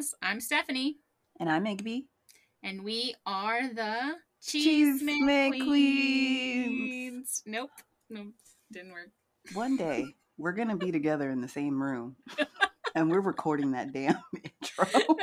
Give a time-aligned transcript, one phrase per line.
[0.00, 0.14] Chismosas.
[0.22, 0.96] I'm Stephanie,
[1.38, 2.04] And I'm Igby.
[2.62, 5.64] and we are the Cheese Cheesemate Queens.
[5.66, 7.42] Queens.
[7.46, 7.70] Nope.
[8.08, 8.32] Nope.
[8.72, 9.10] Didn't work.
[9.54, 10.06] One day
[10.38, 12.16] we're gonna be together in the same room,
[12.94, 14.16] and we're recording that damn
[14.62, 15.16] intro,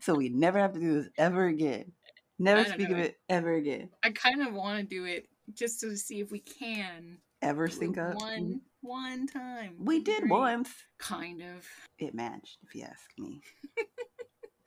[0.00, 1.92] so we never have to do this ever again.
[2.38, 2.96] Never speak know.
[2.96, 3.90] of it ever again.
[4.02, 7.18] I kind of want to do it just to see if we can.
[7.42, 8.14] Ever sync up?
[8.16, 9.76] one one time.
[9.78, 10.30] We did great.
[10.30, 10.70] once.
[10.98, 11.66] Kind of.
[11.98, 13.40] It matched, if you ask me.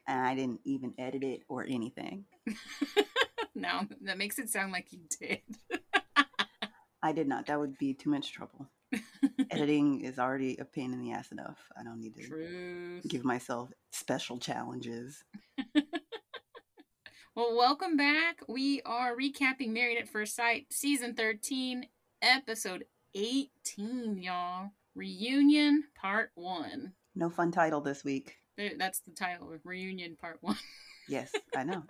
[0.07, 2.25] and I didn't even edit it or anything.
[3.55, 5.41] no, that makes it sound like you did.
[7.03, 7.45] I did not.
[7.47, 8.67] That would be too much trouble.
[9.51, 11.57] Editing is already a pain in the ass enough.
[11.77, 13.03] I don't need to Truth.
[13.09, 15.23] give myself special challenges.
[17.37, 18.37] Well, welcome back.
[18.47, 21.85] We are recapping Married at First Sight, season 13,
[22.21, 24.71] episode 18, y'all.
[24.93, 26.93] Reunion Part 1.
[27.15, 28.35] No fun title this week.
[28.77, 30.55] That's the title, Reunion Part 1.
[31.07, 31.83] Yes, I know.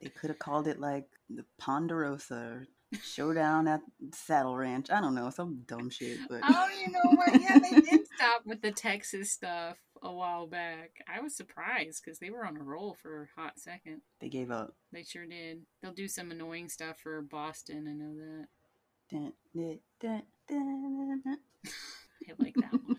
[0.00, 2.62] they could have called it like the Ponderosa
[3.02, 3.82] Showdown at
[4.14, 4.90] Saddle Ranch.
[4.90, 7.38] I don't know, some dumb shit, but oh, you know what?
[7.38, 10.92] Yeah, they did stop with the Texas stuff a while back.
[11.14, 14.00] I was surprised because they were on a roll for a hot second.
[14.18, 14.74] they gave up.
[14.90, 15.60] They sure did.
[15.82, 17.86] They'll do some annoying stuff for Boston.
[17.86, 18.46] I know that.
[19.10, 20.22] Dun, dun, dun.
[22.28, 22.96] I like that one.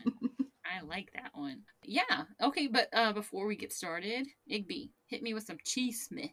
[0.66, 1.62] I like that one.
[1.84, 2.24] Yeah.
[2.42, 6.32] Okay, but uh before we get started, Igby, hit me with some cheese smith.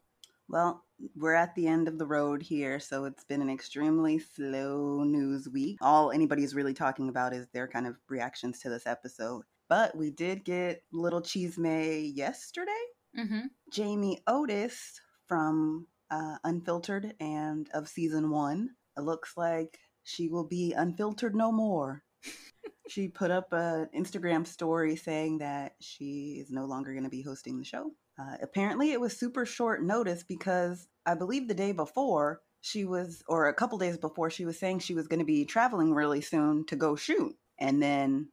[0.49, 0.85] Well,
[1.17, 5.49] we're at the end of the road here, so it's been an extremely slow news
[5.49, 5.79] week.
[5.81, 9.45] All anybody's really talking about is their kind of reactions to this episode.
[9.69, 12.71] But we did get little cheese may yesterday.
[13.19, 13.47] Mm-hmm.
[13.71, 18.71] Jamie Otis from uh, Unfiltered and of season one.
[18.97, 22.03] It looks like she will be unfiltered no more.
[22.89, 27.23] she put up an Instagram story saying that she is no longer going to be
[27.23, 27.93] hosting the show.
[28.19, 33.23] Uh, apparently, it was super short notice because I believe the day before she was,
[33.29, 36.21] or a couple days before, she was saying she was going to be traveling really
[36.21, 37.35] soon to go shoot.
[37.59, 38.29] And then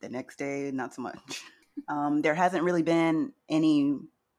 [0.00, 1.18] the next day, not so much.
[1.86, 3.96] Um, there hasn't really been any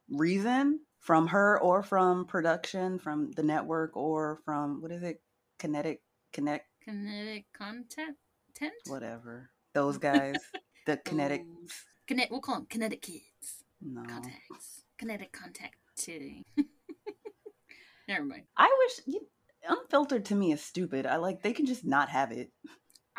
[0.09, 5.21] reason from her or from production, from the network or from what is it,
[5.59, 6.01] Kinetic,
[6.33, 8.15] Connect, Kinetic content
[8.55, 8.73] tent?
[8.87, 9.49] whatever.
[9.73, 10.35] Those guys,
[10.85, 11.43] the Kinetic.
[11.45, 11.71] Those.
[12.07, 13.63] Kinet we'll call them kinetic kids.
[13.81, 14.83] No, Contacts.
[14.97, 16.43] Kinetic contact titty.
[18.07, 18.43] Never mind.
[18.57, 19.27] I wish you,
[19.67, 21.05] unfiltered to me is stupid.
[21.05, 22.51] I like they can just not have it.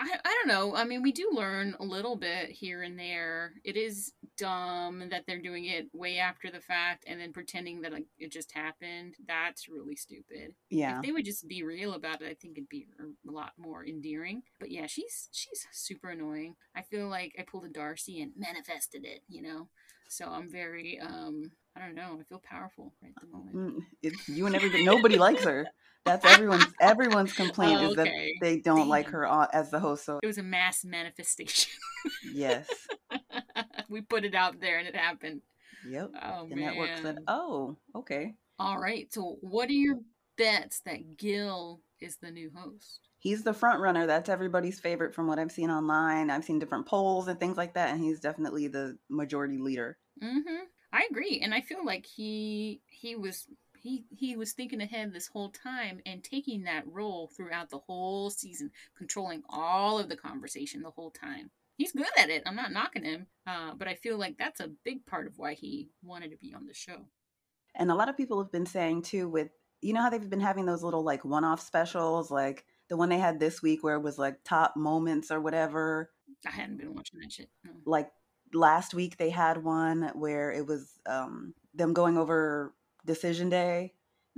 [0.00, 0.74] I, I don't know.
[0.74, 3.52] I mean, we do learn a little bit here and there.
[3.64, 7.92] It is dumb that they're doing it way after the fact and then pretending that
[7.92, 9.14] like, it just happened.
[9.28, 10.54] That's really stupid.
[10.70, 13.52] Yeah, If they would just be real about it, I think it'd be a lot
[13.58, 14.42] more endearing.
[14.58, 16.56] But yeah, she's she's super annoying.
[16.74, 19.68] I feel like I pulled a Darcy and manifested it, you know.
[20.08, 22.18] So I'm very um I don't know.
[22.20, 23.56] I feel powerful right at the moment.
[23.56, 24.84] Mm, it's you and everybody.
[24.84, 25.66] Nobody likes her.
[26.04, 28.08] That's everyone's everyone's complaint is that
[28.40, 30.04] they don't like her as the host.
[30.04, 31.72] So It was a mass manifestation.
[32.32, 32.68] yes,
[33.88, 35.42] we put it out there and it happened.
[35.86, 36.10] yep.
[36.22, 36.64] Oh the man.
[36.66, 39.12] network said, "Oh, okay." All right.
[39.12, 39.96] So, what are your
[40.36, 43.00] bets that Gil is the new host?
[43.18, 44.06] He's the front runner.
[44.06, 46.30] That's everybody's favorite from what I've seen online.
[46.30, 49.98] I've seen different polls and things like that, and he's definitely the majority leader.
[50.22, 50.64] Mm-hmm.
[50.92, 53.46] I agree, and I feel like he he was
[53.80, 58.30] he he was thinking ahead this whole time and taking that role throughout the whole
[58.30, 61.50] season, controlling all of the conversation the whole time.
[61.76, 62.42] He's good at it.
[62.44, 65.54] I'm not knocking him, uh, but I feel like that's a big part of why
[65.54, 67.06] he wanted to be on the show.
[67.74, 69.48] And a lot of people have been saying too, with
[69.80, 73.18] you know how they've been having those little like one-off specials, like the one they
[73.18, 76.10] had this week where it was like top moments or whatever.
[76.46, 77.48] I hadn't been watching that shit.
[77.64, 77.70] No.
[77.86, 78.10] Like
[78.52, 82.74] last week they had one where it was um, them going over
[83.06, 83.92] decision day,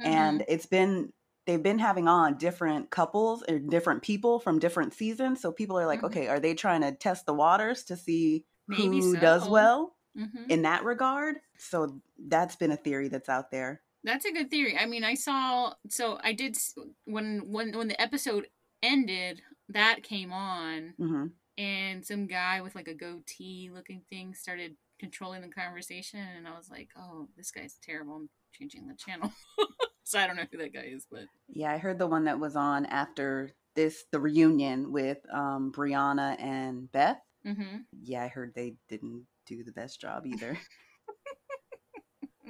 [0.04, 1.12] and it's been
[1.46, 5.40] they've been having on different couples or different people from different seasons.
[5.40, 6.06] So people are like, Mhm.
[6.06, 9.50] okay, are they trying to test the waters to see Maybe who does so.
[9.50, 10.50] well Mhm.
[10.50, 11.36] in that regard?
[11.58, 13.82] So that's been a theory that's out there.
[14.04, 14.76] That's a good theory.
[14.76, 16.56] I mean, I saw so I did
[17.04, 18.48] when when when the episode
[18.82, 21.26] ended, that came on hmm
[21.58, 26.56] and some guy with like a goatee looking thing started controlling the conversation and I
[26.56, 28.16] was like, "Oh, this guy's terrible.
[28.16, 29.32] I'm changing the channel."
[30.04, 32.38] so I don't know who that guy is, but Yeah, I heard the one that
[32.40, 37.20] was on after this, the reunion with um, Brianna and Beth.
[37.46, 37.84] mhm.
[38.02, 40.58] Yeah, I heard they didn't do the best job either.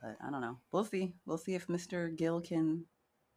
[0.00, 0.58] but I don't know.
[0.72, 1.14] We'll see.
[1.26, 2.14] We'll see if Mr.
[2.16, 2.84] Gil can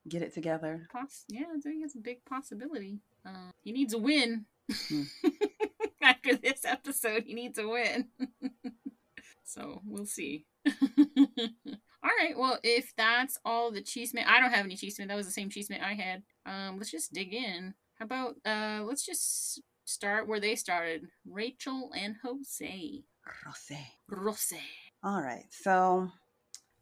[0.08, 0.88] get it together.
[0.92, 3.00] Poss- yeah, I think it's a big possibility.
[3.26, 4.46] Uh, he needs a win.
[6.02, 7.24] after this episode.
[7.24, 8.08] He needs a win.
[9.44, 10.46] so we'll see.
[10.68, 10.74] all
[12.04, 12.38] right.
[12.38, 15.08] Well, if that's all the chisme, I don't have any chisme.
[15.08, 16.24] That was the same chisme I had.
[16.46, 17.74] Um, let's just dig in.
[17.96, 21.08] How about uh, let's just start where they started.
[21.26, 23.04] Rachel and Jose.
[23.46, 23.80] Rose.
[24.10, 24.54] Rose.
[25.04, 25.46] All right.
[25.52, 26.10] So,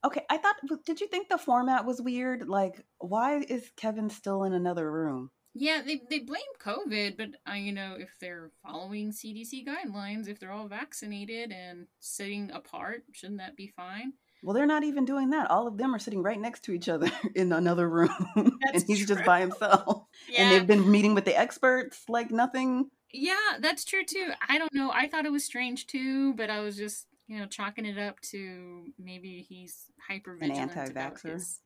[0.05, 0.23] okay.
[0.29, 0.55] I thought,
[0.85, 2.47] did you think the format was weird?
[2.47, 5.31] Like, why is Kevin still in another room?
[5.53, 10.39] Yeah, they, they blame COVID, but uh, you know if they're following CDC guidelines, if
[10.39, 14.13] they're all vaccinated and sitting apart, shouldn't that be fine?
[14.41, 15.51] Well, they're not even doing that.
[15.51, 19.05] All of them are sitting right next to each other in another room, and he's
[19.05, 19.15] true.
[19.15, 20.05] just by himself.
[20.29, 20.43] Yeah.
[20.43, 22.89] And they've been meeting with the experts, like nothing.
[23.11, 24.29] Yeah, that's true too.
[24.47, 24.91] I don't know.
[24.91, 28.19] I thought it was strange too, but I was just you know chalking it up
[28.21, 31.59] to maybe he's hyper vigilant about his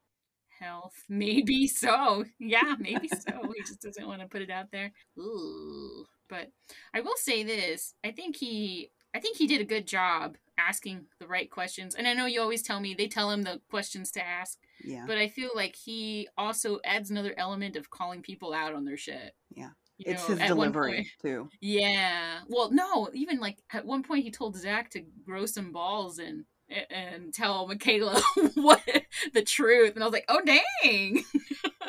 [0.63, 0.93] health.
[1.09, 2.25] Maybe so.
[2.39, 3.51] Yeah, maybe so.
[3.55, 4.91] he just doesn't want to put it out there.
[5.17, 6.05] Ooh.
[6.29, 6.49] But
[6.93, 7.93] I will say this.
[8.03, 11.95] I think he I think he did a good job asking the right questions.
[11.95, 14.57] And I know you always tell me they tell him the questions to ask.
[14.83, 15.05] Yeah.
[15.05, 18.97] But I feel like he also adds another element of calling people out on their
[18.97, 19.35] shit.
[19.55, 19.69] Yeah.
[19.97, 21.49] You it's know, his delivery point, too.
[21.61, 22.39] Yeah.
[22.47, 26.45] Well, no, even like at one point he told Zach to grow some balls and
[26.69, 28.21] and tell Michaela
[28.55, 28.81] what
[29.33, 29.93] the truth.
[29.95, 31.23] And I was like, oh dang.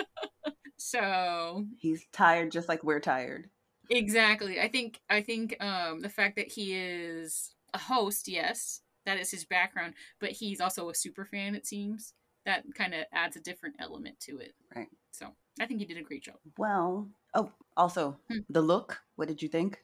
[0.77, 3.51] so he's tired just like we're tired.
[3.91, 4.61] Exactly.
[4.61, 9.31] I think I think um the fact that he is a host, yes, that is
[9.31, 12.15] his background, but he's also a super fan, it seems.
[12.47, 14.53] That kind of adds a different element to it.
[14.75, 14.89] Right.
[15.13, 15.29] So
[15.61, 16.37] I think he did a great job.
[16.59, 18.41] Well, oh, also hmm.
[18.49, 19.01] the look.
[19.17, 19.79] What did you think?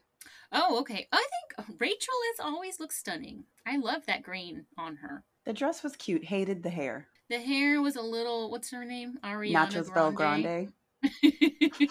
[0.51, 1.07] Oh, okay.
[1.11, 1.25] I
[1.57, 3.45] think Rachel has always looks stunning.
[3.65, 5.23] I love that green on her.
[5.45, 6.25] The dress was cute.
[6.25, 7.07] Hated the hair.
[7.29, 8.51] The hair was a little.
[8.51, 9.17] What's her name?
[9.23, 10.73] Ariana Nachos Bel Grande.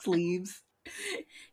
[0.00, 0.62] Sleeves.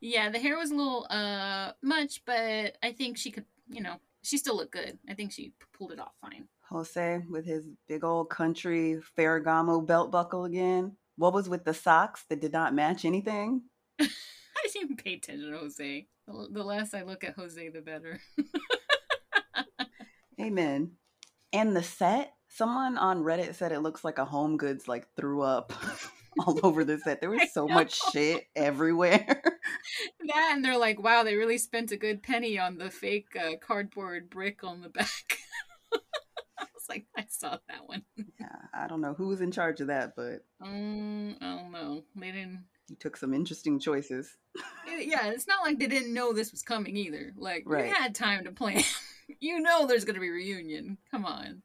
[0.01, 3.45] Yeah, the hair was a little uh much, but I think she could.
[3.69, 4.97] You know, she still looked good.
[5.07, 6.47] I think she pulled it off fine.
[6.69, 10.93] Jose with his big old country Ferragamo belt buckle again.
[11.17, 13.63] What was with the socks that did not match anything?
[14.63, 16.07] I didn't even pay attention to Jose.
[16.27, 18.19] The less I look at Jose, the better.
[20.39, 20.91] Amen.
[21.53, 25.41] And the set, someone on Reddit said it looks like a home goods like threw
[25.41, 25.73] up
[26.39, 27.21] all over the set.
[27.21, 29.41] There was so much shit everywhere.
[30.27, 33.57] that and they're like, wow, they really spent a good penny on the fake uh,
[33.61, 35.37] cardboard brick on the back.
[35.93, 38.03] I was like, I saw that one.
[38.39, 42.03] Yeah, I don't know who was in charge of that, but um, I don't know.
[42.15, 44.37] They didn't you took some interesting choices.
[44.99, 47.33] yeah, it's not like they didn't know this was coming either.
[47.37, 47.87] Like right.
[47.87, 48.83] you had time to plan.
[49.39, 50.97] you know there's going to be reunion.
[51.09, 51.63] Come on.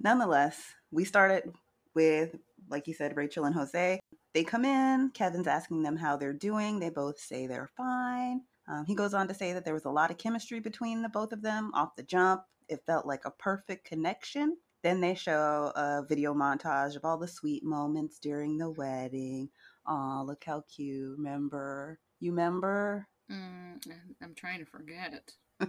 [0.00, 1.52] Nonetheless, we started
[1.94, 2.36] with
[2.68, 4.00] like you said Rachel and Jose.
[4.34, 6.78] They come in, Kevin's asking them how they're doing.
[6.78, 8.42] They both say they're fine.
[8.68, 11.08] Um, he goes on to say that there was a lot of chemistry between the
[11.08, 12.42] both of them off the jump.
[12.68, 14.58] It felt like a perfect connection.
[14.82, 19.48] Then they show a video montage of all the sweet moments during the wedding,
[19.88, 21.16] Oh, look how cute.
[21.16, 21.98] Remember?
[22.20, 23.08] You remember?
[23.32, 23.80] Mm,
[24.22, 25.32] I'm trying to forget.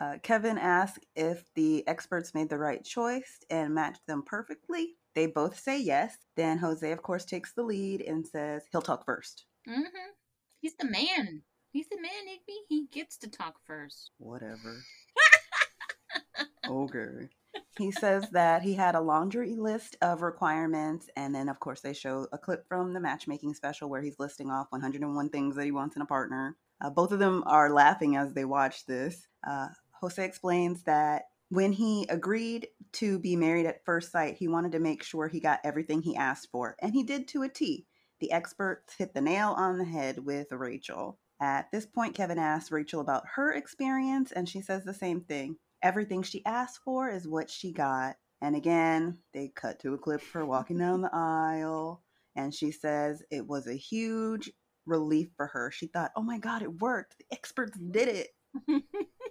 [0.00, 4.96] uh, Kevin asked if the experts made the right choice and matched them perfectly.
[5.16, 6.16] They both say yes.
[6.36, 10.10] Then Jose, of course, takes the lead and says he'll talk 1st mm-hmm.
[10.60, 11.42] He's the man.
[11.72, 12.54] He's the man, Igby.
[12.68, 14.12] He gets to talk first.
[14.18, 14.84] Whatever.
[16.68, 17.28] okay
[17.78, 21.92] he says that he had a laundry list of requirements and then of course they
[21.92, 25.70] show a clip from the matchmaking special where he's listing off 101 things that he
[25.70, 26.56] wants in a partner.
[26.80, 29.26] Uh, both of them are laughing as they watch this.
[29.46, 29.68] Uh,
[30.00, 34.80] jose explains that when he agreed to be married at first sight he wanted to
[34.80, 37.86] make sure he got everything he asked for and he did to a t.
[38.20, 41.18] The experts hit the nail on the head with rachel.
[41.40, 45.56] At this point kevin asks rachel about her experience and she says the same thing
[45.82, 48.16] everything she asked for is what she got.
[48.40, 52.02] And again, they cut to a clip of her walking down the aisle,
[52.36, 54.50] and she says it was a huge
[54.86, 55.70] relief for her.
[55.70, 57.16] She thought, oh my God, it worked.
[57.18, 58.82] The experts did it.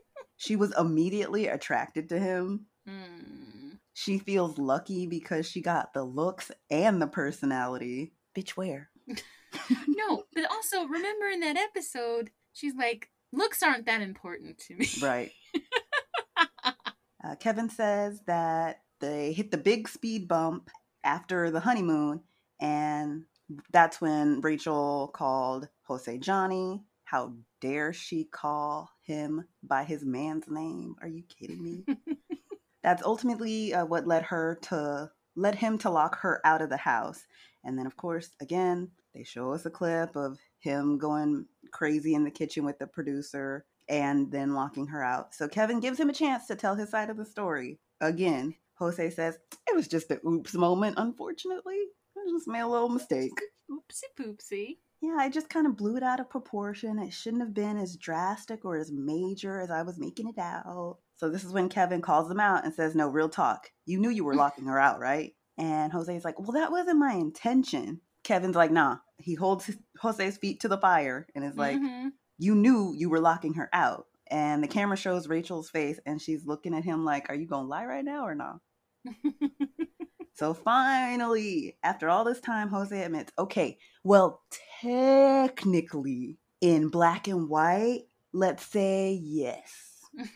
[0.37, 2.65] she was immediately attracted to him.
[2.87, 3.79] Mm.
[3.93, 8.13] She feels lucky because she got the looks and the personality.
[8.37, 8.89] Bitch, where?
[9.87, 14.87] no, but also remember in that episode, she's like, looks aren't that important to me.
[15.01, 15.31] Right.
[17.27, 20.69] Uh, Kevin says that they hit the big speed bump
[21.03, 22.21] after the honeymoon,
[22.61, 23.25] and
[23.71, 26.83] that's when Rachel called Jose Johnny.
[27.03, 30.95] How dare she call him by his man's name?
[31.01, 31.85] Are you kidding me?
[32.83, 36.77] that's ultimately uh, what led her to led him to lock her out of the
[36.77, 37.25] house.
[37.63, 42.23] And then, of course, again, they show us a clip of him going crazy in
[42.23, 45.33] the kitchen with the producer and then locking her out.
[45.33, 47.79] So Kevin gives him a chance to tell his side of the story.
[48.01, 51.79] Again, Jose says, It was just an oops moment, unfortunately.
[52.17, 53.31] I just made a little mistake.
[53.71, 54.77] Oopsie poopsie.
[55.01, 56.97] Yeah, I just kind of blew it out of proportion.
[56.97, 60.97] It shouldn't have been as drastic or as major as I was making it out.
[61.15, 63.69] So this is when Kevin calls him out and says, No, real talk.
[63.85, 65.33] You knew you were locking her out, right?
[65.57, 68.01] And Jose's like, Well, that wasn't my intention.
[68.23, 68.97] Kevin's like, Nah.
[69.19, 72.09] He holds his, Jose's feet to the fire and is like, Mhm.
[72.37, 74.07] You knew you were locking her out.
[74.29, 77.63] And the camera shows Rachel's face and she's looking at him like, Are you going
[77.63, 78.59] to lie right now or not?
[80.37, 84.43] So finally, after all this time, Jose admits, okay, well,
[84.81, 88.01] technically, in black and white,
[88.33, 89.71] let's say yes.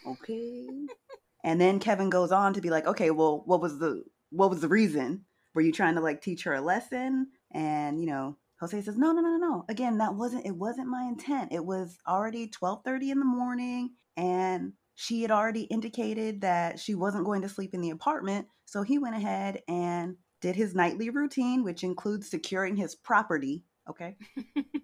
[0.07, 0.65] Okay.
[1.43, 4.61] and then Kevin goes on to be like, okay, well, what was the what was
[4.61, 5.25] the reason?
[5.53, 7.27] Were you trying to like teach her a lesson?
[7.51, 9.65] And you know, Jose says, no, no, no, no, no.
[9.69, 11.51] Again, that wasn't it wasn't my intent.
[11.51, 17.25] It was already 12:30 in the morning and she had already indicated that she wasn't
[17.25, 18.47] going to sleep in the apartment.
[18.65, 23.63] So he went ahead and did his nightly routine, which includes securing his property.
[23.89, 24.15] Okay.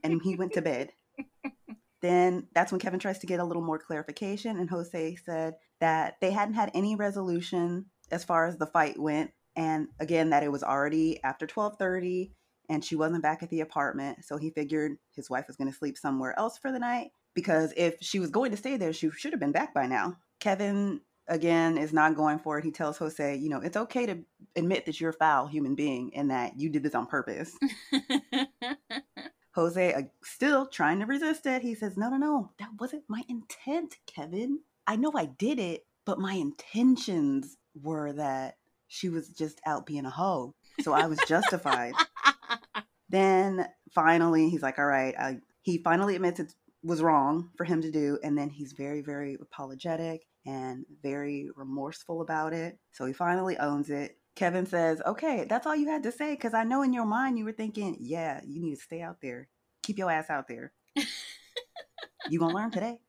[0.04, 0.92] and he went to bed.
[2.02, 4.60] Then that's when Kevin tries to get a little more clarification.
[4.60, 9.32] And Jose said that they hadn't had any resolution as far as the fight went.
[9.56, 12.36] And again, that it was already after 1230
[12.70, 14.26] and she wasn't back at the apartment.
[14.26, 17.74] So he figured his wife was going to sleep somewhere else for the night because
[17.78, 20.18] if she was going to stay there, she should have been back by now.
[20.40, 22.66] Kevin, again, is not going for it.
[22.66, 24.20] He tells Jose, you know, it's okay to
[24.56, 27.58] admit that you're a foul human being and that you did this on purpose.
[29.58, 33.24] Jose, uh, still trying to resist it, he says, no, no, no, that wasn't my
[33.28, 34.60] intent, Kevin.
[34.86, 38.58] I know I did it, but my intentions were that
[38.88, 40.54] she was just out being a hoe.
[40.82, 41.94] So I was justified.
[43.10, 47.82] Then finally, he's like, all right, I, he finally admits it was wrong for him
[47.82, 48.20] to do.
[48.24, 52.78] And then he's very, very apologetic and very remorseful about it.
[52.92, 54.18] So he finally owns it.
[54.36, 56.36] Kevin says, okay, that's all you had to say.
[56.36, 59.18] Cause I know in your mind you were thinking, yeah, you need to stay out
[59.22, 59.50] there.
[59.84, 60.74] Keep your ass out there.
[62.30, 63.00] you gonna learn today.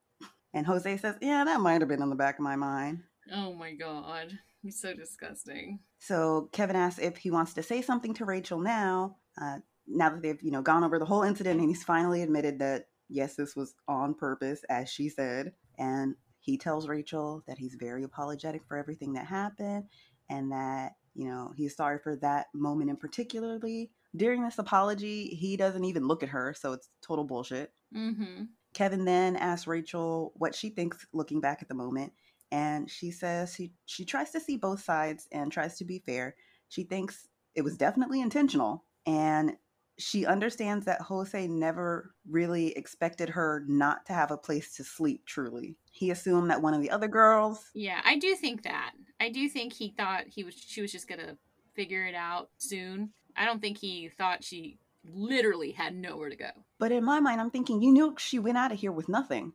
[0.55, 3.02] And Jose says, yeah, that might have been in the back of my mind.
[3.33, 4.38] oh my god.
[4.62, 5.81] He's so disgusting.
[5.99, 10.23] So Kevin asks if he wants to say something to Rachel now, uh, now that
[10.23, 13.57] they've, you know, gone over the whole incident and he's finally admitted that yes, this
[13.57, 15.52] was on purpose, as she said.
[15.78, 19.85] And he tells Rachel that he's very apologetic for everything that happened
[20.30, 23.90] and that, you know, he's sorry for that moment in particularly.
[24.16, 27.73] During this apology, he doesn't even look at her, so it's total bullshit.
[27.95, 28.45] Mm-hmm.
[28.75, 32.12] Kevin then asks Rachel what she thinks looking back at the moment,
[32.50, 36.37] and she says she she tries to see both sides and tries to be fair.
[36.68, 39.57] She thinks it was definitely intentional, and
[39.99, 45.26] she understands that Jose never really expected her not to have a place to sleep
[45.26, 45.76] truly.
[45.90, 48.93] He assumed that one of the other girls Yeah, I do think that.
[49.21, 51.37] I do think he thought he was she was just gonna
[51.75, 53.11] figure it out soon.
[53.37, 56.50] I don't think he thought she literally had nowhere to go.
[56.78, 59.52] But in my mind, I'm thinking, you knew she went out of here with nothing.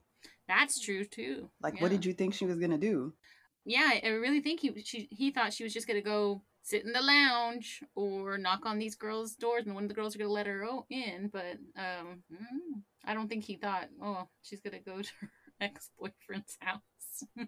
[0.47, 1.49] That's true too.
[1.61, 1.81] Like, yeah.
[1.81, 3.13] what did you think she was gonna do?
[3.65, 6.93] Yeah, I really think he she he thought she was just gonna go sit in
[6.93, 10.31] the lounge or knock on these girls' doors, and one of the girls are gonna
[10.31, 11.29] let her in.
[11.31, 15.29] But um, mm, I don't think he thought, oh, she's gonna go to her
[15.61, 16.81] ex boyfriend's house.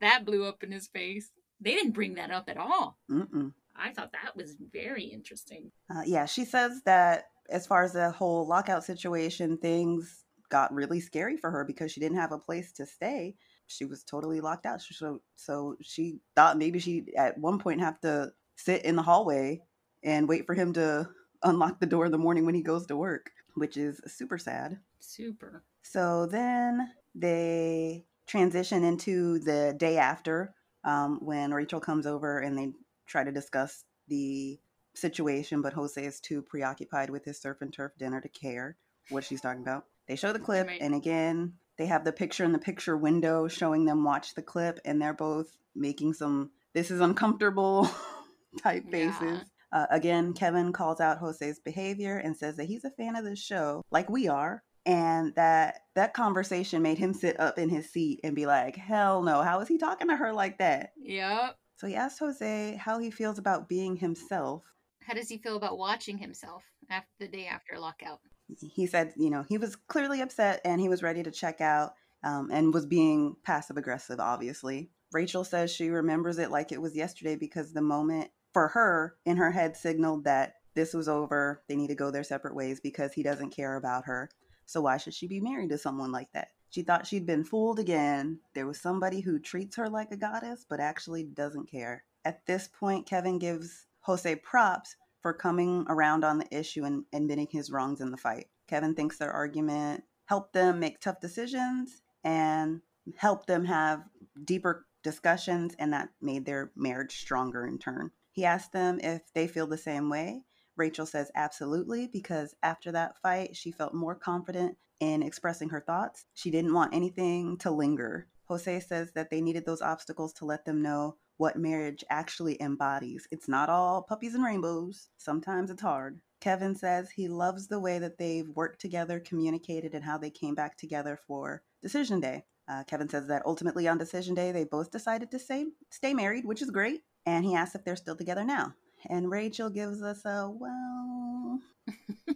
[0.00, 1.30] that blew up in his face.
[1.60, 2.98] They didn't bring that up at all.
[3.10, 3.52] Mm-mm.
[3.74, 5.70] I thought that was very interesting.
[5.90, 11.00] Uh, yeah, she says that as far as the whole lockout situation, things got really
[11.00, 13.34] scary for her because she didn't have a place to stay.
[13.66, 14.80] She was totally locked out.
[14.80, 19.62] So, so she thought maybe she at one point have to sit in the hallway
[20.02, 21.08] and wait for him to
[21.42, 24.78] unlock the door in the morning when he goes to work, which is super sad.
[25.00, 25.64] Super.
[25.82, 30.54] So then they transition into the day after
[30.84, 32.72] um, when Rachel comes over and they
[33.06, 34.58] try to discuss the
[34.94, 38.76] situation, but Jose is too preoccupied with his surf and turf dinner to care
[39.10, 39.84] what she's talking about.
[40.08, 43.84] They show the clip, and again, they have the picture in the picture window showing
[43.84, 47.88] them watch the clip, and they're both making some this is uncomfortable
[48.62, 49.20] type faces.
[49.22, 49.40] Yeah.
[49.72, 53.36] Uh, again, Kevin calls out Jose's behavior and says that he's a fan of the
[53.36, 58.20] show, like we are, and that that conversation made him sit up in his seat
[58.22, 59.42] and be like, "Hell no!
[59.42, 61.56] How is he talking to her like that?" Yep.
[61.76, 64.62] So he asked Jose how he feels about being himself.
[65.02, 68.20] How does he feel about watching himself after the day after lockout?
[68.60, 71.94] He said, you know, he was clearly upset and he was ready to check out
[72.22, 74.90] um, and was being passive aggressive, obviously.
[75.12, 79.36] Rachel says she remembers it like it was yesterday because the moment for her in
[79.36, 81.62] her head signaled that this was over.
[81.68, 84.28] They need to go their separate ways because he doesn't care about her.
[84.66, 86.48] So why should she be married to someone like that?
[86.70, 88.40] She thought she'd been fooled again.
[88.54, 92.04] There was somebody who treats her like a goddess, but actually doesn't care.
[92.24, 97.48] At this point, Kevin gives Jose props for coming around on the issue and admitting
[97.50, 98.46] his wrongs in the fight.
[98.68, 102.80] Kevin thinks their argument helped them make tough decisions and
[103.16, 104.04] helped them have
[104.44, 108.12] deeper discussions, and that made their marriage stronger in turn.
[108.30, 110.44] He asked them if they feel the same way.
[110.76, 116.24] Rachel says absolutely, because after that fight, she felt more confident in expressing her thoughts.
[116.34, 118.28] She didn't want anything to linger.
[118.44, 123.26] Jose says that they needed those obstacles to let them know what marriage actually embodies.
[123.30, 125.08] It's not all puppies and rainbows.
[125.18, 126.20] Sometimes it's hard.
[126.40, 130.54] Kevin says he loves the way that they've worked together, communicated, and how they came
[130.54, 132.44] back together for Decision Day.
[132.68, 136.44] Uh, Kevin says that ultimately on Decision Day, they both decided to stay, stay married,
[136.44, 137.02] which is great.
[137.24, 138.74] And he asks if they're still together now.
[139.08, 141.60] And Rachel gives us a, well,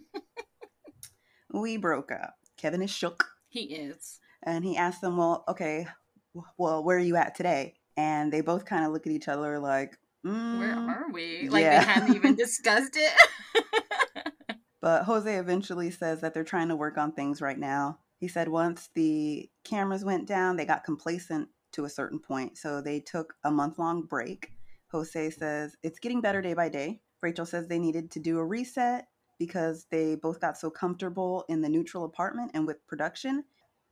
[1.53, 2.35] we broke up.
[2.57, 3.25] Kevin is shook.
[3.49, 4.19] He is.
[4.43, 5.87] And he asks them, well, okay,
[6.57, 7.75] well, where are you at today?
[8.01, 11.47] And they both kind of look at each other like, mm, where are we?
[11.49, 11.79] Like yeah.
[11.79, 13.13] they hadn't even discussed it.
[14.81, 17.99] but Jose eventually says that they're trying to work on things right now.
[18.17, 22.57] He said once the cameras went down, they got complacent to a certain point.
[22.57, 24.51] So they took a month long break.
[24.91, 27.01] Jose says it's getting better day by day.
[27.21, 31.61] Rachel says they needed to do a reset because they both got so comfortable in
[31.61, 33.43] the neutral apartment and with production.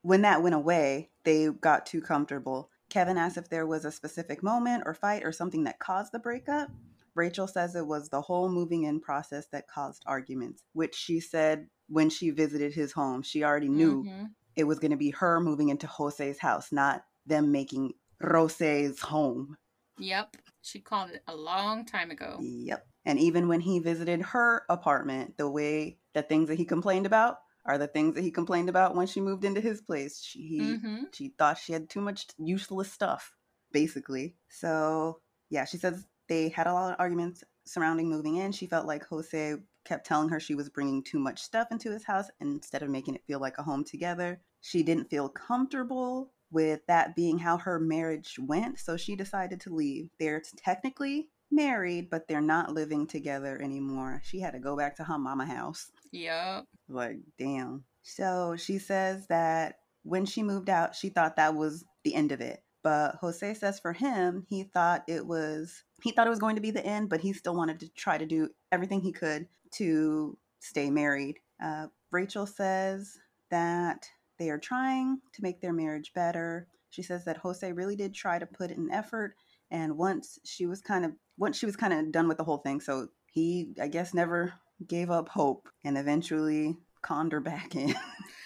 [0.02, 2.72] When that went away, they got too comfortable.
[2.90, 6.20] Kevin asked if there was a specific moment or fight or something that caused the
[6.20, 6.70] breakup.
[7.16, 11.68] Rachel says it was the whole moving in process that caused arguments, which she said
[11.88, 13.22] when she visited his home.
[13.24, 14.26] She already knew mm-hmm.
[14.56, 19.58] it was going to be her moving into Jose's house, not them making Rose's home.
[19.98, 20.38] Yep.
[20.62, 22.38] She called it a long time ago.
[22.40, 22.86] Yep.
[23.06, 27.40] And even when he visited her apartment, the way the things that he complained about
[27.70, 30.24] are the things that he complained about when she moved into his place.
[30.24, 31.04] She mm-hmm.
[31.14, 33.36] she thought she had too much useless stuff,
[33.72, 34.36] basically.
[34.50, 35.20] So
[35.52, 38.52] yeah, she says they had a lot of arguments surrounding moving in.
[38.52, 39.56] She felt like Jose
[39.86, 43.16] kept telling her she was bringing too much stuff into his house instead of making
[43.16, 44.42] it feel like a home together.
[44.62, 49.76] She didn't feel comfortable with that being how her marriage went, so she decided to
[49.76, 50.10] leave.
[50.20, 54.22] They're technically married, but they're not living together anymore.
[54.24, 55.92] She had to go back to her mama house.
[56.12, 56.66] Yep.
[56.88, 57.84] Like, damn.
[58.04, 62.42] So she says that when she moved out, she thought that was the end of
[62.42, 62.64] it.
[62.82, 66.62] But Jose says for him, he thought it was he thought it was going to
[66.62, 70.38] be the end, but he still wanted to try to do everything he could to
[70.60, 71.40] stay married.
[71.62, 73.20] Uh, Rachel says
[73.52, 76.68] that they are trying to make their marriage better.
[76.90, 79.36] She says that Jose really did try to put in effort,
[79.70, 82.58] and once she was kind of once she was kind of done with the whole
[82.58, 84.54] thing, so he, I guess, never
[84.88, 87.96] gave up hope and eventually conned her back in.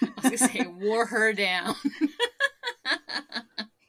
[0.01, 1.75] I was gonna say, wore her down.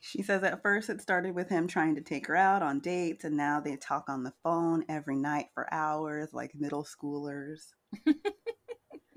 [0.00, 3.24] she says at first it started with him trying to take her out on dates,
[3.24, 7.72] and now they talk on the phone every night for hours like middle schoolers.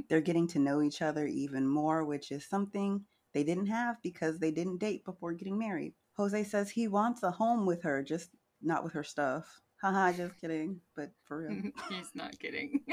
[0.09, 4.39] They're getting to know each other even more, which is something they didn't have because
[4.39, 5.93] they didn't date before getting married.
[6.13, 8.29] Jose says he wants a home with her, just
[8.61, 9.61] not with her stuff.
[9.81, 11.71] Haha, just kidding, but for real.
[11.89, 12.81] He's not kidding.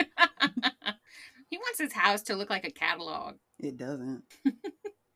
[1.49, 3.37] he wants his house to look like a catalog.
[3.59, 4.23] It doesn't.
[4.45, 4.53] it's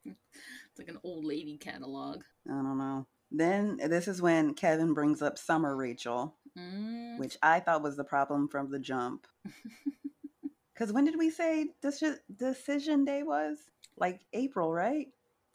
[0.79, 2.21] like an old lady catalog.
[2.47, 3.07] I don't know.
[3.31, 7.19] Then this is when Kevin brings up Summer Rachel, mm.
[7.19, 9.27] which I thought was the problem from the jump.
[10.73, 12.01] Because when did we say this
[12.35, 13.57] decision day was?
[13.97, 15.07] Like April, right?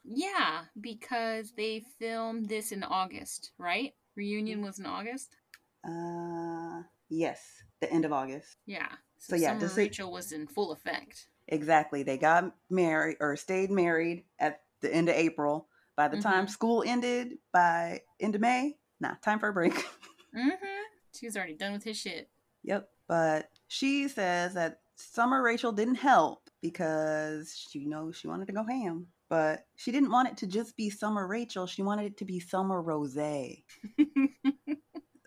[0.03, 3.93] Yeah, because they filmed this in August, right?
[4.15, 5.35] Reunion was in August.
[5.87, 7.41] Uh, yes,
[7.81, 8.57] the end of August.
[8.65, 8.87] Yeah.
[9.19, 11.27] So, so yeah, Summer Rachel was in full effect.
[11.47, 12.03] Exactly.
[12.03, 15.67] They got married or stayed married at the end of April.
[15.95, 16.29] By the mm-hmm.
[16.29, 19.73] time school ended, by end of May, nah, time for a break.
[20.35, 20.65] mm-hmm.
[21.17, 22.29] She's already done with his shit.
[22.63, 22.89] Yep.
[23.07, 28.53] But she says that Summer Rachel didn't help because she you know she wanted to
[28.53, 29.07] go ham.
[29.29, 31.65] But she didn't want it to just be Summer Rachel.
[31.65, 33.17] She wanted it to be Summer Rose.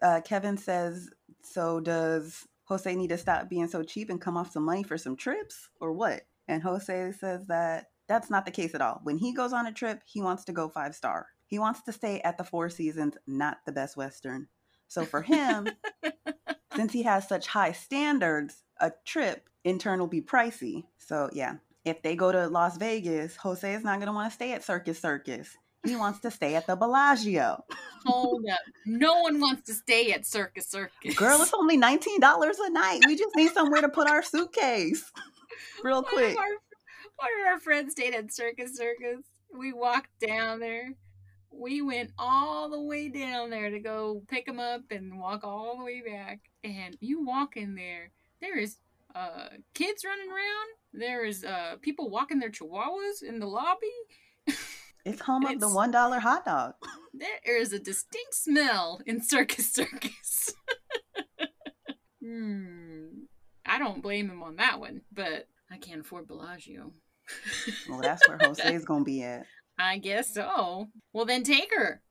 [0.02, 1.10] uh, Kevin says,
[1.42, 4.98] So does Jose need to stop being so cheap and come off some money for
[4.98, 6.22] some trips or what?
[6.46, 9.00] And Jose says that that's not the case at all.
[9.02, 11.26] When he goes on a trip, he wants to go five star.
[11.46, 14.48] He wants to stay at the Four Seasons, not the Best Western.
[14.86, 15.68] So for him,
[16.76, 20.84] since he has such high standards, a trip in turn will be pricey.
[20.98, 24.34] So yeah, if they go to Las Vegas, Jose is not going to want to
[24.34, 25.56] stay at Circus Circus.
[25.84, 27.64] He wants to stay at the Bellagio.
[28.04, 28.58] Hold up.
[28.84, 31.14] No one wants to stay at Circus Circus.
[31.14, 33.00] Girl, it's only $19 a night.
[33.06, 35.10] We just need somewhere to put our suitcase.
[35.82, 36.14] Real quick.
[36.14, 36.48] One of our,
[37.16, 39.24] one of our friends stayed at Circus Circus.
[39.56, 40.94] we walked down there.
[41.50, 45.78] We went all the way down there to go pick him up and walk all
[45.78, 46.40] the way back.
[46.64, 48.10] And you walk in there,
[48.40, 48.78] there is
[49.14, 50.68] uh, kids running around.
[50.92, 53.92] There is uh, people walking their chihuahuas in the lobby.
[55.04, 56.74] It's home of the one dollar hot dog.
[57.44, 60.54] There is a distinct smell in Circus Circus.
[62.22, 63.06] hmm.
[63.66, 66.92] I don't blame him on that one, but I can't afford Bellagio.
[67.88, 69.46] Well, that's where Jose's gonna be at.
[69.78, 70.90] I guess so.
[71.12, 72.02] Well, then take her.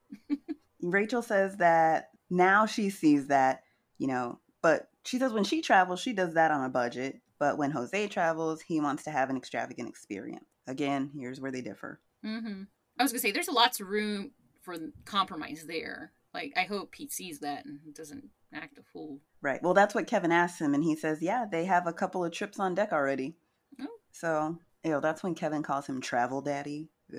[0.82, 3.64] Rachel says that now she sees that,
[3.98, 7.22] you know, but she says when she travels, she does that on a budget.
[7.40, 10.46] But when Jose travels, he wants to have an extravagant experience.
[10.68, 12.02] Again, here's where they differ.
[12.24, 12.64] hmm
[13.00, 14.32] I was gonna say there's a lots of room
[14.62, 16.12] for compromise there.
[16.34, 19.20] Like I hope he sees that and doesn't act a fool.
[19.42, 19.62] Right.
[19.62, 22.32] Well, that's what Kevin asks him, and he says, yeah, they have a couple of
[22.32, 23.36] trips on deck already.
[23.80, 23.88] Oh.
[24.12, 26.90] So, you know, that's when Kevin calls him travel daddy.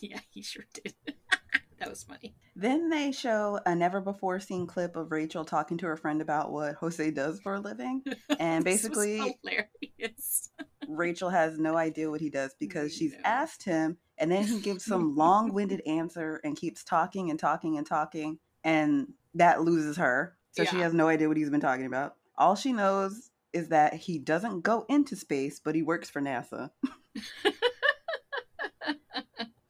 [0.00, 0.94] Yeah, he sure did.
[1.78, 2.34] that was funny.
[2.56, 6.50] Then they show a never before seen clip of Rachel talking to her friend about
[6.52, 8.02] what Jose does for a living.
[8.38, 10.50] And basically- hilarious.
[10.86, 14.84] Rachel has no idea what he does because she's asked him, and then he gives
[14.84, 20.36] some long winded answer and keeps talking and talking and talking, and that loses her.
[20.52, 22.16] So she has no idea what he's been talking about.
[22.36, 26.70] All she knows is that he doesn't go into space, but he works for NASA.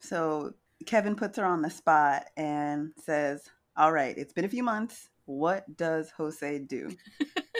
[0.08, 0.54] So
[0.86, 5.10] Kevin puts her on the spot and says, All right, it's been a few months.
[5.26, 6.96] What does Jose do?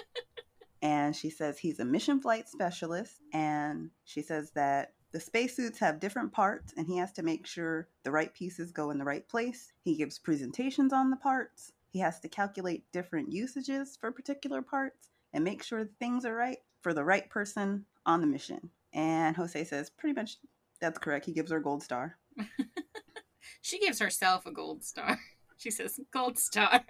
[0.83, 3.21] and she says he's a mission flight specialist.
[3.35, 7.89] And she says that the spacesuits have different parts and he has to make sure
[8.05, 9.73] the right pieces go in the right place.
[9.83, 11.73] He gives presentations on the parts.
[11.91, 16.59] He has to calculate different usages for particular parts and make sure things are right
[16.83, 18.71] for the right person on the mission.
[18.93, 20.37] And Jose says, pretty much
[20.81, 21.27] that's correct.
[21.27, 22.19] He gives her a gold star.
[23.61, 25.19] She gives herself a gold star.
[25.61, 26.85] She says, Gold star.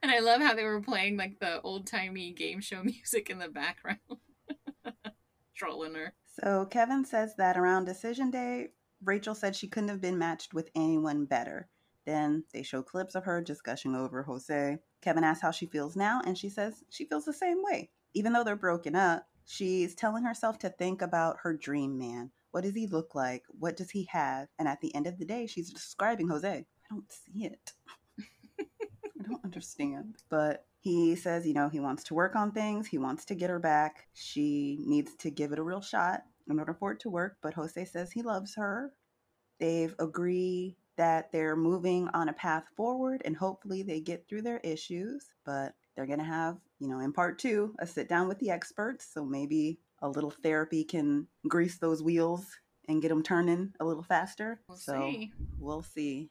[0.00, 3.40] and I love how they were playing like the old timey game show music in
[3.40, 3.98] the background.
[5.56, 6.14] Trolling her.
[6.40, 8.70] So Kevin says that around decision day,
[9.04, 11.68] Rachel said she couldn't have been matched with anyone better.
[12.06, 14.78] Then they show clips of her just gushing over Jose.
[15.00, 17.90] Kevin asks how she feels now, and she says she feels the same way.
[18.14, 22.30] Even though they're broken up, she's telling herself to think about her dream man.
[22.50, 23.44] What does he look like?
[23.48, 24.48] What does he have?
[24.58, 26.48] And at the end of the day, she's describing Jose.
[26.48, 27.72] I don't see it.
[28.60, 30.16] I don't understand.
[30.28, 32.86] But he says, you know, he wants to work on things.
[32.86, 34.06] He wants to get her back.
[34.12, 37.38] She needs to give it a real shot in order for it to work.
[37.42, 38.92] But Jose says he loves her.
[39.58, 44.58] They've agreed that they're moving on a path forward and hopefully they get through their
[44.58, 45.24] issues.
[45.46, 48.50] But they're going to have, you know, in part two, a sit down with the
[48.50, 49.08] experts.
[49.10, 52.44] So maybe a little therapy can grease those wheels
[52.88, 54.60] and get them turning a little faster.
[54.68, 55.32] We'll so see.
[55.58, 56.30] we'll see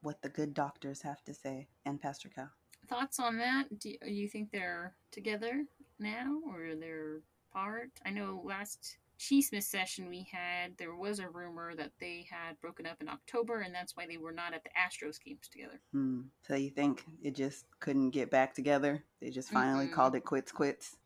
[0.00, 2.50] what the good doctors have to say and Pastor Cal.
[2.92, 3.78] Thoughts on that?
[3.78, 5.64] Do you think they're together
[5.98, 7.88] now or they're apart?
[8.04, 12.86] I know last Cheesmith session we had, there was a rumor that they had broken
[12.86, 15.80] up in October and that's why they were not at the Astros games together.
[15.92, 16.22] Hmm.
[16.46, 19.02] So you think it just couldn't get back together?
[19.20, 19.92] They just finally Mm-mm.
[19.92, 20.96] called it quits, quits.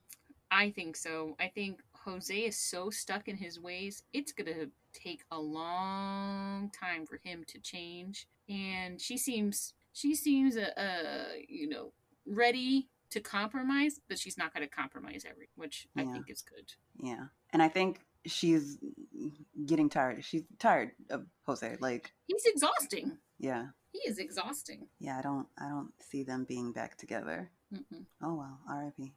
[0.50, 1.36] I think so.
[1.38, 4.02] I think Jose is so stuck in his ways.
[4.12, 8.26] It's going to take a long time for him to change.
[8.48, 11.92] And she seems she seems uh, uh you know,
[12.26, 16.72] ready to compromise, but she's not going to compromise every, which I think is good.
[17.00, 18.78] Yeah, and I think she's
[19.64, 20.24] getting tired.
[20.24, 21.76] She's tired of Jose.
[21.80, 23.18] Like, He's exhausting.
[23.38, 24.88] yeah, He is exhausting.
[24.98, 25.18] yeah.
[25.18, 27.50] I don't, I don't see them being back together.
[27.72, 28.04] Mm-mm.
[28.22, 29.12] Oh well, R.I.P.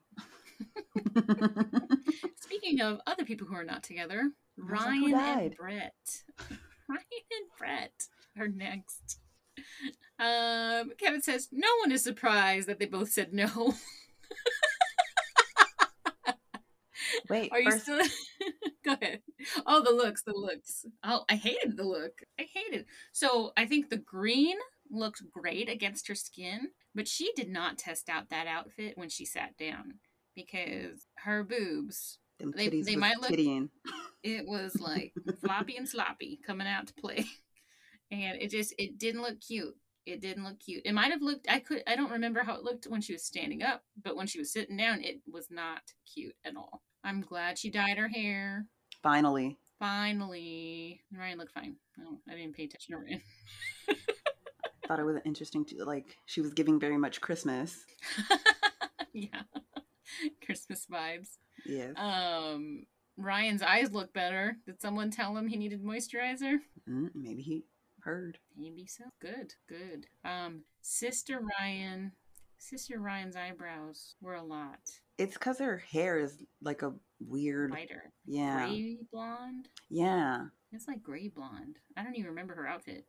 [2.42, 5.56] Speaking of other people who are not together, was like, who Ryan and?
[5.56, 6.24] Brett.
[6.90, 9.20] Ryan and Brett are next.
[10.20, 13.74] Um, Kevin says no one is surprised that they both said no.
[17.30, 18.02] Wait, Are you first, still?
[18.86, 19.22] Go ahead.
[19.66, 20.86] Oh, the looks, the looks.
[21.04, 22.22] Oh, I hated the look.
[22.40, 22.86] I hated.
[23.14, 24.58] So I think the green
[24.90, 29.26] looked great against her skin, but she did not test out that outfit when she
[29.26, 29.96] sat down
[30.36, 32.18] because her boobs.
[32.40, 33.70] Them they, they might look- tittying.
[34.24, 37.26] It was like floppy and sloppy coming out to play,
[38.12, 39.76] and it just it didn't look cute.
[40.06, 40.82] It didn't look cute.
[40.86, 41.48] It might have looked.
[41.50, 41.84] I could.
[41.88, 44.52] I don't remember how it looked when she was standing up, but when she was
[44.52, 46.82] sitting down, it was not cute at all.
[47.04, 48.66] I'm glad she dyed her hair.
[49.02, 51.78] Finally, Finally, Ryan looked fine.
[52.02, 53.22] Oh, I didn't pay attention to Ryan.
[54.90, 56.18] thought it was interesting to like.
[56.26, 57.86] She was giving very much Christmas.
[59.14, 59.44] yeah,
[60.46, 61.38] Christmas vibes.
[61.66, 61.94] Yes.
[61.96, 64.58] Um, Ryan's eyes look better.
[64.66, 66.58] Did someone tell him he needed moisturizer?
[66.90, 67.66] Mm, maybe he
[68.04, 68.38] heard.
[68.58, 69.04] Maybe so.
[69.22, 70.08] Good, good.
[70.24, 72.12] Um, Sister Ryan,
[72.58, 74.80] Sister Ryan's eyebrows were a lot
[75.18, 77.72] It's because her hair is like a weird.
[77.72, 78.12] lighter.
[78.26, 78.68] Yeah.
[78.68, 79.68] Gray blonde.
[79.90, 80.46] Yeah.
[80.72, 81.80] It's like gray blonde.
[81.98, 83.06] I don't even remember her outfit.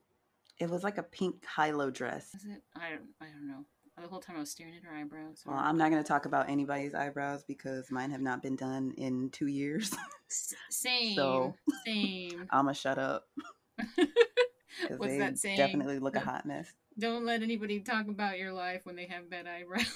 [0.58, 2.34] It was like a pink high-low dress.
[2.34, 2.62] Is it?
[2.76, 3.08] I don't.
[3.20, 3.64] I don't know.
[4.00, 5.42] The whole time I was staring at her eyebrows.
[5.44, 8.94] Well, I'm not going to talk about anybody's eyebrows because mine have not been done
[8.96, 9.94] in two years.
[10.70, 11.14] Same.
[11.16, 12.46] So- Same.
[12.50, 13.26] I'm going to shut up
[14.96, 15.56] What's that saying?
[15.56, 16.72] definitely look a hot mess.
[16.98, 19.86] Don't let anybody talk about your life when they have bad eyebrows.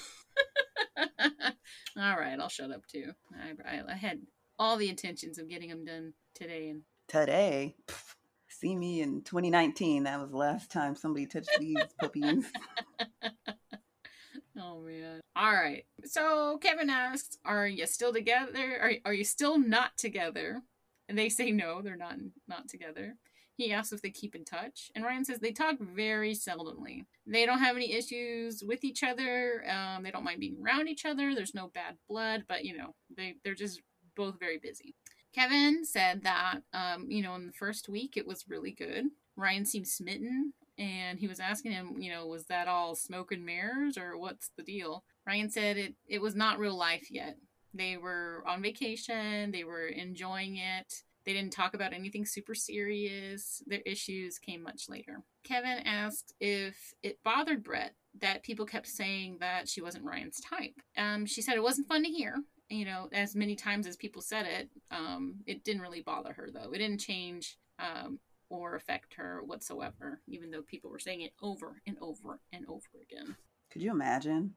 [1.97, 3.11] all right, I'll shut up too.
[3.33, 4.21] I, I, I had
[4.57, 8.15] all the intentions of getting them done today, and Today, pff,
[8.47, 10.03] see me in 2019.
[10.03, 12.51] That was the last time somebody touched these puppies.
[14.59, 15.21] oh man.
[15.35, 15.85] All right.
[16.03, 18.79] So Kevin asks, "Are you still together?
[18.81, 20.63] Are are you still not together?"
[21.07, 22.15] And they say no, they're not
[22.47, 23.17] not together.
[23.55, 27.05] He asks if they keep in touch, and Ryan says they talk very seldomly.
[27.25, 29.63] They don't have any issues with each other.
[29.69, 31.33] Um, they don't mind being around each other.
[31.33, 33.81] There's no bad blood, but you know they they're just
[34.15, 34.95] both very busy.
[35.33, 39.05] Kevin said that um, you know in the first week it was really good.
[39.37, 43.45] Ryan seemed smitten, and he was asking him, you know, was that all smoke and
[43.45, 45.03] mirrors or what's the deal?
[45.25, 47.37] Ryan said it it was not real life yet.
[47.73, 49.51] They were on vacation.
[49.51, 51.03] They were enjoying it.
[51.25, 53.63] They didn't talk about anything super serious.
[53.65, 55.23] Their issues came much later.
[55.43, 60.79] Kevin asked if it bothered Brett that people kept saying that she wasn't Ryan's type.
[60.97, 62.35] Um, she said it wasn't fun to hear.
[62.69, 66.49] You know, as many times as people said it, um, it didn't really bother her
[66.51, 66.71] though.
[66.71, 71.81] It didn't change um, or affect her whatsoever, even though people were saying it over
[71.85, 73.35] and over and over again.
[73.71, 74.55] Could you imagine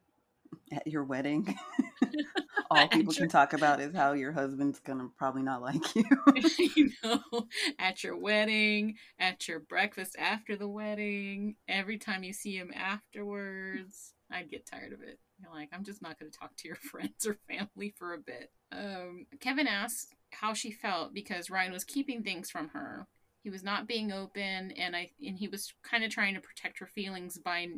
[0.73, 1.57] at your wedding?
[2.71, 6.05] All people your- can talk about is how your husband's gonna probably not like you.
[6.77, 7.47] you know,
[7.79, 14.13] at your wedding, at your breakfast after the wedding, every time you see him afterwards,
[14.31, 15.19] I'd get tired of it.
[15.41, 18.51] You're like, I'm just not to talk to your friends or family for a bit.
[18.73, 23.07] Um, Kevin asked how she felt because Ryan was keeping things from her.
[23.43, 26.81] He was not being open, and I and he was kind of trying to protect
[26.81, 27.69] her feelings by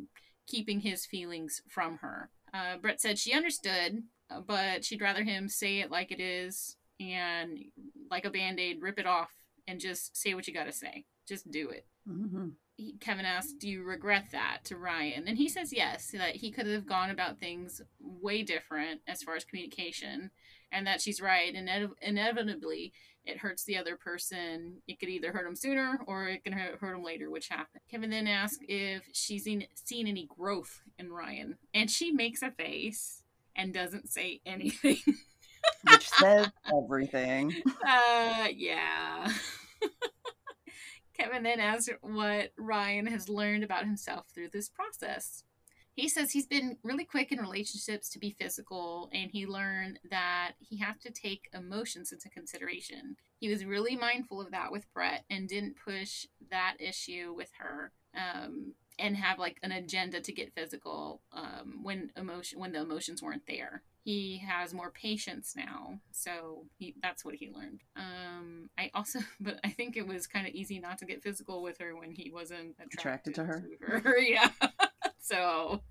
[0.48, 2.30] keeping his feelings from her.
[2.52, 6.76] Uh, Brett said she understood, uh, but she'd rather him say it like it is
[6.98, 7.58] and
[8.10, 9.32] like a band-aid rip it off
[9.66, 11.04] and just say what you got to say.
[11.26, 11.86] Just do it.
[12.06, 12.48] Hmm
[12.80, 14.60] he, kevin asked do you regret that?
[14.64, 15.28] to ryan.
[15.28, 19.36] And he says yes that he could have gone about things way different as far
[19.36, 20.30] as communication
[20.72, 21.54] and that she's right.
[21.54, 22.92] And inev- inevitably
[23.30, 26.78] it hurts the other person it could either hurt them sooner or it can hurt
[26.80, 31.10] hurt them later which happened kevin then asks if she's seen, seen any growth in
[31.12, 33.22] ryan and she makes a face
[33.56, 34.98] and doesn't say anything
[35.88, 37.54] Which says everything.
[37.86, 39.32] uh, yeah.
[41.18, 45.44] Kevin then asks what Ryan has learned about himself through this process.
[45.94, 50.52] He says he's been really quick in relationships to be physical, and he learned that
[50.58, 53.16] he has to take emotions into consideration.
[53.38, 57.92] He was really mindful of that with Brett and didn't push that issue with her.
[58.14, 63.22] Um, and have like an agenda to get physical um, when emotion when the emotions
[63.22, 63.82] weren't there.
[64.04, 67.80] He has more patience now, so he that's what he learned.
[67.96, 71.62] Um, I also, but I think it was kind of easy not to get physical
[71.62, 73.64] with her when he wasn't attracted, Attracted to her?
[73.80, 74.18] to her.
[74.20, 74.50] yeah,
[75.20, 75.82] so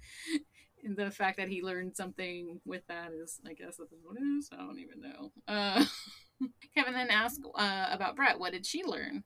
[0.96, 4.50] the fact that he learned something with that is, I guess, that's what it is.
[4.52, 5.32] I don't even know.
[5.48, 5.86] Uh,
[6.76, 8.40] Kevin then asked uh, about Brett.
[8.40, 9.24] What did she learn?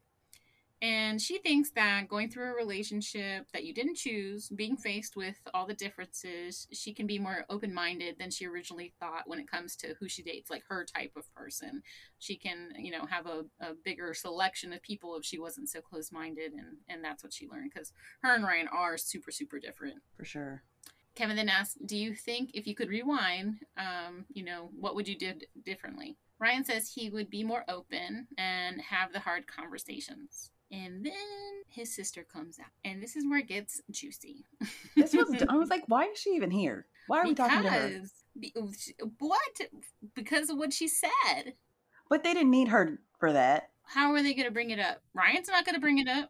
[0.84, 5.39] And she thinks that going through a relationship that you didn't choose, being faced with
[5.54, 9.50] all the differences, she can be more open minded than she originally thought when it
[9.50, 11.84] comes to who she dates, like her type of person.
[12.19, 15.80] She can, you know, have a, a bigger selection of people if she wasn't so
[15.80, 16.52] close minded.
[16.52, 20.02] And, and that's what she learned because her and Ryan are super, super different.
[20.17, 20.63] For sure.
[21.15, 25.08] Kevin then asked, "Do you think if you could rewind, um, you know, what would
[25.08, 30.50] you do differently?" Ryan says he would be more open and have the hard conversations.
[30.73, 31.13] And then
[31.69, 34.45] his sister comes out, and this is where it gets juicy.
[34.95, 35.31] This was.
[35.47, 36.88] I was like, why is she even here?
[37.07, 37.88] Why are we talking to her?
[37.89, 38.53] Because be-
[39.19, 39.59] what?
[40.15, 41.53] Because of what she said.
[42.09, 43.69] But they didn't need her for that.
[43.83, 45.01] How are they going to bring it up?
[45.13, 46.29] Ryan's not going to bring it up.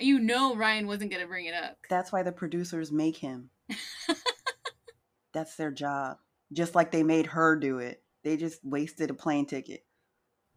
[0.00, 1.76] You know, Ryan wasn't going to bring it up.
[1.90, 3.50] That's why the producers make him.
[5.32, 6.18] That's their job.
[6.52, 8.02] Just like they made her do it.
[8.22, 9.84] They just wasted a plane ticket.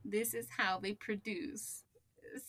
[0.04, 1.84] this is how they produce.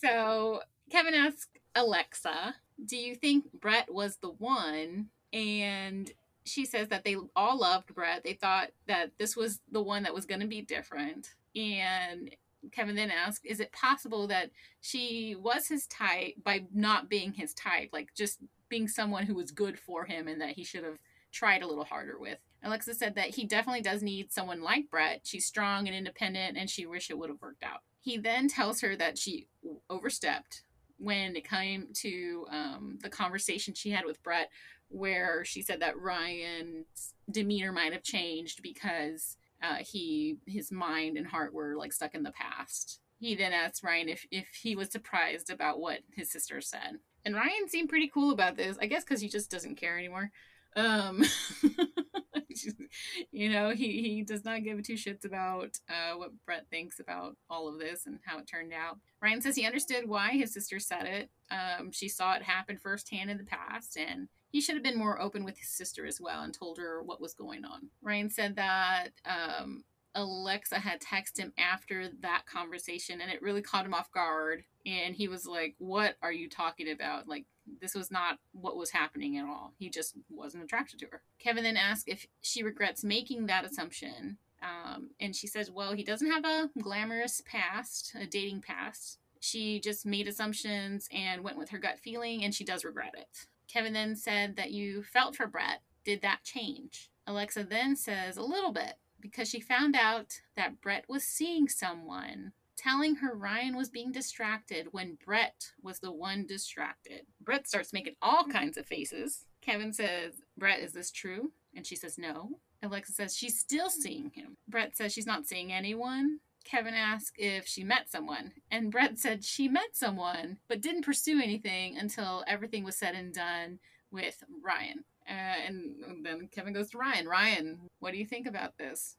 [0.03, 5.07] So Kevin asks Alexa, Do you think Brett was the one?
[5.33, 6.11] And
[6.45, 8.23] she says that they all loved Brett.
[8.25, 11.35] They thought that this was the one that was going to be different.
[11.55, 12.31] And
[12.73, 17.53] Kevin then asks, Is it possible that she was his type by not being his
[17.55, 17.91] type?
[17.93, 20.99] Like just being someone who was good for him and that he should have
[21.33, 22.39] tried a little harder with.
[22.63, 25.21] Alexa said that he definitely does need someone like Brett.
[25.25, 27.83] She's strong and independent, and she wished it would have worked out.
[28.01, 29.47] He then tells her that she
[29.91, 30.63] overstepped
[30.99, 34.51] when it came to um, the conversation she had with Brett,
[34.89, 41.27] where she said that Ryan's demeanor might have changed because uh, he his mind and
[41.27, 43.01] heart were like stuck in the past.
[43.19, 47.35] He then asked Ryan if if he was surprised about what his sister said, and
[47.35, 48.77] Ryan seemed pretty cool about this.
[48.81, 50.31] I guess because he just doesn't care anymore.
[50.77, 51.25] Um,
[53.31, 57.37] you know, he, he does not give two shits about uh, what Brett thinks about
[57.51, 58.99] all of this and how it turned out.
[59.21, 61.31] Ryan says he understood why his sister said it.
[61.51, 65.21] Um, she saw it happen firsthand in the past, and he should have been more
[65.21, 67.89] open with his sister as well and told her what was going on.
[68.03, 69.85] Ryan said that um,
[70.15, 74.65] Alexa had texted him after that conversation, and it really caught him off guard.
[74.85, 77.29] And he was like, What are you talking about?
[77.29, 77.45] Like,
[77.81, 79.73] this was not what was happening at all.
[79.79, 81.23] He just wasn't attracted to her.
[81.39, 84.39] Kevin then asks if she regrets making that assumption.
[84.63, 89.19] Um, and she says, well, he doesn't have a glamorous past, a dating past.
[89.41, 93.47] She just made assumptions and went with her gut feeling, and she does regret it.
[93.69, 95.83] Kevin then said that you felt for Brett.
[96.05, 97.11] Did that change?
[97.27, 102.53] Alexa then says, a little bit, because she found out that Brett was seeing someone
[102.77, 107.23] telling her Ryan was being distracted when Brett was the one distracted.
[107.41, 109.47] Brett starts making all kinds of faces.
[109.61, 111.53] Kevin says, Brett, is this true?
[111.75, 112.59] And she says, no.
[112.83, 114.57] Alexa says she's still seeing him.
[114.69, 116.41] Brett says she's not seeing anyone.
[116.65, 121.41] Kevin asks if she met someone, and Brett said she met someone, but didn't pursue
[121.41, 123.79] anything until everything was said and done
[124.11, 125.05] with Ryan.
[125.29, 125.33] Uh,
[125.67, 127.29] and then Kevin goes to Ryan.
[127.29, 129.17] Ryan, what do you think about this?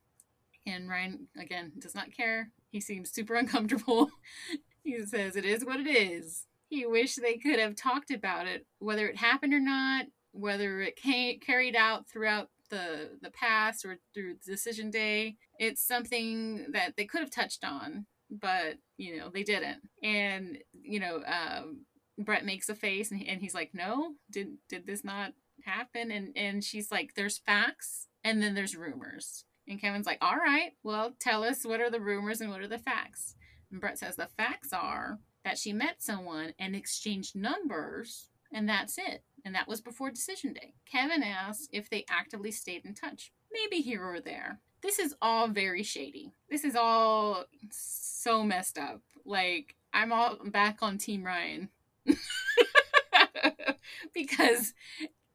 [0.65, 2.51] And Ryan, again, does not care.
[2.69, 4.09] He seems super uncomfortable.
[4.83, 6.45] he says it is what it is.
[6.69, 10.95] He wished they could have talked about it, whether it happened or not, whether it
[10.97, 15.37] came, carried out throughout the the past or through decision day.
[15.59, 19.79] It's something that they could have touched on, but you know they didn't.
[20.03, 21.85] And you know, um,
[22.17, 26.35] Brett makes a face and, and he's like, "No, did did this not happen?" And
[26.35, 31.13] and she's like, "There's facts, and then there's rumors." And Kevin's like, all right, well,
[31.19, 33.35] tell us what are the rumors and what are the facts.
[33.71, 38.97] And Brett says the facts are that she met someone and exchanged numbers, and that's
[38.97, 39.23] it.
[39.45, 40.73] And that was before decision day.
[40.89, 44.59] Kevin asks if they actively stayed in touch, maybe here or there.
[44.81, 46.33] This is all very shady.
[46.49, 49.01] This is all so messed up.
[49.25, 51.69] Like, I'm all back on Team Ryan.
[54.13, 54.73] because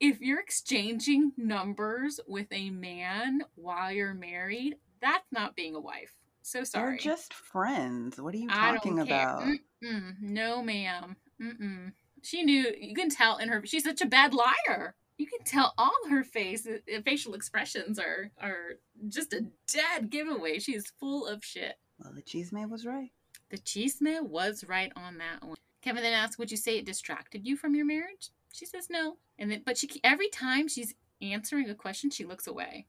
[0.02, 6.12] if you're exchanging numbers with a man while you're married, that's not being a wife.
[6.42, 6.98] So sorry.
[7.02, 8.20] They're just friends.
[8.20, 9.44] What are you talking about?
[9.44, 10.20] Mm-mm.
[10.20, 11.16] No, ma'am.
[11.40, 11.92] Mm-mm.
[12.20, 12.74] She knew.
[12.78, 13.64] You can tell in her.
[13.64, 14.96] She's such a bad liar.
[15.18, 20.58] You can tell all her face, uh, facial expressions are are just a dead giveaway.
[20.58, 21.76] She is full of shit.
[22.02, 23.10] Well, the cheese man was right.
[23.50, 25.58] The cheese man was right on that one.
[25.80, 29.16] Kevin then asked, "Would you say it distracted you from your marriage?" She says no.
[29.38, 32.86] And then, but she every time she's answering a question, she looks away.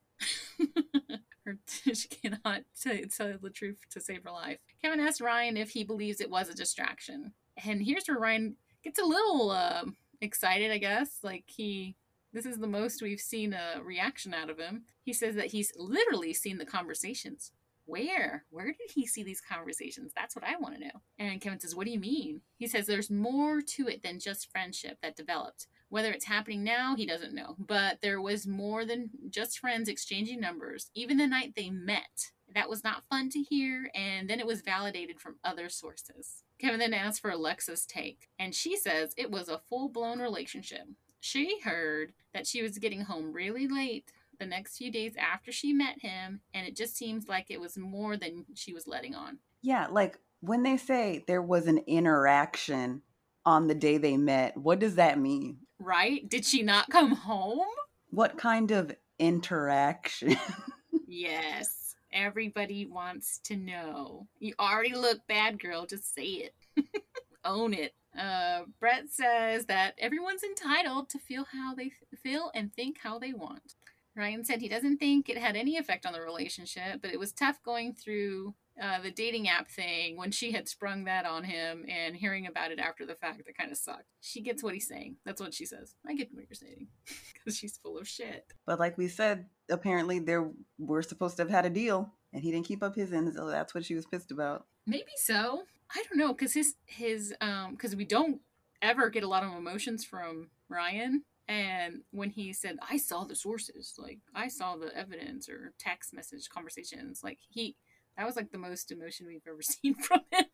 [1.46, 4.60] her, she cannot tell the truth to save her life.
[4.82, 9.00] Kevin asks Ryan if he believes it was a distraction, and here's where Ryan gets
[9.00, 9.86] a little uh,
[10.22, 10.72] excited.
[10.72, 11.96] I guess like he.
[12.32, 14.86] This is the most we've seen a reaction out of him.
[15.04, 17.52] He says that he's literally seen the conversations
[17.86, 18.46] where?
[18.50, 20.12] Where did he see these conversations?
[20.16, 21.02] That's what I want to know.
[21.20, 22.42] And Kevin says, What do you mean?
[22.58, 25.68] He says, There's more to it than just friendship that developed.
[25.90, 27.56] Whether it's happening now, he doesn't know.
[27.60, 32.32] But there was more than just friends exchanging numbers, even the night they met.
[32.56, 36.44] That was not fun to hear, and then it was validated from other sources.
[36.60, 40.88] Kevin then asks for Alexa's take, and she says it was a full blown relationship.
[41.20, 45.74] She heard that she was getting home really late the next few days after she
[45.74, 49.40] met him, and it just seems like it was more than she was letting on.
[49.62, 53.02] Yeah, like when they say there was an interaction
[53.46, 55.58] on the day they met, what does that mean?
[55.80, 56.28] Right?
[56.30, 57.68] Did she not come home?
[58.10, 60.36] What kind of interaction?
[61.08, 61.96] yes.
[62.12, 64.28] Everybody wants to know.
[64.40, 65.86] You already look bad, girl.
[65.86, 66.56] Just say it.
[67.46, 67.94] Own it.
[68.18, 73.34] Uh, Brett says that everyone's entitled to feel how they feel and think how they
[73.34, 73.76] want.
[74.16, 77.32] Ryan said he doesn't think it had any effect on the relationship, but it was
[77.32, 81.86] tough going through uh, the dating app thing when she had sprung that on him
[81.88, 84.06] and hearing about it after the fact that kind of sucked.
[84.22, 85.18] She gets what he's saying.
[85.26, 85.96] That's what she says.
[86.08, 86.88] I get what you're saying
[87.34, 88.46] because she's full of shit.
[88.66, 90.38] But like we said, apparently they
[90.78, 93.48] were supposed to have had a deal and he didn't keep up his end, so
[93.48, 94.66] that's what she was pissed about.
[94.88, 95.64] Maybe so.
[95.96, 98.42] I don't know because his his um because we don't
[98.82, 101.24] ever get a lot of emotions from Ryan.
[101.48, 106.14] And when he said, "I saw the sources," like I saw the evidence or text
[106.14, 107.76] message conversations, like he
[108.18, 110.46] that was like the most emotion we've ever seen from him.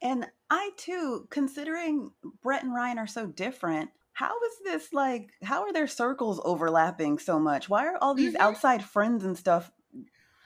[0.00, 5.62] And I too, considering Brett and Ryan are so different, how is this like how
[5.62, 7.68] are their circles overlapping so much?
[7.68, 8.40] Why are all these Mhm.
[8.40, 9.70] outside friends and stuff?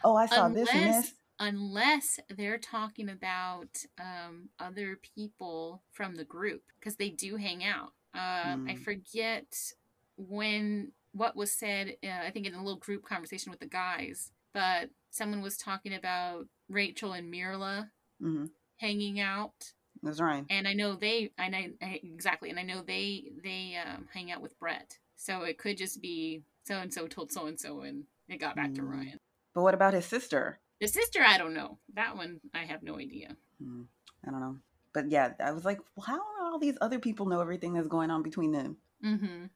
[0.03, 1.15] Oh, I saw this and unless this.
[1.39, 7.93] unless they're talking about um, other people from the group because they do hang out.
[8.15, 8.83] Um, I Hmm.
[8.83, 9.73] forget
[10.17, 11.97] when what was said.
[12.03, 15.95] Uh, I think in a little group conversation with the guys, but someone was talking
[15.95, 17.91] about Rachel and Mirla
[18.21, 18.47] hmm
[18.79, 20.45] hanging out, That's right.
[20.51, 21.33] and I know they.
[21.39, 24.99] I know I- exactly, and I know they they um, hang out with Brett.
[25.17, 28.57] So it could just be so and so told so and so, and it got
[28.57, 28.89] back to Hmm.
[28.91, 29.19] Ryan.
[29.55, 30.61] But what about his sister?
[30.81, 31.79] The sister, I don't know.
[31.95, 33.37] That one, I have no idea.
[33.63, 33.83] Hmm.
[34.27, 34.57] I don't know.
[34.93, 37.89] But yeah, I was like, well, how do all these other people know everything that's
[37.89, 38.77] going on between them?
[39.05, 39.47] Mm-hmm.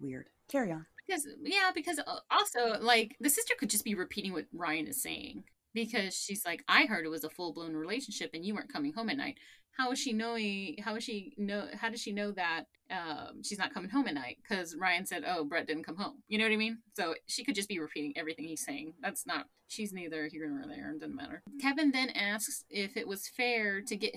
[0.00, 0.26] Weird.
[0.48, 0.86] Carry on.
[1.06, 5.02] Because yeah, because uh, also like the sister could just be repeating what Ryan is
[5.02, 5.44] saying
[5.76, 8.92] because she's like, I heard it was a full blown relationship and you weren't coming
[8.92, 9.36] home at night.
[9.76, 10.76] How is she knowing?
[10.82, 11.68] How is she know?
[11.78, 14.38] How does she know that um, she's not coming home at night?
[14.42, 16.78] Because Ryan said, "Oh, Brett didn't come home." You know what I mean?
[16.96, 18.94] So she could just be repeating everything he's saying.
[19.02, 19.48] That's not.
[19.68, 20.92] She's neither here nor there.
[20.92, 21.42] It doesn't matter.
[21.60, 24.14] Kevin then asks if it was fair to get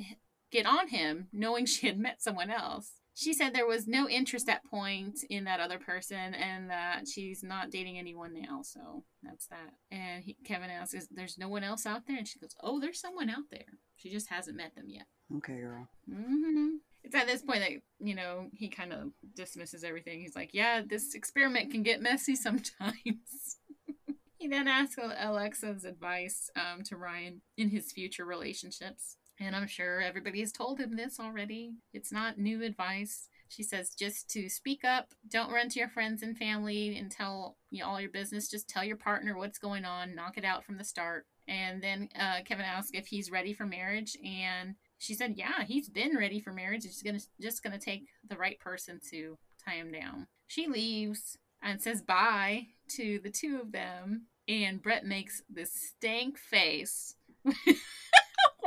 [0.51, 2.91] get on him, knowing she had met someone else.
[3.15, 7.43] She said there was no interest at point in that other person and that she's
[7.43, 8.61] not dating anyone now.
[8.61, 9.73] So that's that.
[9.91, 12.17] And he, Kevin asks, Is there's no one else out there?
[12.17, 13.79] And she goes, Oh, there's someone out there.
[13.97, 15.05] She just hasn't met them yet.
[15.35, 15.89] Okay, girl.
[16.09, 16.75] Mm-hmm.
[17.03, 20.21] It's at this point that, you know, he kind of dismisses everything.
[20.21, 23.57] He's like, Yeah, this experiment can get messy sometimes.
[24.37, 29.17] he then asks Alexa's advice um, to Ryan in his future relationships.
[29.39, 31.73] And I'm sure everybody has told him this already.
[31.93, 33.29] It's not new advice.
[33.47, 37.57] She says just to speak up, don't run to your friends and family and tell
[37.71, 38.49] you know, all your business.
[38.49, 41.25] Just tell your partner what's going on, knock it out from the start.
[41.47, 45.89] And then uh, Kevin asks if he's ready for marriage, and she said, "Yeah, he's
[45.89, 46.85] been ready for marriage.
[46.85, 49.35] It's gonna just gonna take the right person to
[49.65, 55.05] tie him down." She leaves and says bye to the two of them, and Brett
[55.05, 57.15] makes this stank face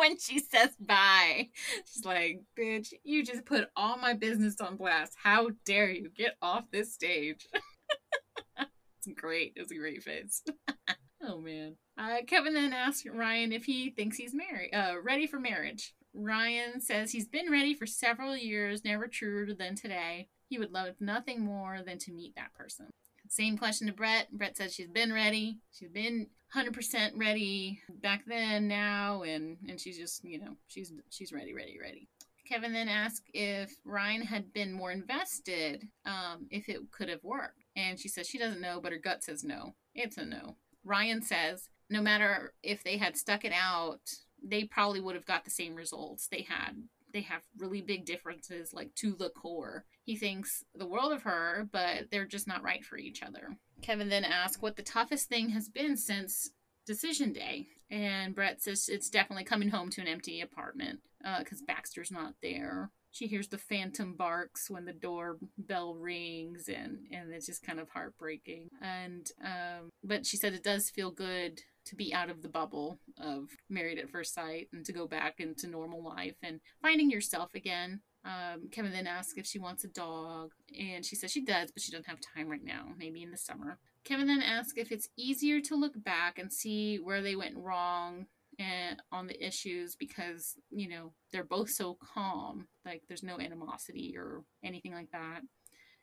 [0.03, 1.49] when she says bye.
[1.87, 5.17] She's like, "Bitch, you just put all my business on blast.
[5.23, 7.47] How dare you get off this stage?"
[8.59, 9.53] it's great.
[9.55, 10.43] It's a great face.
[11.23, 11.77] oh man.
[11.97, 15.95] Uh, Kevin then asks Ryan if he thinks he's married, uh, ready for marriage.
[16.15, 20.29] Ryan says he's been ready for several years, never truer than today.
[20.49, 22.91] He would love nothing more than to meet that person.
[23.33, 24.31] Same question to Brett.
[24.31, 25.57] Brett says she's been ready.
[25.73, 31.33] She's been 100% ready back then, now, and and she's just you know she's she's
[31.33, 32.09] ready, ready, ready.
[32.47, 37.65] Kevin then asked if Ryan had been more invested, um, if it could have worked,
[37.75, 39.77] and she says she doesn't know, but her gut says no.
[39.95, 40.57] It's a no.
[40.85, 44.11] Ryan says no matter if they had stuck it out,
[44.45, 46.83] they probably would have got the same results they had.
[47.13, 49.85] They have really big differences, like to the core.
[50.05, 53.57] He thinks the world of her, but they're just not right for each other.
[53.83, 56.51] Kevin then asks what the toughest thing has been since
[56.87, 57.67] decision day.
[57.91, 61.01] And Brett says it's definitely coming home to an empty apartment
[61.39, 62.91] because Baxter's not there.
[63.11, 67.91] She hears the phantom barks when the doorbell rings, and and it's just kind of
[67.91, 68.69] heartbreaking.
[68.81, 72.99] And um, but she said it does feel good to be out of the bubble
[73.21, 77.51] of married at first sight and to go back into normal life and finding yourself
[77.55, 78.01] again.
[78.25, 81.83] Um, Kevin then asks if she wants a dog, and she says she does, but
[81.83, 82.91] she doesn't have time right now.
[82.97, 83.79] Maybe in the summer.
[84.05, 88.27] Kevin then asks if it's easier to look back and see where they went wrong
[88.59, 94.15] and on the issues because you know they're both so calm like there's no animosity
[94.17, 95.41] or anything like that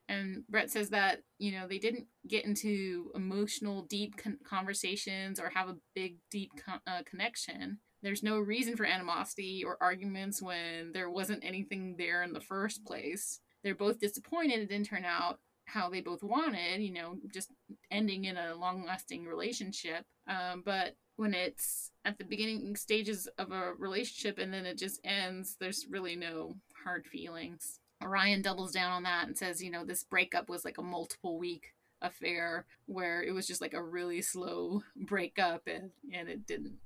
[0.09, 5.49] and brett says that you know they didn't get into emotional deep con- conversations or
[5.49, 7.79] have a big deep con- uh, connection.
[8.01, 12.85] There's no reason for animosity or arguments when there wasn't anything there in the first
[12.85, 13.39] place.
[13.63, 17.51] They're both disappointed it didn't turn out how they both wanted you know just
[17.91, 20.05] ending in a long lasting relationship.
[20.27, 25.01] Um, but when it's at the beginning stages of a relationship and then it just
[25.03, 26.55] ends, there's really no
[26.85, 27.81] hard feelings.
[28.03, 31.37] Ryan doubles down on that and says, you know, this breakup was like a multiple
[31.37, 36.77] week affair where it was just like a really slow breakup and, and it didn't,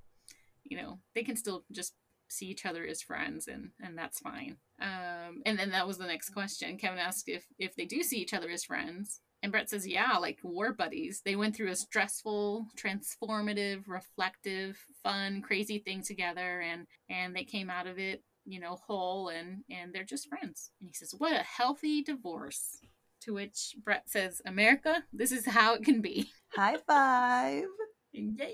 [0.63, 1.93] you know, they can still just
[2.29, 4.57] see each other as friends and, and that's fine.
[4.81, 6.77] Um, and then that was the next question.
[6.77, 10.17] Kevin asked if, if they do see each other as friends And Brett says, yeah,
[10.19, 11.21] like war buddies.
[11.23, 17.69] They went through a stressful, transformative, reflective, fun, crazy thing together and and they came
[17.69, 20.71] out of it, you know, whole and and they're just friends.
[20.79, 22.79] And he says, "What a healthy divorce."
[23.21, 27.65] To which Brett says, "America, this is how it can be." High five.
[28.11, 28.49] Yeah.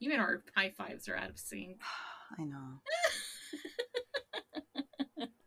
[0.00, 1.78] Even our high fives are out of sync.
[2.38, 2.80] I know.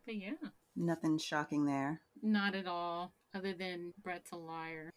[0.05, 0.33] But yeah,
[0.75, 2.01] Nothing shocking there.
[2.21, 3.13] not at all.
[3.33, 4.89] Other than Brett's a liar.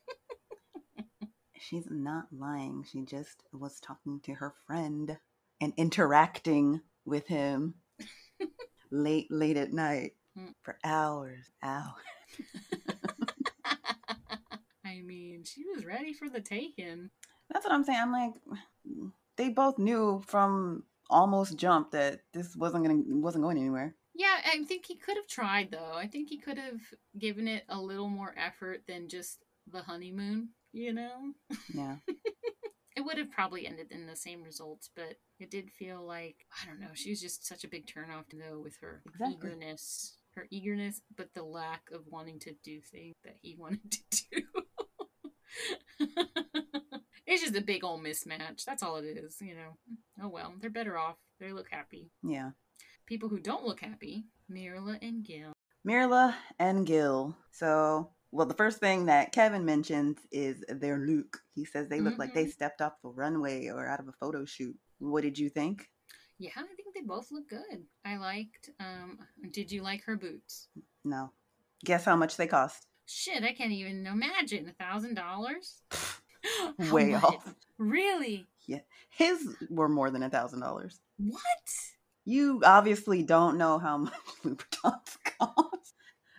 [1.59, 2.85] She's not lying.
[2.91, 5.17] She just was talking to her friend
[5.61, 7.75] and interacting with him
[9.03, 10.53] late, late at night Mm.
[10.63, 11.49] for hours.
[11.63, 11.95] Hours.
[14.85, 17.11] I mean, she was ready for the taking.
[17.51, 17.99] That's what I'm saying.
[18.01, 18.33] I'm like,
[19.37, 23.95] they both knew from almost jump that this wasn't gonna wasn't going anywhere.
[24.15, 25.93] Yeah, I think he could have tried though.
[25.95, 26.81] I think he could have
[27.19, 29.39] given it a little more effort than just
[29.71, 31.33] the honeymoon, you know?
[31.73, 31.97] Yeah.
[32.97, 36.67] It would have probably ended in the same results, but it did feel like I
[36.67, 39.35] don't know, she was just such a big turnoff though with her Exactly.
[39.37, 40.17] eagerness.
[40.35, 44.43] Her eagerness, but the lack of wanting to do things that he wanted to do.
[47.27, 48.65] it's just a big old mismatch.
[48.65, 49.77] That's all it is, you know.
[50.23, 51.17] Oh well, they're better off.
[51.41, 52.11] They look happy.
[52.23, 52.51] Yeah.
[53.07, 55.53] People who don't look happy, Mirla and Gil.
[55.87, 57.37] Mirla and Gil.
[57.53, 61.43] So, well, the first thing that Kevin mentions is their look.
[61.55, 62.53] He says they look like they Mhm.
[62.53, 64.77] stepped off the runway or out of a photo shoot.
[64.99, 65.91] What did you think?
[66.39, 67.87] Yeah, I think they both look good.
[68.05, 68.71] I liked.
[68.79, 69.19] Um,
[69.51, 70.69] did you like her boots?
[71.05, 71.33] No.
[71.85, 72.87] Guess how much they cost?
[73.07, 74.69] Shit, I can't even imagine.
[74.69, 75.83] A thousand dollars?
[76.93, 77.55] Way off.
[77.79, 78.47] Really?
[78.67, 78.81] Yeah,
[79.11, 81.01] His were more than a thousand dollars.
[81.17, 81.41] What?
[82.25, 84.13] You obviously don't know how much
[84.45, 85.95] Louboutins cost,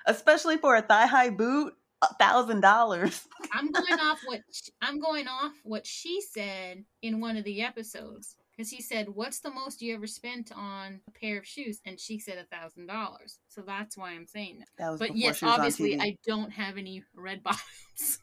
[0.05, 1.73] especially for a thigh-high boot.
[2.01, 3.27] A thousand dollars.
[3.53, 4.41] I'm going off what
[4.81, 9.39] I'm going off what she said in one of the episodes because he said, "What's
[9.39, 12.87] the most you ever spent on a pair of shoes?" And she said a thousand
[12.87, 13.39] dollars.
[13.47, 14.67] So that's why I'm saying that.
[14.77, 18.19] That But yes, she was on obviously, I don't have any red bottoms.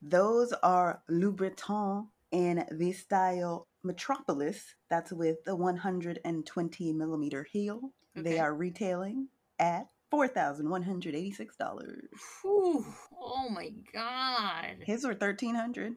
[0.00, 4.74] Those are Louboutin in the style Metropolis.
[4.88, 7.92] That's with the 120 millimeter heel.
[8.14, 9.28] They are retailing
[9.58, 12.08] at four thousand one hundred eighty-six dollars.
[12.44, 14.76] Oh my god.
[14.84, 15.94] His were thirteen hundred.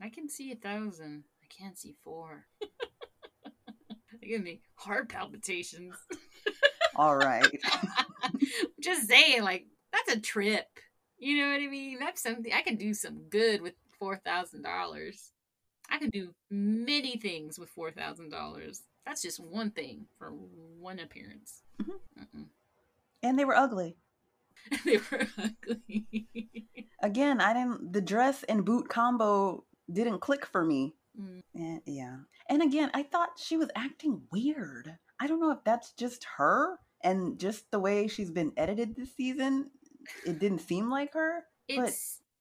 [0.00, 1.24] I can see a thousand.
[1.42, 2.46] I can't see four.
[4.26, 5.94] give me heart palpitations.
[6.96, 7.46] All right.
[8.80, 10.66] Just saying, like, that's a trip.
[11.18, 11.98] You know what I mean?
[11.98, 15.32] That's something I can do some good with four thousand dollars.
[15.88, 18.82] I can do many things with four thousand dollars.
[19.06, 21.62] That's just one thing for one appearance.
[21.80, 22.46] Mhm.
[23.22, 23.96] And they were ugly.
[24.84, 26.28] they were ugly.
[27.02, 27.92] Again, I didn't.
[27.92, 30.94] The dress and boot combo didn't click for me.
[31.20, 31.42] Mm.
[31.54, 32.16] And, yeah.
[32.48, 34.96] And again, I thought she was acting weird.
[35.20, 39.14] I don't know if that's just her and just the way she's been edited this
[39.16, 39.70] season.
[40.26, 41.44] It didn't seem like her.
[41.74, 41.92] But-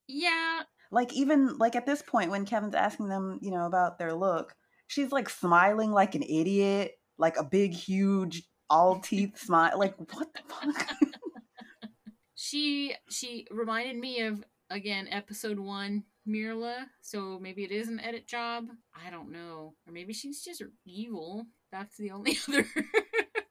[0.07, 0.61] yeah,
[0.91, 4.53] Like even like at this point when Kevin's asking them, you know, about their look,
[4.87, 9.77] she's like smiling like an idiot, like a big huge all teeth smile.
[9.77, 10.89] Like what the fuck?
[12.35, 16.85] she she reminded me of again episode one Mirla.
[17.01, 18.67] So maybe it is an edit job.
[18.95, 21.45] I don't know, or maybe she's just evil.
[21.71, 22.65] That's the only other.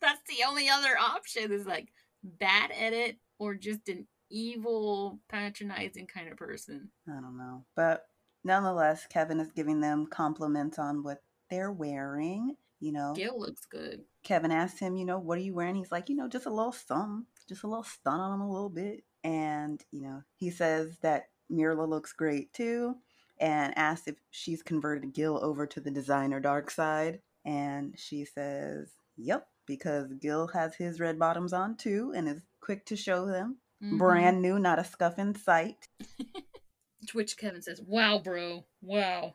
[0.00, 1.92] that's the only other option is like
[2.22, 6.90] bad edit or just an evil, patronizing kind of person.
[7.08, 7.64] I don't know.
[7.76, 8.04] But
[8.42, 11.18] nonetheless, Kevin is giving them compliments on what
[11.50, 12.56] they're wearing.
[12.80, 14.02] You know, Gil looks good.
[14.24, 15.74] Kevin asked him, you know, what are you wearing?
[15.74, 18.50] He's like, you know, just a little something, just a little stun on him a
[18.50, 19.04] little bit.
[19.22, 22.96] And, you know, he says that Mirla looks great too
[23.38, 27.20] and asks if she's converted Gil over to the designer dark side.
[27.44, 32.86] And she says, yep, because Gil has his red bottoms on too and is quick
[32.86, 33.58] to show them.
[33.82, 33.98] Mhm.
[33.98, 35.88] Brand new, not a scuff in sight.
[35.98, 39.34] To which Kevin says, "Wow, bro, wow."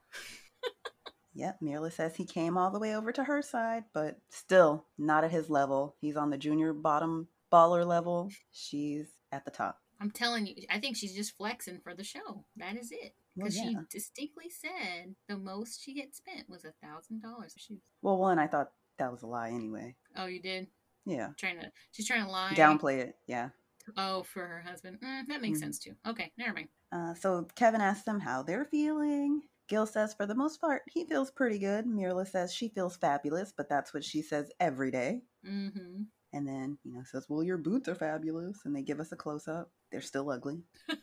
[1.40, 5.24] Yep, Mirla says he came all the way over to her side, but still not
[5.24, 5.96] at his level.
[6.02, 8.30] He's on the junior bottom baller level.
[8.52, 9.80] She's at the top.
[10.02, 12.44] I'm telling you, I think she's just flexing for the show.
[12.58, 13.14] That is it.
[13.38, 17.56] Well, Because she distinctly said the most she had spent was a thousand dollars.
[18.02, 19.96] Well, one, I thought that was a lie anyway.
[20.18, 20.68] oh, you did
[21.06, 21.30] Yeah.
[21.38, 22.54] trying to she's trying to lie.
[22.54, 23.16] Downplay it.
[23.28, 23.50] Yeah.
[23.96, 25.00] Oh, for her husband.
[25.00, 25.62] Mm, that makes Mhm.
[25.62, 25.96] sense too.
[26.06, 26.68] Okay, never mind.
[26.92, 29.44] Uh, so Kevin asks them how they're feeling.
[29.70, 31.86] Gil says for the most part, he feels pretty good.
[31.86, 35.22] Mirla says she feels fabulous, but that's what she says every day.
[35.48, 36.04] Mm-hmm.
[36.34, 38.60] And then, you know, says, well, your boots are fabulous.
[38.66, 39.72] And they give us a close up.
[39.92, 40.64] They're still ugly.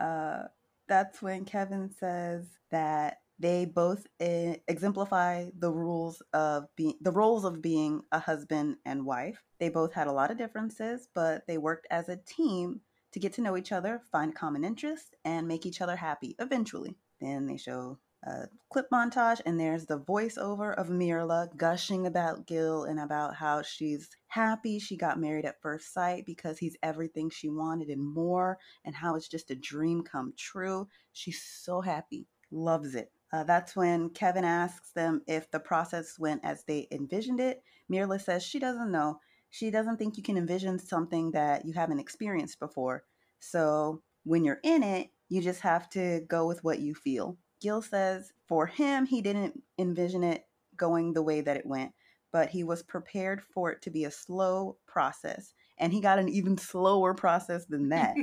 [0.00, 0.42] Uh,
[0.88, 7.44] that's when Kevin says that they both uh, exemplify the rules of being the roles
[7.44, 9.42] of being a husband and wife.
[9.58, 12.80] They both had a lot of differences, but they worked as a team
[13.12, 16.96] to get to know each other, find common interests, and make each other happy eventually.
[17.20, 22.84] Then they show a clip montage, and there's the voiceover of Mirla gushing about Gil
[22.84, 27.48] and about how she's happy she got married at first sight because he's everything she
[27.48, 30.88] wanted and more, and how it's just a dream come true.
[31.12, 33.12] She's so happy, loves it.
[33.32, 37.62] Uh, that's when Kevin asks them if the process went as they envisioned it.
[37.90, 39.18] Mirla says she doesn't know.
[39.50, 43.04] She doesn't think you can envision something that you haven't experienced before.
[43.40, 47.36] So when you're in it, you just have to go with what you feel.
[47.60, 50.44] Gil says for him, he didn't envision it
[50.76, 51.92] going the way that it went,
[52.32, 55.54] but he was prepared for it to be a slow process.
[55.78, 58.16] And he got an even slower process than that.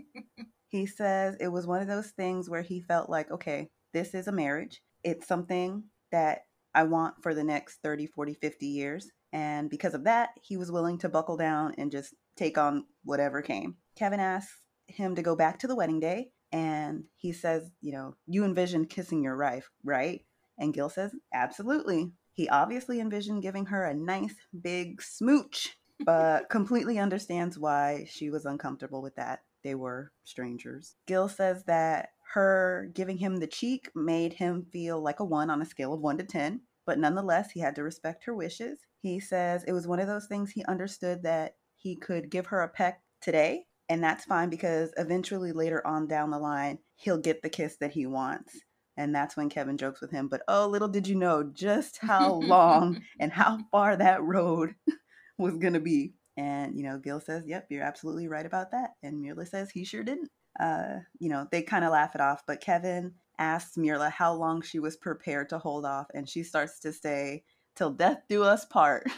[0.68, 4.28] he says it was one of those things where he felt like, okay, this is
[4.28, 4.82] a marriage.
[5.04, 6.42] It's something that
[6.74, 9.10] I want for the next 30, 40, 50 years.
[9.32, 13.42] And because of that, he was willing to buckle down and just take on whatever
[13.42, 13.76] came.
[13.96, 14.60] Kevin asks
[14.92, 18.90] him to go back to the wedding day and he says, you know, you envisioned
[18.90, 20.24] kissing your wife, right?
[20.58, 22.12] And Gil says, absolutely.
[22.32, 28.46] He obviously envisioned giving her a nice big smooch, but completely understands why she was
[28.46, 29.40] uncomfortable with that.
[29.62, 30.96] They were strangers.
[31.06, 35.60] Gil says that her giving him the cheek made him feel like a one on
[35.60, 38.80] a scale of one to 10, but nonetheless, he had to respect her wishes.
[39.02, 42.60] He says it was one of those things he understood that he could give her
[42.62, 47.42] a peck today and that's fine because eventually later on down the line, he'll get
[47.42, 48.56] the kiss that he wants.
[48.96, 50.28] And that's when Kevin jokes with him.
[50.28, 54.76] But oh, little did you know just how long and how far that road
[55.38, 56.14] was going to be.
[56.36, 58.90] And, you know, Gil says, yep, you're absolutely right about that.
[59.02, 60.30] And Mirla says he sure didn't.
[60.60, 62.44] Uh, you know, they kind of laugh it off.
[62.46, 66.06] But Kevin asks Mirla how long she was prepared to hold off.
[66.14, 67.42] And she starts to say,
[67.74, 69.10] till death do us part.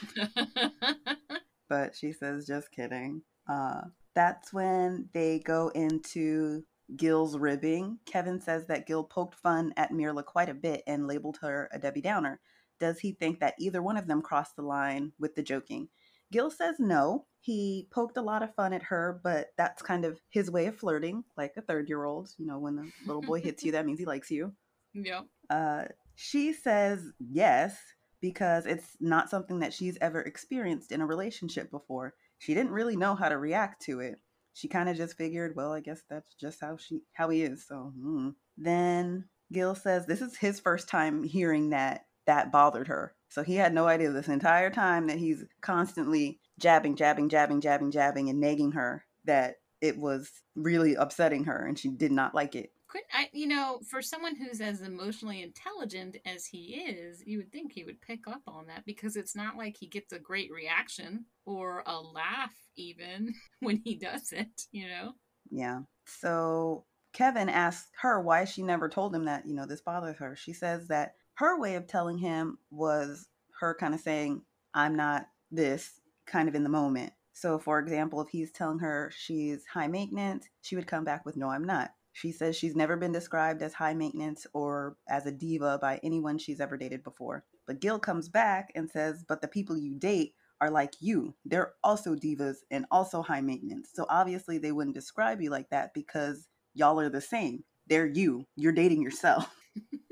[1.68, 3.20] but she says, just kidding.
[3.46, 3.82] Uh,
[4.14, 6.64] that's when they go into
[6.96, 7.98] Gil's ribbing.
[8.06, 11.78] Kevin says that Gil poked fun at Mirla quite a bit and labeled her a
[11.78, 12.40] Debbie Downer.
[12.78, 15.88] Does he think that either one of them crossed the line with the joking?
[16.32, 17.26] Gil says no.
[17.40, 20.76] He poked a lot of fun at her, but that's kind of his way of
[20.76, 22.30] flirting, like a third year old.
[22.38, 24.52] You know, when the little boy hits you, that means he likes you.
[24.94, 25.22] Yeah.
[25.48, 25.84] Uh,
[26.16, 27.78] she says yes
[28.20, 32.96] because it's not something that she's ever experienced in a relationship before she didn't really
[32.96, 34.16] know how to react to it.
[34.52, 37.64] She kind of just figured, well, I guess that's just how she how he is.
[37.68, 38.34] So mm.
[38.58, 43.14] then Gil says this is his first time hearing that that bothered her.
[43.28, 47.92] So he had no idea this entire time that he's constantly jabbing, jabbing, jabbing, jabbing,
[47.92, 52.56] jabbing, and nagging her that it was really upsetting her and she did not like
[52.56, 57.38] it could I you know, for someone who's as emotionally intelligent as he is, you
[57.38, 60.18] would think he would pick up on that because it's not like he gets a
[60.18, 65.12] great reaction or a laugh even when he does it, you know?
[65.50, 65.80] Yeah.
[66.04, 66.84] So
[67.14, 70.36] Kevin asks her why she never told him that, you know, this bothers her.
[70.36, 73.26] She says that her way of telling him was
[73.58, 74.42] her kind of saying,
[74.74, 77.14] I'm not this kind of in the moment.
[77.32, 81.38] So, for example, if he's telling her she's high maintenance, she would come back with,
[81.38, 81.92] No, I'm not.
[82.12, 86.38] She says she's never been described as high maintenance or as a diva by anyone
[86.38, 87.44] she's ever dated before.
[87.66, 91.34] But Gil comes back and says, But the people you date are like you.
[91.44, 93.90] They're also divas and also high maintenance.
[93.92, 97.64] So obviously they wouldn't describe you like that because y'all are the same.
[97.88, 98.46] They're you.
[98.56, 99.52] You're dating yourself.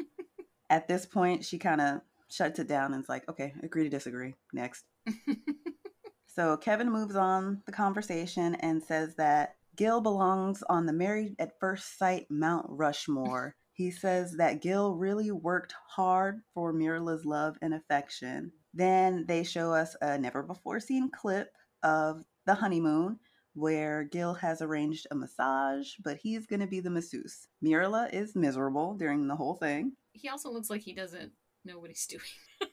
[0.70, 3.90] At this point, she kind of shuts it down and is like, okay, agree to
[3.90, 4.34] disagree.
[4.52, 4.84] Next.
[6.26, 11.58] so Kevin moves on the conversation and says that Gil belongs on the Married at
[11.58, 13.56] First Sight Mount Rushmore.
[13.72, 18.52] he says that Gil really worked hard for Mirla's love and affection.
[18.74, 23.18] Then they show us a never before seen clip of the honeymoon
[23.54, 27.48] where Gil has arranged a massage, but he's going to be the masseuse.
[27.64, 29.92] Mirla is miserable during the whole thing.
[30.12, 31.32] He also looks like he doesn't
[31.64, 32.20] know what he's doing.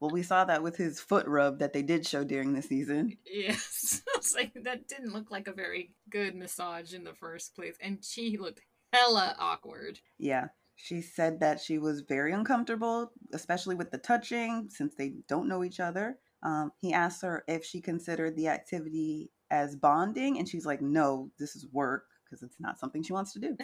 [0.00, 3.16] Well, we saw that with his foot rub that they did show during the season.
[3.30, 4.02] Yes.
[4.16, 7.76] it's like that didn't look like a very good massage in the first place.
[7.80, 8.60] And she looked
[8.92, 10.00] hella awkward.
[10.18, 10.48] Yeah.
[10.76, 15.64] She said that she was very uncomfortable, especially with the touching, since they don't know
[15.64, 16.18] each other.
[16.44, 21.30] Um, he asked her if she considered the activity as bonding, and she's like, no,
[21.38, 23.56] this is work, because it's not something she wants to do.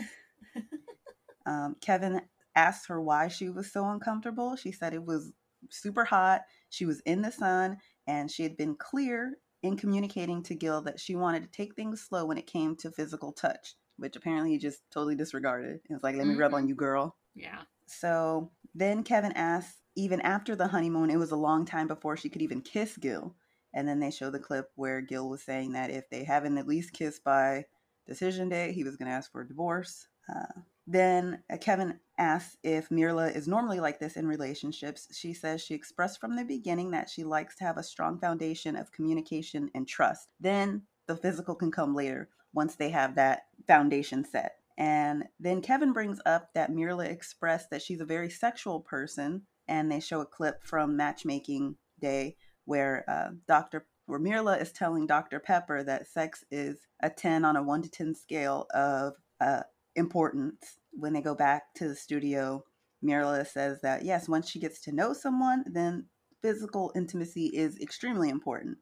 [1.47, 2.20] um, Kevin
[2.57, 4.57] asked her why she was so uncomfortable.
[4.57, 5.32] She said it was
[5.81, 6.43] super hot.
[6.70, 11.01] She was in the sun and she had been clear in communicating to Gil that
[11.01, 13.75] she wanted to take things slow when it came to physical touch.
[13.97, 15.77] which apparently he just totally disregarded.
[15.89, 16.57] It was like, let me rub Mhm.
[16.57, 17.16] on you, girl.
[17.37, 17.62] Yeah.
[17.87, 22.29] So then Kevin asks, even after the honeymoon, it was a long time before she
[22.29, 23.37] could even kiss Gil.
[23.72, 26.66] And then they show the clip where Gil was saying that if they haven't at
[26.66, 27.66] least kissed by
[28.05, 30.09] decision day, he was going to ask for a divorce.
[30.29, 35.09] Uh, then Kevin asks if Mirla is normally like this in relationships.
[35.12, 38.77] She says she expressed from the beginning that she likes to have a strong foundation
[38.77, 40.29] of communication and trust.
[40.41, 44.53] Then the physical can come later once they have that foundation set.
[44.77, 49.91] And then Kevin brings up that Mirla expressed that she's a very sexual person, and
[49.91, 53.87] they show a clip from Matchmaking Day where uh, Dr.
[54.07, 55.39] where Mirla is telling Dr.
[55.39, 59.62] Pepper that sex is a 10 on a 1 to 10 scale of uh,
[59.97, 60.79] importance.
[60.93, 62.65] When they go back to the studio,
[63.05, 66.07] Mirla says that yes, once she gets to know someone, then
[66.43, 68.79] physical intimacy is extremely important,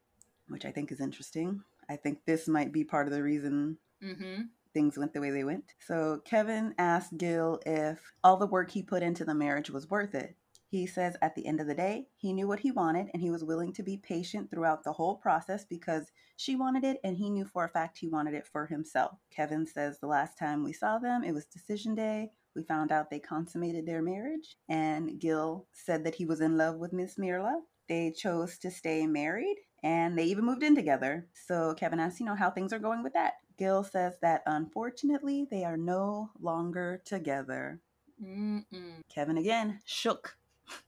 [0.49, 1.61] which I think is interesting.
[1.89, 4.43] I think this might be part of the reason Mm-hmm.
[4.75, 5.65] things went the way they went.
[5.87, 10.15] So Kevin asked Gil if all the work he put into the marriage was worth
[10.17, 10.35] it.
[10.73, 13.31] He says at the end of the day, he knew what he wanted and he
[13.31, 17.29] was willing to be patient throughout the whole process because she wanted it and he
[17.29, 19.19] knew for a fact he wanted it for himself.
[19.31, 22.31] Kevin says the last time we saw them, it was decision day.
[22.57, 26.77] We found out they consummated their marriage and Gil said that he was in love
[26.77, 27.61] with Miss Mirla.
[27.87, 31.29] They chose to stay married and they even moved in together.
[31.35, 33.35] So Kevin asks, you know, how things are going with that.
[33.59, 37.83] Gil says that unfortunately they are no longer together.
[38.25, 39.03] Mm-mm.
[39.15, 40.39] Kevin again shook.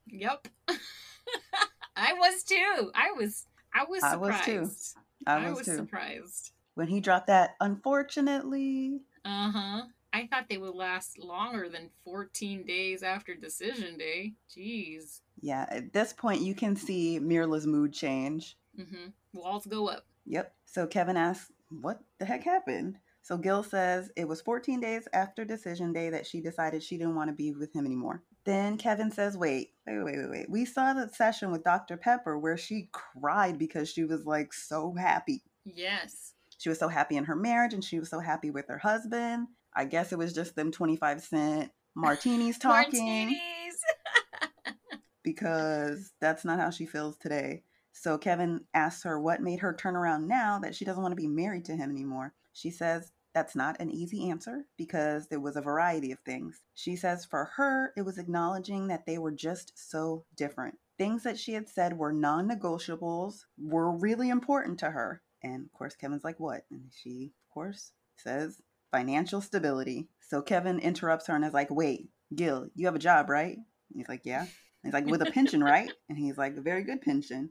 [0.08, 0.48] Yep.
[1.96, 2.90] I was too.
[2.94, 3.46] I was.
[3.72, 4.44] I was I was surprised.
[4.94, 5.00] too.
[5.26, 5.76] I was, too.
[5.76, 6.50] surprised.
[6.74, 9.82] When he dropped that, unfortunately, Uh huh.
[10.12, 14.34] I thought they would last longer than 14 days after decision day.
[14.48, 15.20] Jeez.
[15.40, 18.56] yeah, at this point you can see Mirla's mood change.
[18.78, 19.08] Mm-hmm.
[19.32, 20.04] Walls go up.
[20.26, 20.54] Yep.
[20.66, 22.98] So Kevin asks, What the heck happened?
[23.22, 27.16] So Gil says it was 14 days after decision day that she decided she didn't
[27.16, 28.22] want to be with him anymore.
[28.44, 30.50] Then Kevin says, Wait, wait, wait, wait, wait.
[30.50, 31.96] We saw the session with Dr.
[31.96, 35.42] Pepper where she cried because she was like so happy.
[35.64, 36.34] Yes.
[36.58, 39.48] She was so happy in her marriage and she was so happy with her husband.
[39.74, 43.82] I guess it was just them 25 cent martinis talking Martinis.
[45.22, 47.62] because that's not how she feels today.
[47.92, 51.16] So Kevin asks her what made her turn around now that she doesn't want to
[51.16, 52.34] be married to him anymore.
[52.52, 56.60] She says that's not an easy answer because there was a variety of things.
[56.74, 60.78] She says for her, it was acknowledging that they were just so different.
[60.96, 65.20] Things that she had said were non negotiables were really important to her.
[65.42, 66.64] And of course, Kevin's like, what?
[66.70, 68.62] And she, of course, says
[68.92, 70.08] financial stability.
[70.20, 73.56] So Kevin interrupts her and is like, wait, Gil, you have a job, right?
[73.56, 74.42] And he's like, yeah.
[74.42, 74.48] And
[74.84, 75.90] he's like, with a pension, right?
[76.08, 77.50] And he's like, a very good pension.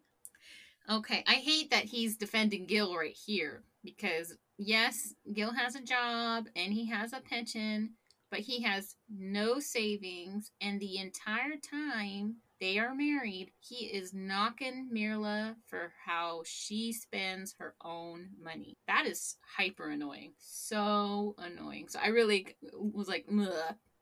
[0.90, 6.46] Okay, I hate that he's defending Gil right here because yes, Gil has a job
[6.56, 7.92] and he has a pension,
[8.30, 14.90] but he has no savings, and the entire time they are married, he is knocking
[14.94, 18.78] Mirla for how she spends her own money.
[18.88, 20.32] That is hyper annoying.
[20.40, 21.90] So annoying.
[21.90, 23.26] So I really was like,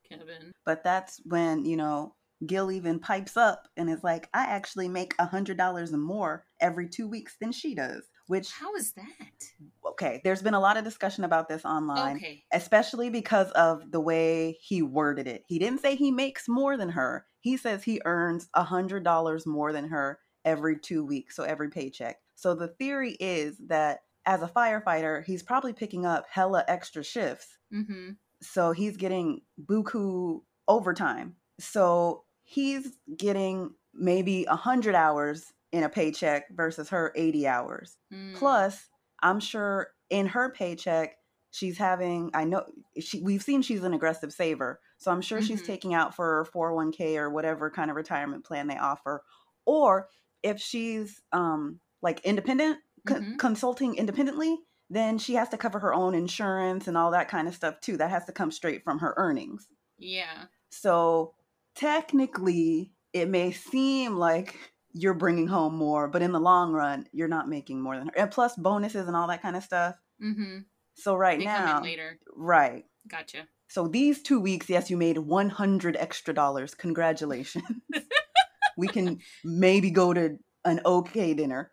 [0.08, 0.52] Kevin.
[0.64, 2.14] But that's when, you know,
[2.46, 6.88] Gil even pipes up and is like, I actually make a hundred dollars more every
[6.88, 8.10] two weeks than she does.
[8.28, 9.44] Which How is that?
[9.92, 12.18] Okay, there's been a lot of discussion about this online.
[12.18, 12.44] Okay.
[12.52, 15.44] Especially because of the way he worded it.
[15.48, 17.26] He didn't say he makes more than her.
[17.40, 21.70] He says he earns a hundred dollars more than her every two weeks, so every
[21.70, 22.18] paycheck.
[22.36, 27.58] So the theory is that as a firefighter, he's probably picking up hella extra shifts
[27.74, 28.12] Mm-hmm.
[28.42, 31.36] so he's getting buku overtime.
[31.60, 37.98] So he's getting maybe a 100 hours in a paycheck versus her 80 hours.
[38.14, 38.36] Mm.
[38.36, 38.90] Plus,
[39.22, 41.18] I'm sure in her paycheck,
[41.52, 42.66] she's having, I know,
[43.00, 44.80] she, we've seen she's an aggressive saver.
[44.98, 45.64] So I'm sure she's Mhm.
[45.64, 49.24] taking out for her 401k or whatever kind of retirement plan they offer.
[49.66, 50.10] Or
[50.44, 53.38] if she's um, like independent, Mhm.
[53.38, 54.60] consulting independently,
[54.90, 57.98] then she has to cover her own insurance and all that kind of stuff too.
[57.98, 59.68] That has to come straight from her earnings.
[59.98, 60.48] Yeah.
[60.70, 61.36] So
[61.76, 67.28] technically, it may seem like you're bringing home more, but in the long run, you're
[67.28, 68.14] not making more than her.
[68.18, 69.96] And plus bonuses and all that kind of stuff.
[70.24, 70.60] Mm-hmm.
[70.96, 72.20] So right They now, later.
[72.36, 72.86] right.
[73.08, 73.48] Gotcha.
[73.70, 76.76] So these two weeks, yes, you made 100 extra dollars.
[76.76, 77.64] Congratulations.
[78.78, 81.72] we can maybe go to an okay dinner,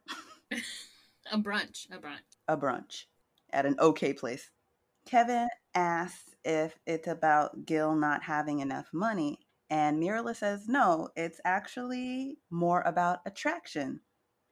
[1.31, 1.87] A brunch.
[1.93, 2.23] A brunch.
[2.47, 3.05] a brunch
[3.53, 4.49] at an okay place.
[5.07, 9.41] Kevin asks if it's about Gil not having enough money,
[9.71, 14.01] and Mirla says no, it's actually more about attraction.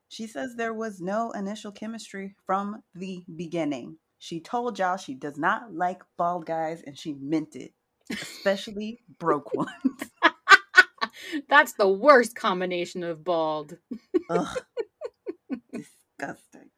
[0.09, 3.99] She says there was no initial chemistry from the beginning.
[4.19, 7.73] She told y'all she does not like bald guys and she meant it,
[8.11, 10.11] especially broke ones.
[11.49, 13.79] That's the worst combination of bald.
[14.31, 14.59] Ugh.
[15.73, 16.71] Disgusting.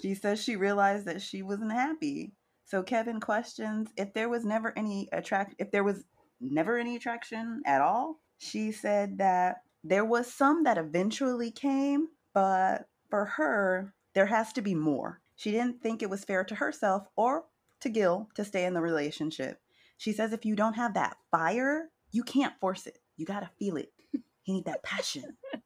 [0.00, 2.32] She says she realized that she wasn't happy.
[2.64, 6.04] So Kevin questions if there was never any attract if there was
[6.40, 8.20] never any attraction at all.
[8.38, 14.62] She said that there was some that eventually came, but for her, there has to
[14.62, 15.20] be more.
[15.36, 17.44] She didn't think it was fair to herself or
[17.80, 19.60] to Gil to stay in the relationship.
[19.98, 22.98] She says if you don't have that fire, you can't force it.
[23.16, 23.92] You got to feel it.
[24.48, 25.24] You need that passion,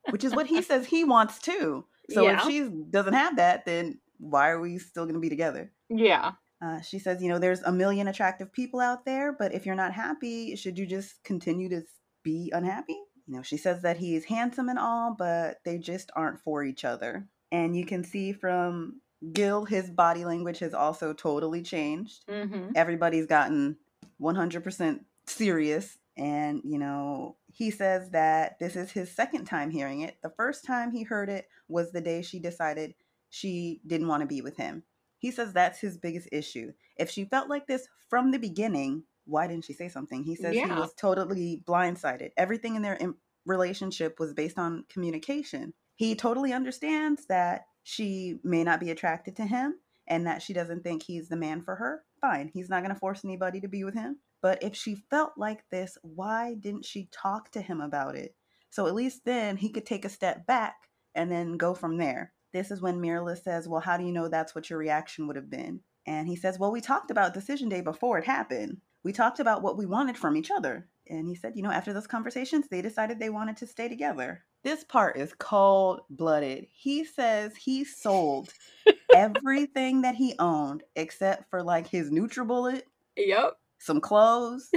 [0.09, 1.85] which is what he says he wants too.
[2.09, 2.37] So Yeah.
[2.37, 5.71] if she doesn't have that, then why are we still going to be together?
[5.91, 6.33] Yeah.
[6.63, 9.75] Uh, she says, you know, there's a million attractive people out there, but if you're
[9.75, 11.83] not happy, should you just continue to
[12.23, 12.99] be unhappy?
[13.27, 16.85] You know, she says that he's handsome and all, but they just aren't for each
[16.85, 17.29] other.
[17.53, 19.01] And you can see from
[19.33, 22.27] Gil, his body language has also totally changed.
[22.29, 22.73] Mm-hmm.
[22.75, 23.77] Everybody's gotten
[24.21, 25.99] 100% serious.
[26.17, 30.17] And, you know, he says that this is his second time hearing it.
[30.23, 32.95] The first time he heard it was the day she decided
[33.31, 34.83] she didn't want to be with him.
[35.21, 36.73] He says that's his biggest issue.
[36.97, 40.25] If she felt like this from the beginning, why didn't she say something?
[40.25, 42.31] He says he was totally blindsided.
[42.37, 42.99] Everything in their
[43.47, 45.75] relationship was based on communication.
[45.95, 49.75] He totally understands that she may not be attracted to him
[50.09, 52.03] and that she doesn't think he's the man for her.
[52.21, 54.19] Fine, he's not going to force anybody to be with him.
[54.43, 58.35] But if she felt like this, why didn't she talk to him about it?
[58.71, 62.33] So at least then he could take a step back and then go from there.
[62.53, 65.37] This is when Mirla says, Well, how do you know that's what your reaction would
[65.37, 65.81] have been?
[66.07, 68.79] And he says, Well, we talked about decision day before it happened.
[69.03, 70.89] We talked about what we wanted from each other.
[71.09, 74.45] And he said, You know, after those conversations, they decided they wanted to stay together.
[74.63, 76.67] This part is cold blooded.
[76.73, 78.53] He says he sold
[79.15, 82.83] everything that he owned except for like his NutriBullet,
[83.17, 83.57] Yep.
[83.79, 84.71] some clothes,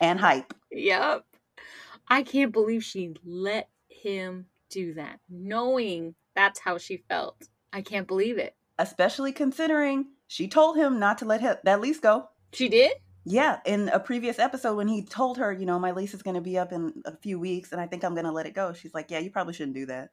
[0.00, 0.54] and hype.
[0.70, 1.24] Yep.
[2.08, 7.48] I can't believe she let him do that, knowing that's how she felt.
[7.72, 8.54] I can't believe it.
[8.78, 12.28] Especially considering she told him not to let that lease go.
[12.52, 12.92] She did?
[13.24, 16.36] Yeah, in a previous episode when he told her, you know, my lease is going
[16.36, 18.54] to be up in a few weeks and I think I'm going to let it
[18.54, 18.72] go.
[18.72, 20.10] She's like, yeah, you probably shouldn't do that.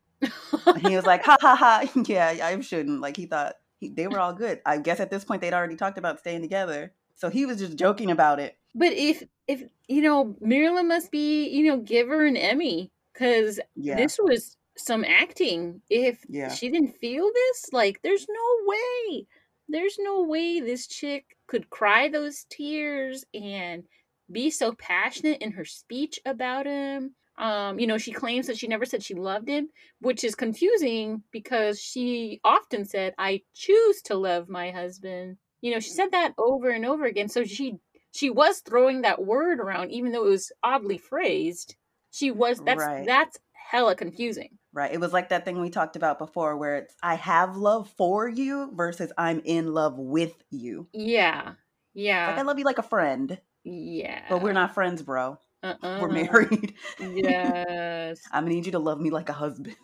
[0.66, 3.02] And he was like, ha ha ha, yeah, I shouldn't.
[3.02, 4.62] Like he thought he, they were all good.
[4.66, 6.94] I guess at this point they'd already talked about staying together.
[7.16, 8.58] So he was just joking about it.
[8.74, 13.60] but if if you know, Mirla must be, you know, give her an Emmy cuz
[13.76, 13.96] Yeah.
[13.98, 15.82] this was some acting.
[15.90, 16.50] If Yeah.
[16.50, 19.28] she didn't feel this, like there's no way.
[19.70, 23.84] There's no way this chick could cry those tears and
[24.32, 27.16] be so passionate in her speech about him.
[27.38, 29.70] Um, you know, she claims that she never said she loved him,
[30.00, 35.80] which is confusing because she often said, "I choose to love my husband." You know,
[35.80, 37.30] she said that over and over again.
[37.30, 37.78] So she
[38.12, 41.76] she was throwing that word around, even though it was oddly phrased.
[42.12, 43.06] She was that's Right.
[43.06, 44.60] that's hella confusing.
[44.74, 44.92] Right.
[44.92, 48.28] It was like that thing we talked about before where it's I have love for
[48.28, 50.88] you versus I'm in love with you.
[50.94, 51.54] Yeah,
[51.94, 54.24] yeah, Like I love you like a friend, yeah.
[54.30, 55.38] but we're not friends, bro.
[55.62, 56.00] Uh-uh.
[56.02, 56.74] We're married.
[57.00, 58.20] yes.
[58.32, 59.76] I'm gonna need you to love me like a husband.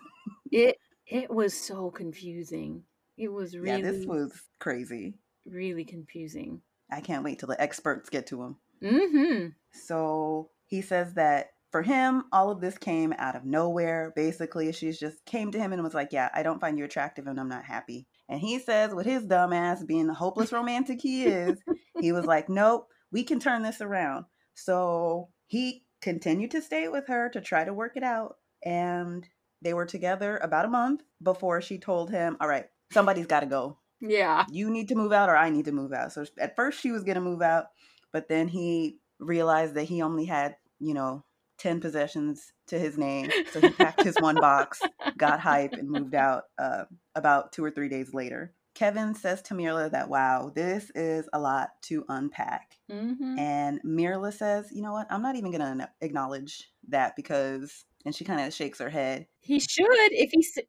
[0.52, 2.84] It it was so confusing.
[3.16, 5.20] It was really Yeah, this was crazy.
[5.46, 6.62] really confusing.
[6.92, 8.56] I can't wait till the experts get to him.
[8.82, 9.48] Mm-hmm.
[9.72, 14.12] So he says that for him, all of this came out of nowhere.
[14.16, 17.28] Basically, she just came to him and was like, Yeah, I don't find you attractive
[17.28, 18.08] and I'm not happy.
[18.28, 21.60] And he says, with his dumb ass being the hopeless romantic he is,
[22.00, 24.26] he was like, Nope, we can turn this around.
[24.56, 28.36] So he continued to stay with her to try to work it out.
[28.64, 29.28] And
[29.62, 33.46] they were together about a month before she told him, All right, somebody's got to
[33.46, 34.46] go Yeah.
[34.50, 36.14] you need to move out or I need to move out.
[36.14, 37.66] So at first she was going to move out,
[38.12, 41.24] but then he realized that he only had, you know,
[41.60, 43.32] 10 possessions to his name.
[43.52, 44.82] So he packed his one box,
[45.18, 46.86] got hype, and moved out uh,
[47.16, 48.54] about two or three days later.
[48.76, 52.78] Kevin says to Mirla that, wow, this is a lot to unpack.
[52.90, 53.38] Mm-hmm.
[53.38, 55.08] And Mirla says, you know what?
[55.10, 59.28] I'm not even going to acknowledge that because, and she kind of shakes her head.
[59.42, 60.66] He should if he s-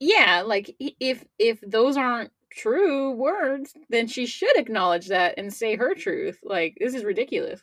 [0.00, 5.76] yeah, like if if those aren't true words, then she should acknowledge that and say
[5.76, 6.38] her truth.
[6.42, 7.62] Like this is ridiculous.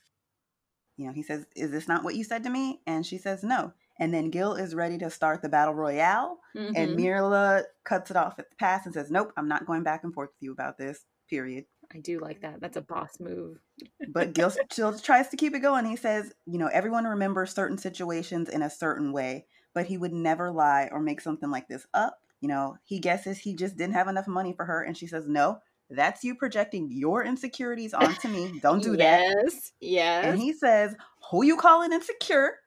[0.98, 2.82] You know, he says, Is this not what you said to me?
[2.88, 3.74] And she says, No.
[4.00, 6.40] And then Gil is ready to start the battle royale.
[6.76, 7.00] And Mhm.
[7.00, 10.14] Mirla cuts it off at the pass and says, Nope, I'm not going back and
[10.14, 11.66] forth with you about this, period.
[11.94, 12.60] I do like that.
[12.62, 13.60] That's a boss move.
[14.08, 15.86] But Gil still tries to keep it going.
[15.86, 20.14] He says, You know, everyone remembers certain situations in a certain way, but he would
[20.14, 22.20] never lie or make something like this up.
[22.42, 24.84] You know, he guesses he just didn't have enough money for her.
[24.84, 25.60] And she says, No,
[25.96, 28.60] That's you projecting your insecurities onto me.
[28.62, 29.44] Don't do yes, that.
[29.44, 29.72] Yes.
[29.80, 30.26] Yes.
[30.26, 30.96] And he says,
[31.32, 32.58] Who you calling insecure?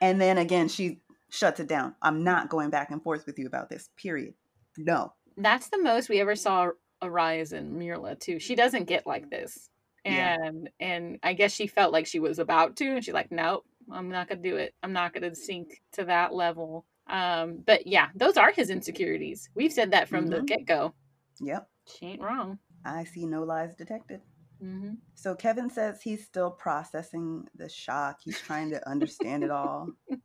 [0.00, 1.94] and then again, she shuts it down.
[2.02, 3.90] I'm not going back and forth with you about this.
[3.96, 4.34] Period.
[4.76, 5.12] No.
[5.36, 6.70] That's the most we ever saw
[7.02, 8.38] arise in Mirla too.
[8.38, 9.68] She doesn't get like this.
[10.04, 10.86] And yeah.
[10.86, 14.10] and I guess she felt like she was about to, and she's like, Nope, I'm
[14.10, 14.74] not gonna do it.
[14.82, 16.84] I'm not gonna sink to that level.
[17.06, 19.48] Um, but yeah, those are his insecurities.
[19.54, 20.34] We've said that from mm-hmm.
[20.34, 20.94] the get go.
[21.40, 21.68] Yep.
[21.86, 22.58] She ain't wrong.
[22.84, 24.20] I see no lies detected.
[24.62, 24.94] Mm-hmm.
[25.14, 28.20] So Kevin says he's still processing the shock.
[28.24, 29.88] He's trying to understand it all.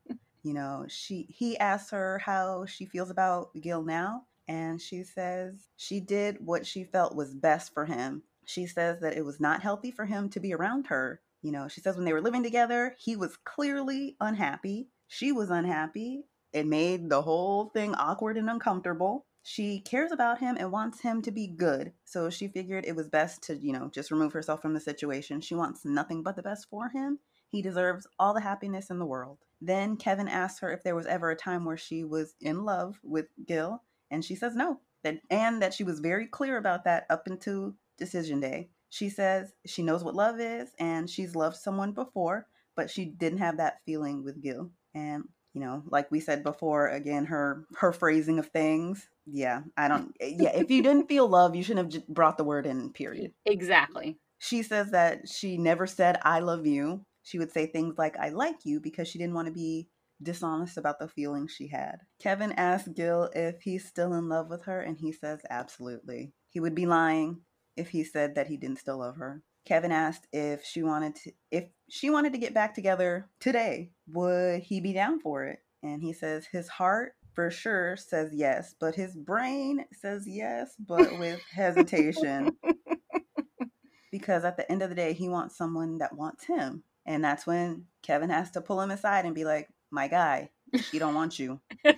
[0.44, 5.68] You know, she he asks her how she feels about Gil now, and she says
[5.76, 8.24] she did what she felt was best for him.
[8.46, 11.22] She says that it was not healthy for him to be around her.
[11.42, 14.88] You know, she says when they were living together, he was clearly unhappy.
[15.08, 16.24] She was unhappy.
[16.54, 19.26] It made the whole thing awkward and uncomfortable.
[19.52, 21.94] She cares about him and wants him to be good.
[22.06, 25.42] So she figured it was best to, you know, just remove herself from the situation.
[25.42, 27.18] She wants nothing but the best for him.
[27.48, 29.40] He deserves all the happiness in the world.
[29.60, 33.00] Then Kevin asks her if there was ever a time where she was in love
[33.04, 33.82] with Gil,
[34.12, 34.82] and she says no.
[35.04, 38.70] That and that she was very clear about that up until decision day.
[38.92, 42.46] She says she knows what love is and she's loved someone before,
[42.76, 44.70] but she didn't have that feeling with Gil.
[44.94, 45.24] And
[45.54, 49.08] you know, like we said before, again, her her phrasing of things.
[49.26, 50.16] Yeah, I don't.
[50.22, 52.92] Yeah, if you didn't feel love, you shouldn't have brought the word in.
[52.92, 53.34] Period.
[53.46, 54.18] Exactly.
[54.40, 58.30] She says that she never said "I love you." She would say things like "I
[58.30, 59.90] like you" because she didn't want to be
[60.22, 62.00] dishonest about the feelings she had.
[62.20, 66.34] Kevin asked Gil if he's still in love with her, and he says absolutely.
[66.50, 67.42] He would be lying
[67.78, 69.42] if he said that he didn't still love her.
[69.66, 74.62] Kevin asked if she wanted to if she wanted to get back together today, would
[74.62, 75.60] he be down for it?
[75.84, 81.18] And he says his heart for sure says yes, but his brain says yes, but
[81.20, 82.58] with hesitation.
[84.12, 86.84] because at the end of the day, he wants someone that wants him.
[87.06, 90.50] And that's when Kevin has to pull him aside and be like, "My guy,
[90.90, 91.60] she don't want you."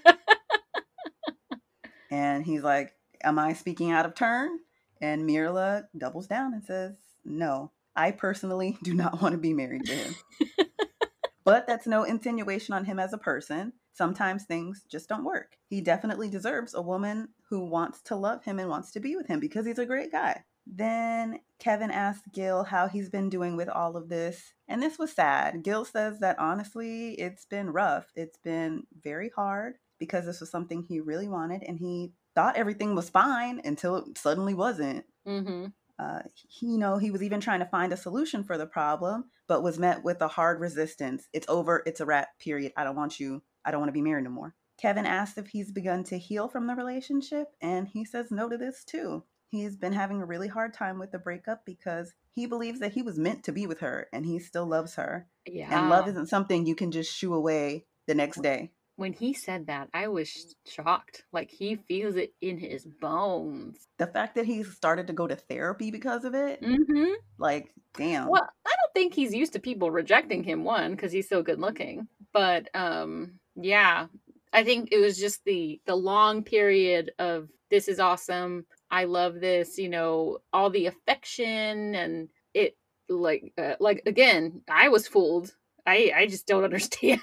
[2.12, 2.93] and he's like,
[3.24, 4.59] "Am I speaking out of turn?"
[5.01, 6.93] And Mirla doubles down and says,
[7.26, 10.16] No, I personally do not want to be married to him.
[11.44, 13.74] But that's no insinuation on him as a person.
[13.94, 15.58] Sometimes things just don't work.
[15.68, 19.28] He definitely deserves a woman who wants to love him and wants to be with
[19.28, 20.44] him because he's a great guy.
[20.66, 24.54] Then Kevin asked Gil how he's been doing with all of this.
[24.68, 25.64] And this was sad.
[25.64, 28.12] Gil says that honestly, it's been rough.
[28.16, 32.96] It's been very hard because this was something he really wanted and he thought everything
[32.96, 35.06] was fine until it suddenly wasn't.
[35.28, 35.68] Mm-hmm.
[36.00, 39.26] Uh, he, you know, he was even trying to find a solution for the problem,
[39.52, 41.28] but was met with a hard resistance.
[41.34, 41.84] It's over.
[41.86, 42.30] It's a wrap.
[42.39, 42.72] Period.
[42.78, 43.43] I don't want you.
[43.66, 44.56] I don't want to be married no more.
[44.78, 48.58] Kevin asked if he's begun to heal from the relationship, and he says no to
[48.58, 49.26] this too.
[49.49, 53.02] He's been having a really hard time with the breakup because he believes that he
[53.02, 55.28] was meant to be with her and he still loves her.
[55.45, 55.78] Yeah.
[55.78, 58.72] And love isn't something you can just shoo away the next day
[59.02, 61.24] when he said that, I was shocked.
[61.34, 63.88] Like he feels it in his bones.
[63.97, 67.14] The fact that he started to go to therapy because of it, mm-hmm.
[67.39, 68.30] like, damn.
[68.30, 68.47] Well,
[68.94, 70.64] think he's used to people rejecting him.
[70.64, 74.08] One, because he's so good looking, but um, yeah,
[74.54, 78.66] I think it was just the the long period of this is awesome.
[78.89, 79.78] I love this.
[79.78, 82.78] You know, all the affection and it
[83.10, 85.54] like uh, like again, I was fooled.
[85.86, 87.22] I I just don't understand.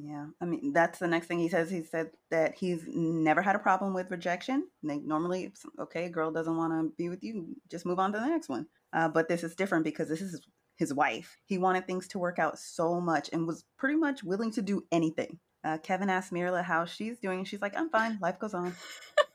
[0.00, 1.70] Yeah, I mean that's the next thing he says.
[1.70, 4.68] He said that he's never had a problem with rejection.
[4.82, 8.18] Like normally, okay, a girl doesn't want to be with you, just move on to
[8.18, 8.66] the next one.
[8.92, 10.40] Uh, but this is different because this is
[10.76, 11.36] his wife.
[11.46, 14.84] He wanted things to work out so much and was pretty much willing to do
[14.92, 15.38] anything.
[15.64, 17.44] Uh, Kevin asked Mirla how she's doing.
[17.44, 18.18] She's like, "I'm fine.
[18.20, 18.74] Life goes on."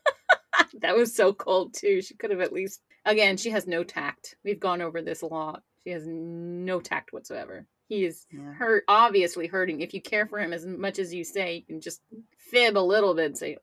[0.80, 2.02] that was so cold too.
[2.02, 2.82] She could have at least.
[3.04, 4.36] Again, she has no tact.
[4.44, 5.62] We've gone over this a lot.
[5.84, 7.66] She has no tact whatsoever.
[7.88, 8.52] He is yeah.
[8.52, 9.80] hurt, obviously hurting.
[9.80, 12.02] If you care for him as much as you say, you can just
[12.36, 13.56] fib a little bit and say,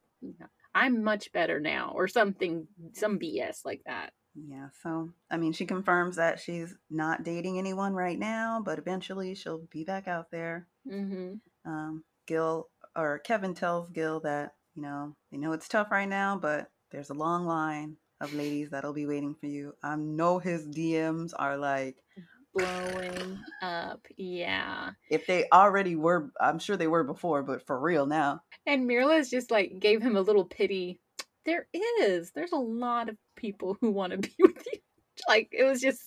[0.73, 4.13] I'm much better now, or something, some BS like that.
[4.35, 9.33] Yeah, so I mean, she confirms that she's not dating anyone right now, but eventually
[9.35, 10.67] she'll be back out there.
[10.89, 11.35] Mm-hmm.
[11.69, 16.37] Um, Gil or Kevin tells Gil that you know they know it's tough right now,
[16.37, 19.73] but there's a long line of ladies that'll be waiting for you.
[19.83, 21.97] I know his DMs are like
[22.53, 24.05] blowing up.
[24.17, 24.91] Yeah.
[25.09, 28.41] If they already were, I'm sure they were before, but for real now.
[28.65, 30.99] And Mirla's just like gave him a little pity.
[31.45, 31.67] There
[31.99, 32.31] is.
[32.31, 34.79] There's a lot of people who want to be with you.
[35.27, 36.01] Like it was just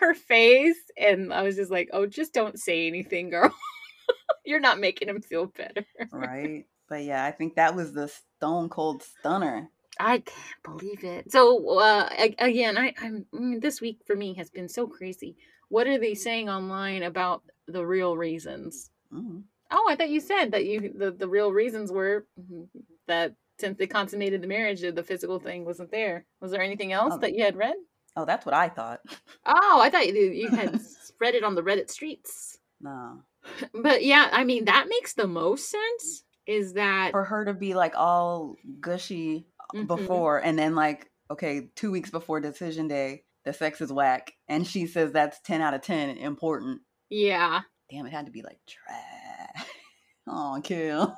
[0.00, 3.52] her face, and I was just like, "Oh, just don't say anything, girl.
[4.44, 6.64] You're not making him feel better." right.
[6.88, 9.70] But yeah, I think that was the stone cold stunner.
[10.00, 11.30] I can't believe it.
[11.30, 15.36] So uh, again, I, I'm mm, this week for me has been so crazy.
[15.68, 18.90] What are they saying online about the real reasons?
[19.12, 19.40] Mm-hmm.
[19.70, 22.64] Oh, I thought you said that you the, the real reasons were mm-hmm,
[23.06, 26.26] that since they consummated the marriage, the physical thing wasn't there.
[26.40, 27.18] Was there anything else oh.
[27.18, 27.74] that you had read?
[28.16, 29.00] Oh, that's what I thought.
[29.50, 30.78] Oh, I thought you, you had
[31.20, 32.58] read it on the Reddit streets.
[32.80, 33.22] No.
[33.72, 36.24] But yeah, I mean that makes the most sense.
[36.46, 39.86] Is that for her to be like all gushy mm-hmm.
[39.86, 44.66] before, and then like okay, two weeks before decision day, the sex is whack, and
[44.66, 46.80] she says that's ten out of ten important.
[47.08, 47.60] Yeah.
[47.90, 49.66] Damn, it had to be like trash.
[50.26, 51.16] oh, kill.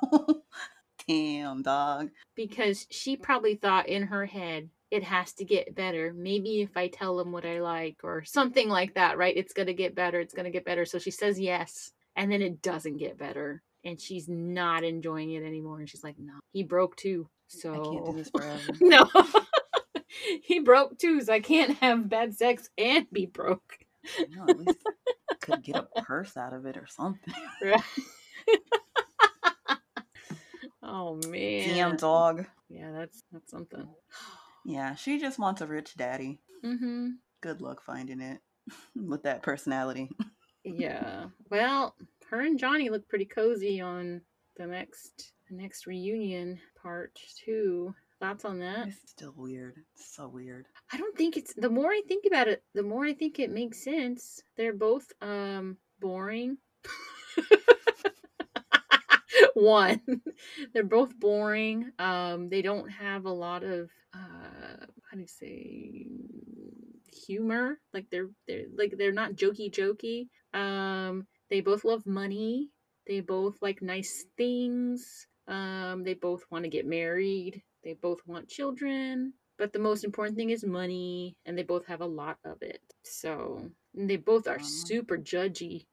[1.11, 2.09] Damn, dog.
[2.35, 6.13] Because she probably thought in her head, it has to get better.
[6.15, 9.35] Maybe if I tell him what I like or something like that, right?
[9.35, 10.19] It's going to get better.
[10.19, 10.85] It's going to get better.
[10.85, 11.91] So she says yes.
[12.15, 13.61] And then it doesn't get better.
[13.83, 15.79] And she's not enjoying it anymore.
[15.79, 17.27] And she's like, no, he broke too.
[17.47, 18.73] So I can't do this forever.
[18.81, 19.09] no.
[20.43, 21.21] he broke too.
[21.21, 23.77] So I can't have bad sex and be broke.
[24.29, 24.77] no, at least
[25.41, 27.33] could get a purse out of it or something.
[27.63, 27.81] Right.
[30.91, 31.69] Oh man.
[31.69, 32.45] Damn dog.
[32.69, 33.87] Yeah, that's that's something.
[34.63, 36.39] Yeah, she just wants a rich daddy.
[36.63, 37.13] Mm-hmm.
[37.41, 38.41] Good luck finding it
[38.95, 40.11] with that personality.
[40.63, 41.29] yeah.
[41.49, 41.95] Well,
[42.29, 44.21] her and Johnny look pretty cozy on
[44.57, 47.95] the next the next reunion part two.
[48.19, 48.89] Thoughts on that?
[48.89, 49.77] It's still weird.
[49.95, 50.67] It's so weird.
[50.93, 53.49] I don't think it's the more I think about it, the more I think it
[53.49, 54.43] makes sense.
[54.57, 56.57] They're both um boring.
[59.55, 60.01] One,
[60.73, 61.91] they're both boring.
[61.99, 66.05] Um, they don't have a lot of uh, how do you say
[67.25, 67.79] humor?
[67.93, 70.27] Like they're they're like they're not jokey jokey.
[70.57, 72.69] Um, they both love money.
[73.07, 75.27] They both like nice things.
[75.47, 77.61] Um, they both want to get married.
[77.83, 79.33] They both want children.
[79.57, 82.81] But the most important thing is money, and they both have a lot of it.
[83.03, 85.85] So they both are super judgy.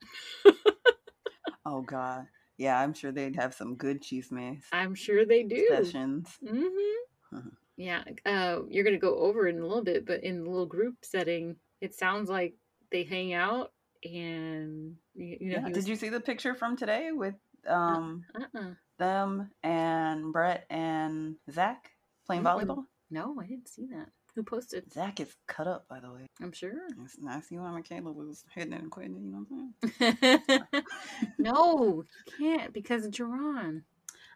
[1.66, 2.26] oh God.
[2.58, 4.62] Yeah, I'm sure they'd have some good chismes.
[4.72, 5.66] I'm sure they do.
[5.68, 6.36] Sessions.
[6.44, 7.48] Mm-hmm.
[7.76, 10.66] yeah, uh, you're gonna go over it in a little bit, but in the little
[10.66, 12.54] group setting, it sounds like
[12.90, 13.72] they hang out
[14.04, 15.56] and you, know.
[15.56, 15.64] Yeah.
[15.64, 15.72] Was...
[15.72, 17.36] Did you see the picture from today with
[17.66, 18.70] um uh-uh.
[18.98, 21.90] them and Brett and Zach
[22.26, 22.70] playing mm-hmm.
[22.70, 22.84] volleyball?
[23.10, 24.08] No, I didn't see that.
[24.38, 24.92] Who posted?
[24.92, 26.28] Zach is cut up, by the way.
[26.40, 26.70] I'm sure.
[27.02, 29.66] It's I see why Michaela was hitting it and quitting it, you know what
[30.00, 30.84] I'm saying?
[31.38, 33.82] no, you can't because of Jerron.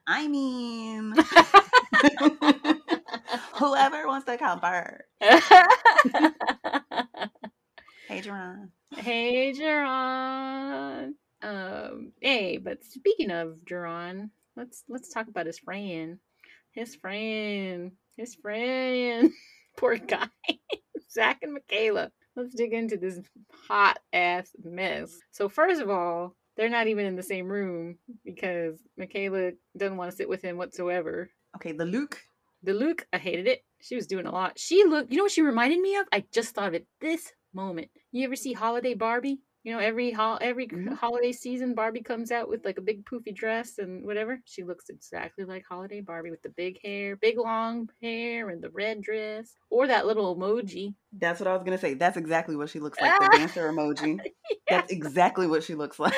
[0.05, 1.14] I mean,
[3.55, 5.05] whoever wants to come first.
[8.09, 8.70] hey, Jerron.
[8.96, 11.12] Hey, Jerron.
[11.42, 16.18] Um, hey, but speaking of Jerron, let's let's talk about his friend.
[16.72, 17.92] His friend.
[18.16, 19.30] His friend.
[19.76, 20.28] Poor guy.
[21.10, 22.10] Zach and Michaela.
[22.36, 23.20] Let's dig into this
[23.68, 25.18] hot ass mess.
[25.30, 30.10] So, first of all, they're not even in the same room because Michaela doesn't want
[30.10, 31.30] to sit with him whatsoever.
[31.56, 32.20] Okay, the Luke.
[32.62, 33.64] The Luke, I hated it.
[33.80, 34.58] She was doing a lot.
[34.58, 36.06] She looked, you know what she reminded me of?
[36.12, 37.88] I just thought of it this moment.
[38.12, 39.40] You ever see Holiday Barbie?
[39.64, 40.94] You know, every ho- every mm-hmm.
[40.94, 44.40] holiday season, Barbie comes out with like a big poofy dress and whatever.
[44.44, 48.70] She looks exactly like Holiday Barbie with the big hair, big long hair, and the
[48.70, 50.94] red dress, or that little emoji.
[51.12, 51.94] That's what I was gonna say.
[51.94, 53.12] That's exactly what she looks like.
[53.20, 54.18] The dancer emoji.
[54.18, 54.30] yeah.
[54.68, 56.14] That's exactly what she looks like.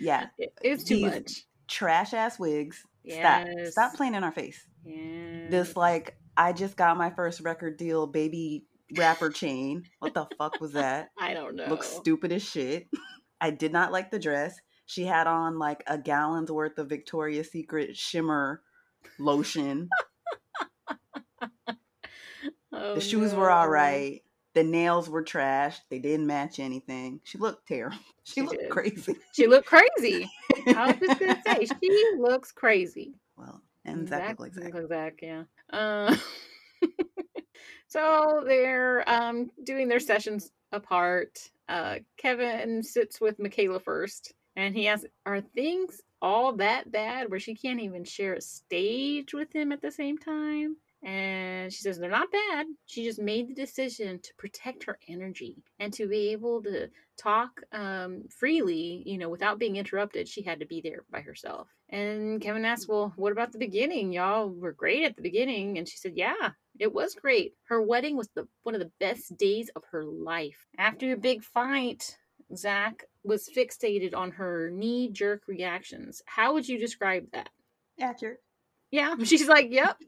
[0.00, 0.26] yeah,
[0.62, 1.32] it's too These much.
[1.68, 2.84] Trash ass wigs.
[3.04, 3.20] Yes.
[3.20, 3.72] Stop.
[3.72, 4.66] Stop playing in our face.
[4.84, 5.48] Yes.
[5.48, 8.64] This like I just got my first record deal, baby
[8.96, 9.84] rapper chain.
[9.98, 11.10] What the fuck was that?
[11.18, 11.66] I don't know.
[11.66, 12.88] Looks stupid as shit.
[13.40, 14.58] I did not like the dress.
[14.86, 18.62] She had on like a gallon's worth of Victoria's Secret shimmer
[19.18, 19.88] lotion.
[22.72, 23.38] oh, the shoes no.
[23.38, 24.22] were all right.
[24.54, 25.78] The nails were trash.
[25.90, 27.20] They didn't match anything.
[27.22, 27.98] She looked terrible.
[28.24, 28.70] She, she looked did.
[28.70, 29.16] crazy.
[29.32, 30.28] She looked crazy.
[30.66, 33.14] I was just gonna say she looks crazy.
[33.36, 34.72] Well, and Zach, Zach, Zach.
[34.88, 35.42] Zach yeah.
[35.72, 36.16] Uh,
[37.88, 41.50] so they're um, doing their sessions apart.
[41.68, 47.40] Uh, Kevin sits with Michaela first, and he asks, "Are things all that bad where
[47.40, 51.98] she can't even share a stage with him at the same time?" And she says
[51.98, 52.66] they're not bad.
[52.86, 57.62] She just made the decision to protect her energy and to be able to talk
[57.72, 60.28] um, freely, you know, without being interrupted.
[60.28, 61.68] She had to be there by herself.
[61.88, 64.12] And Kevin asked, Well, what about the beginning?
[64.12, 65.78] Y'all were great at the beginning.
[65.78, 67.54] And she said, Yeah, it was great.
[67.68, 70.66] Her wedding was the one of the best days of her life.
[70.78, 72.16] After a big fight,
[72.54, 76.22] Zach was fixated on her knee jerk reactions.
[76.26, 77.50] How would you describe that?
[78.00, 78.42] Accurate.
[78.90, 80.00] Yeah, she's like, yep,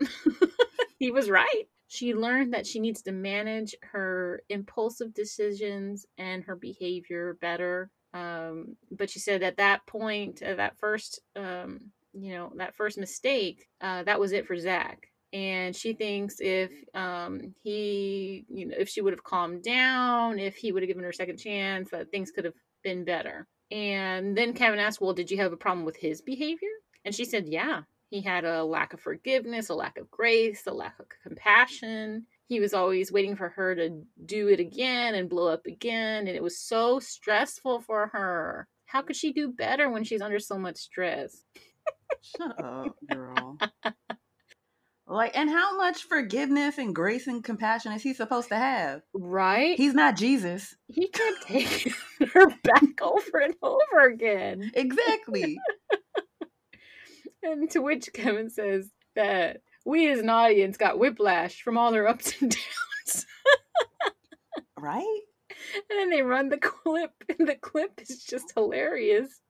[0.99, 1.69] he was right.
[1.89, 7.91] She learned that she needs to manage her impulsive decisions and her behavior better.
[8.15, 12.97] Um, but she said at that point, at that first, um, you know, that first
[12.97, 15.10] mistake, uh, that was it for Zach.
[15.33, 20.57] And she thinks if um, he, you know, if she would have calmed down, if
[20.57, 23.47] he would have given her a second chance, that things could have been better.
[23.71, 26.69] And then Kevin asked, Well, did you have a problem with his behavior?
[27.05, 27.83] And she said, Yeah.
[28.11, 32.27] He had a lack of forgiveness, a lack of grace, a lack of compassion.
[32.49, 36.27] He was always waiting for her to do it again and blow up again.
[36.27, 38.67] And it was so stressful for her.
[38.87, 41.45] How could she do better when she's under so much stress?
[42.21, 43.57] Shut up, girl.
[45.11, 49.03] like, and how much forgiveness and grace and compassion is he supposed to have?
[49.13, 49.77] Right?
[49.77, 50.77] He's not Jesus.
[50.87, 51.93] He can't take
[52.33, 54.71] her back over and over again.
[54.75, 55.59] Exactly.
[57.43, 62.07] And to which Kevin says that we as an audience got whiplash from all their
[62.07, 63.27] ups and downs.
[64.79, 65.21] right?
[65.75, 69.41] And then they run the clip, and the clip is just hilarious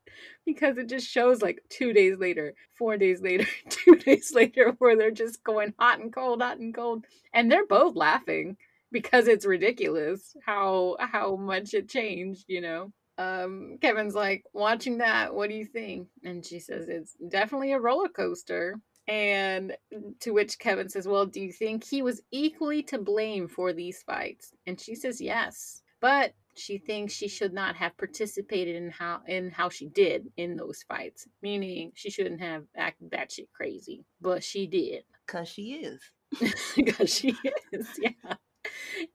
[0.46, 4.96] because it just shows like two days later, four days later, two days later, where
[4.96, 7.04] they're just going hot and cold, hot and cold.
[7.32, 8.56] And they're both laughing
[8.92, 15.34] because it's ridiculous how how much it changed, you know um, Kevin's like, watching that,
[15.34, 16.08] what do you think?
[16.24, 18.76] And she says, it's definitely a roller coaster.
[19.06, 19.76] And
[20.20, 24.02] to which Kevin says, Well, do you think he was equally to blame for these
[24.02, 24.52] fights?
[24.66, 25.82] And she says, Yes.
[26.00, 30.56] But she thinks she should not have participated in how in how she did in
[30.56, 31.26] those fights.
[31.42, 34.04] Meaning she shouldn't have acted batshit crazy.
[34.20, 35.04] But she did.
[35.26, 36.00] Cause she is.
[36.76, 37.34] Because she
[37.72, 38.34] is, yeah.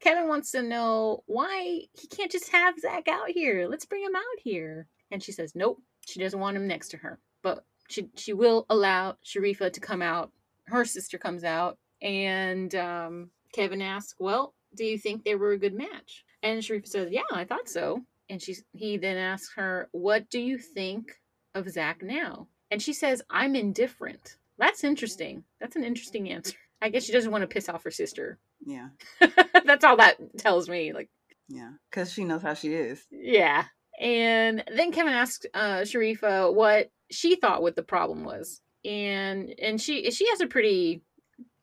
[0.01, 3.67] Kevin wants to know why he can't just have Zach out here.
[3.69, 4.87] Let's bring him out here.
[5.11, 7.19] And she says, nope, she doesn't want him next to her.
[7.41, 10.31] But she she will allow Sharifa to come out.
[10.65, 15.59] Her sister comes out, and um, Kevin asks, "Well, do you think they were a
[15.59, 19.89] good match?" And Sharifa says, "Yeah, I thought so." And she's he then asks her,
[19.91, 21.19] "What do you think
[21.55, 25.43] of Zach now?" And she says, "I'm indifferent." That's interesting.
[25.59, 26.55] That's an interesting answer.
[26.83, 28.37] I guess she doesn't want to piss off her sister.
[28.63, 28.89] Yeah.
[29.65, 30.93] That's all that tells me.
[30.93, 31.09] Like,
[31.49, 33.03] yeah, because she knows how she is.
[33.09, 33.65] Yeah.
[33.99, 39.81] And then Kevin asked uh, Sharifa what she thought what the problem was, and and
[39.81, 41.01] she she has a pretty,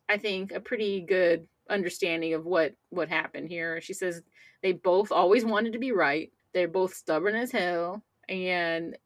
[0.08, 3.80] I think, a pretty good understanding of what what happened here.
[3.80, 4.22] She says
[4.62, 6.30] they both always wanted to be right.
[6.54, 8.96] They're both stubborn as hell, and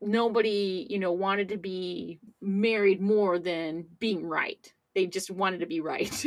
[0.00, 4.72] nobody you know wanted to be married more than being right.
[4.94, 6.26] They just wanted to be right.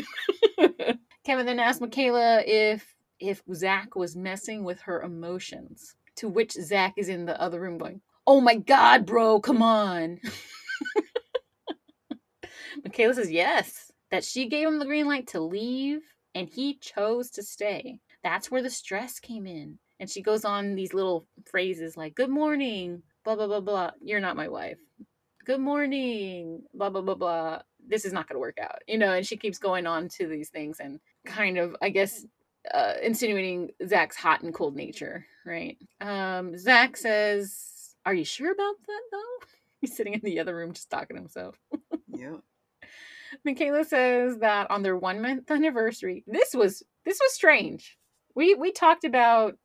[1.26, 5.96] Kevin then asked Michaela if if Zach was messing with her emotions.
[6.18, 10.20] To which Zach is in the other room going, Oh my god, bro, come on.
[12.84, 16.02] Michaela says yes, that she gave him the green light to leave
[16.36, 18.00] and he chose to stay.
[18.24, 19.80] That's where the stress came in.
[20.00, 23.92] And she goes on these little phrases like, Good morning, blah, blah, blah, blah.
[24.02, 24.78] You're not my wife.
[25.46, 27.62] Good morning, blah, blah, blah, blah.
[27.88, 28.80] This is not going to work out.
[28.88, 32.26] You know, and she keeps going on to these things and kind of, I guess,
[32.74, 35.78] uh, insinuating Zach's hot and cold nature, right?
[36.00, 39.46] Um, Zach says, Are you sure about that, though?
[39.82, 41.56] He's sitting in the other room just talking to himself.
[42.14, 42.42] Yep.
[43.46, 47.98] Michaela says that on their one month anniversary, this was this was strange.
[48.36, 49.56] We we talked about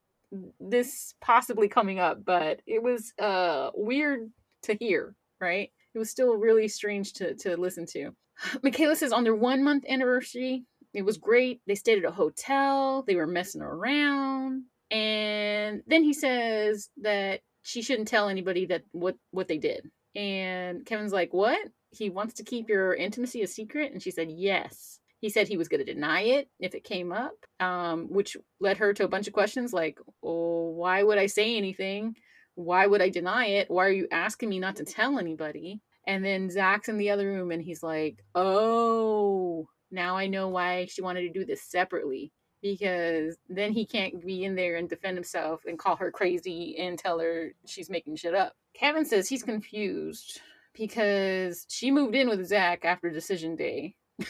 [0.60, 4.30] this possibly coming up, but it was uh weird
[4.64, 5.70] to hear, right?
[5.94, 8.10] It was still really strange to to listen to.
[8.62, 10.64] Michaela says on their one month anniversary,
[10.94, 11.60] it was great.
[11.66, 14.64] They stayed at a hotel, they were messing around.
[14.90, 19.90] And then he says that she shouldn't tell anybody that what what they did.
[20.14, 21.58] And Kevin's like, "What?
[21.90, 25.56] He wants to keep your intimacy a secret?" And she said, "Yes." He said he
[25.56, 29.08] was going to deny it if it came up, um, which led her to a
[29.08, 32.16] bunch of questions like, "Oh, why would I say anything?
[32.54, 33.70] Why would I deny it?
[33.70, 37.26] Why are you asking me not to tell anybody?" And then Zach's in the other
[37.26, 42.32] room and he's like, "Oh, now I know why she wanted to do this separately."
[42.62, 46.98] Because then he can't be in there and defend himself and call her crazy and
[46.98, 48.56] tell her she's making shit up.
[48.74, 50.40] Kevin says he's confused
[50.76, 53.94] because she moved in with Zach after decision day.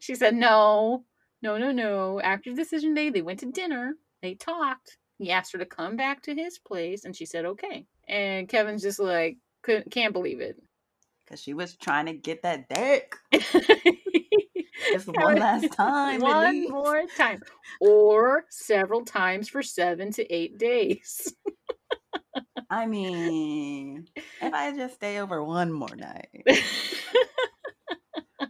[0.00, 1.04] she said, no,
[1.42, 2.20] no, no, no.
[2.20, 4.98] After decision day, they went to dinner, they talked.
[5.18, 7.86] He asked her to come back to his place, and she said, okay.
[8.08, 9.38] And Kevin's just like,
[9.90, 10.56] can't believe it.
[11.24, 13.14] Because she was trying to get that dick.
[14.92, 16.20] Just one last time.
[16.20, 17.40] One more time.
[17.80, 21.32] Or several times for seven to eight days.
[22.72, 26.30] I mean, if I just stay over one more night.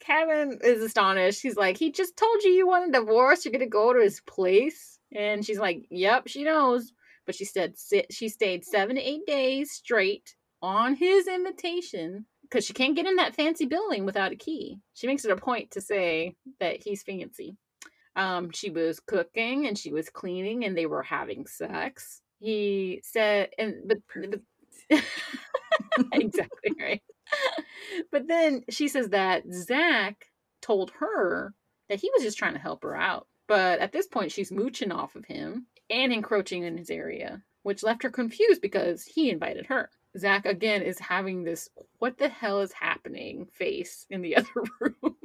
[0.00, 1.40] Kevin is astonished.
[1.40, 3.44] He's like, he just told you you want a divorce.
[3.44, 6.92] You're gonna go to his place, and she's like, "Yep, she knows."
[7.26, 7.74] But she said
[8.10, 13.14] she stayed seven to eight days straight on his invitation because she can't get in
[13.16, 14.80] that fancy building without a key.
[14.94, 17.56] She makes it a point to say that he's fancy.
[18.16, 22.20] Um, she was cooking and she was cleaning, and they were having sex.
[22.44, 24.40] He said, and but, but
[26.12, 27.02] exactly right.
[28.12, 30.26] but then she says that Zach
[30.60, 31.54] told her
[31.88, 33.28] that he was just trying to help her out.
[33.48, 37.82] But at this point, she's mooching off of him and encroaching in his area, which
[37.82, 39.88] left her confused because he invited her.
[40.18, 45.16] Zach again is having this what the hell is happening face in the other room.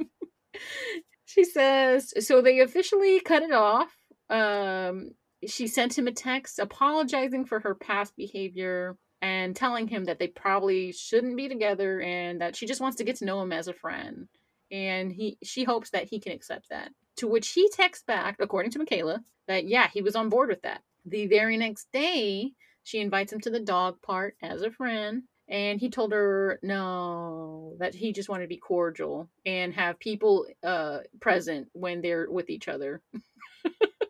[1.25, 3.93] she says, so they officially cut it off.
[4.29, 5.11] Um,
[5.47, 10.27] she sent him a text apologizing for her past behavior and telling him that they
[10.27, 13.67] probably shouldn't be together and that she just wants to get to know him as
[13.67, 14.27] a friend.
[14.71, 16.91] And he she hopes that he can accept that.
[17.17, 20.61] To which he texts back according to michaela that yeah he was on board with
[20.61, 20.81] that.
[21.05, 22.51] The very next day
[22.83, 25.23] she invites him to the dog park as a friend.
[25.47, 30.45] And he told her no that he just wanted to be cordial and have people
[30.63, 33.01] uh present when they're with each other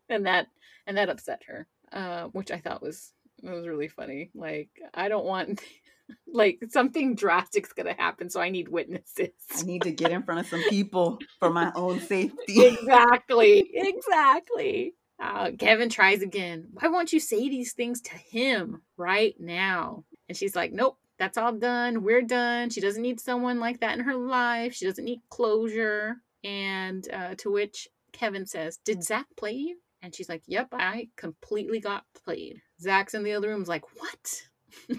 [0.09, 0.47] and that
[0.87, 3.13] and that upset her uh which i thought was
[3.43, 4.31] it was really funny.
[4.35, 5.61] Like, I don't want
[6.33, 9.29] like something drastic's gonna happen, so I need witnesses.
[9.55, 12.65] I need to get in front of some people for my own safety.
[12.65, 13.69] exactly.
[13.73, 14.93] Exactly.
[15.21, 16.67] Uh, Kevin tries again.
[16.71, 20.05] Why won't you say these things to him right now?
[20.29, 22.03] And she's like, Nope, that's all done.
[22.03, 22.69] We're done.
[22.69, 24.73] She doesn't need someone like that in her life.
[24.73, 26.17] She doesn't need closure.
[26.43, 29.77] And uh, to which Kevin says, Did Zach play you?
[30.01, 32.61] And she's like, Yep, I completely got played.
[32.81, 34.41] Zach's in the other room is like, What?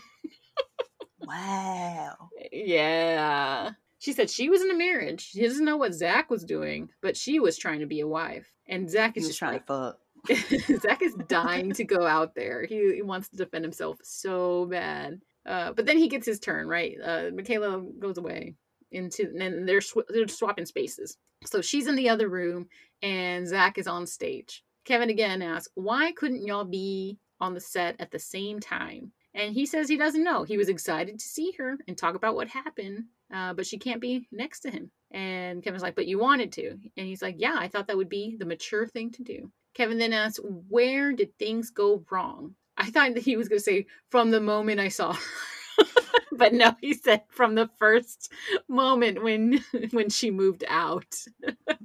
[1.20, 2.16] wow.
[2.52, 3.70] Yeah.
[3.98, 5.30] She said she was in a marriage.
[5.30, 8.50] She doesn't know what Zach was doing, but she was trying to be a wife.
[8.66, 9.94] And Zach is just trying like, to
[10.28, 10.80] fuck.
[10.80, 12.64] Zach is dying to go out there.
[12.64, 15.20] He, he wants to defend himself so bad.
[15.44, 16.96] Uh, but then he gets his turn, right?
[17.02, 18.54] Uh, Michaela goes away
[18.90, 21.18] into, and they're, sw- they're swapping spaces.
[21.44, 22.68] So she's in the other room,
[23.02, 24.62] and Zach is on stage.
[24.84, 29.12] Kevin again asks, Why couldn't y'all be on the set at the same time?
[29.34, 30.42] And he says he doesn't know.
[30.42, 34.00] He was excited to see her and talk about what happened, uh, but she can't
[34.00, 34.90] be next to him.
[35.12, 36.70] And Kevin's like, But you wanted to.
[36.70, 39.50] And he's like, Yeah, I thought that would be the mature thing to do.
[39.74, 42.54] Kevin then asks, Where did things go wrong?
[42.76, 45.84] I thought that he was going to say, From the moment I saw her.
[46.36, 48.32] but no, he said from the first
[48.68, 51.14] moment when when she moved out.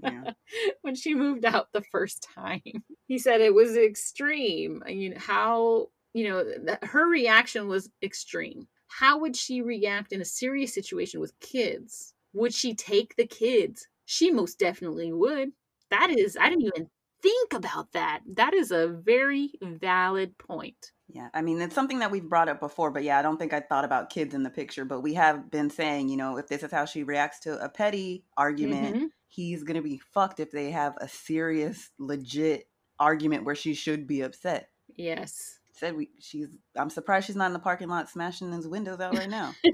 [0.01, 0.31] Yeah.
[0.81, 2.84] when she moved out the first time.
[3.07, 4.84] He said it was extreme.
[4.88, 8.67] You know how, you know, that her reaction was extreme.
[8.88, 12.13] How would she react in a serious situation with kids?
[12.34, 13.88] Would she take the kids?
[14.05, 15.51] She most definitely would.
[15.89, 16.89] That is, I didn't even
[17.22, 18.22] think about that.
[18.35, 20.91] That is a very valid point.
[21.07, 23.53] Yeah, I mean, it's something that we've brought up before, but yeah, I don't think
[23.53, 24.86] I thought about kids in the picture.
[24.86, 27.69] But we have been saying, you know, if this is how she reacts to a
[27.69, 29.06] petty argument, mm-hmm.
[29.27, 32.68] he's going to be fucked if they have a serious, legit
[32.99, 34.69] argument where she should be upset.
[34.95, 35.60] Yes.
[35.73, 39.15] Said we, she's, I'm surprised she's not in the parking lot smashing his windows out
[39.15, 39.53] right now.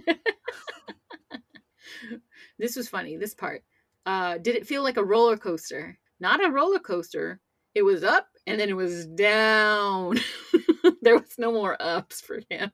[2.59, 3.63] this was funny, this part.
[4.05, 5.97] Uh, did it feel like a roller coaster?
[6.19, 7.39] Not a roller coaster.
[7.73, 10.19] It was up and then it was down.
[11.03, 12.71] there was no more ups for him.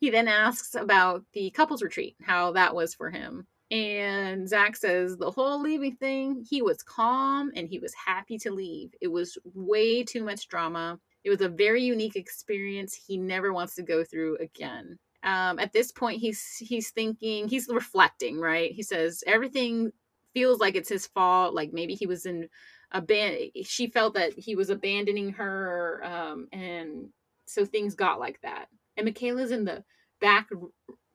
[0.00, 3.46] He then asks about the couples retreat, how that was for him.
[3.70, 8.52] And Zach says the whole leaving thing, he was calm and he was happy to
[8.52, 8.90] leave.
[9.00, 11.00] It was way too much drama.
[11.24, 14.98] It was a very unique experience he never wants to go through again.
[15.24, 18.70] Um, at this point, he's he's thinking, he's reflecting, right?
[18.70, 19.90] He says everything
[20.32, 21.52] feels like it's his fault.
[21.52, 22.48] Like maybe he was in
[22.92, 23.50] a band.
[23.64, 27.08] She felt that he was abandoning her, um, and
[27.46, 28.66] so things got like that.
[28.96, 29.84] And Michaela's in the
[30.20, 30.48] back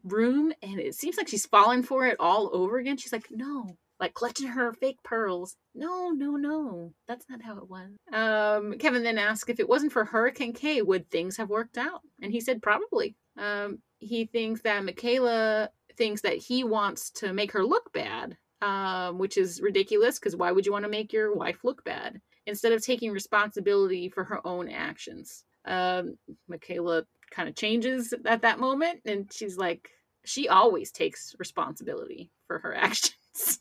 [0.03, 2.97] room and it seems like she's falling for it all over again.
[2.97, 5.55] She's like, no, like clutching her fake pearls.
[5.75, 6.93] No, no, no.
[7.07, 7.91] That's not how it was.
[8.11, 12.01] Um, Kevin then asked if it wasn't for Hurricane K, would things have worked out?
[12.21, 13.15] And he said probably.
[13.37, 19.19] Um, he thinks that Michaela thinks that he wants to make her look bad, um,
[19.19, 22.21] which is ridiculous because why would you want to make your wife look bad?
[22.47, 26.15] Instead of taking responsibility for her own actions um,
[26.47, 29.89] Michaela kind of changes at that moment, and she's like,
[30.25, 33.59] she always takes responsibility for her actions.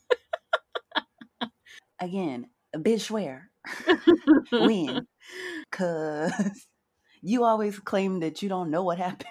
[2.00, 3.50] Again, a bitch swear
[4.50, 5.06] when,
[5.70, 6.66] cause
[7.22, 9.28] You always claim that you don't know what happened.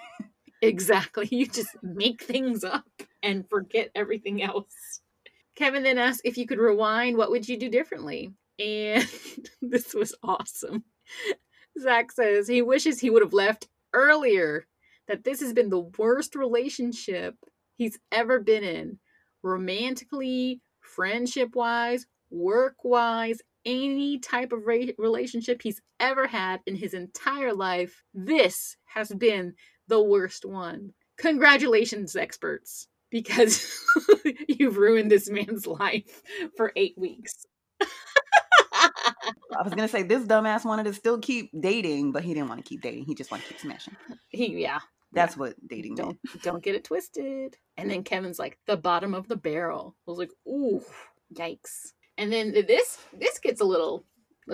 [0.62, 1.26] Exactly.
[1.30, 2.84] You just make things up
[3.22, 5.00] and forget everything else.
[5.56, 8.32] Kevin then asked if you could rewind, what would you do differently?
[8.58, 9.08] And
[9.62, 10.84] this was awesome.
[11.78, 14.66] Zach says he wishes he would have left earlier,
[15.08, 17.34] that this has been the worst relationship
[17.76, 18.98] he's ever been in,
[19.42, 26.94] romantically, friendship wise, work wise, any type of re- relationship he's ever had in his
[26.94, 28.02] entire life.
[28.14, 29.54] This has been
[29.88, 30.92] the worst one.
[31.18, 33.78] Congratulations, experts, because
[34.48, 36.22] you've ruined this man's life
[36.56, 37.44] for eight weeks.
[39.56, 42.64] I was gonna say this dumbass wanted to still keep dating, but he didn't want
[42.64, 43.04] to keep dating.
[43.06, 43.96] He just wanted to keep smashing.
[44.30, 44.80] He, yeah,
[45.12, 46.42] That's what dating don't meant.
[46.42, 47.56] don't get it twisted.
[47.76, 49.96] And then Kevin's like the bottom of the barrel.
[50.06, 50.82] I was like, ooh,
[51.34, 51.92] yikes.
[52.18, 54.04] And then this this gets a little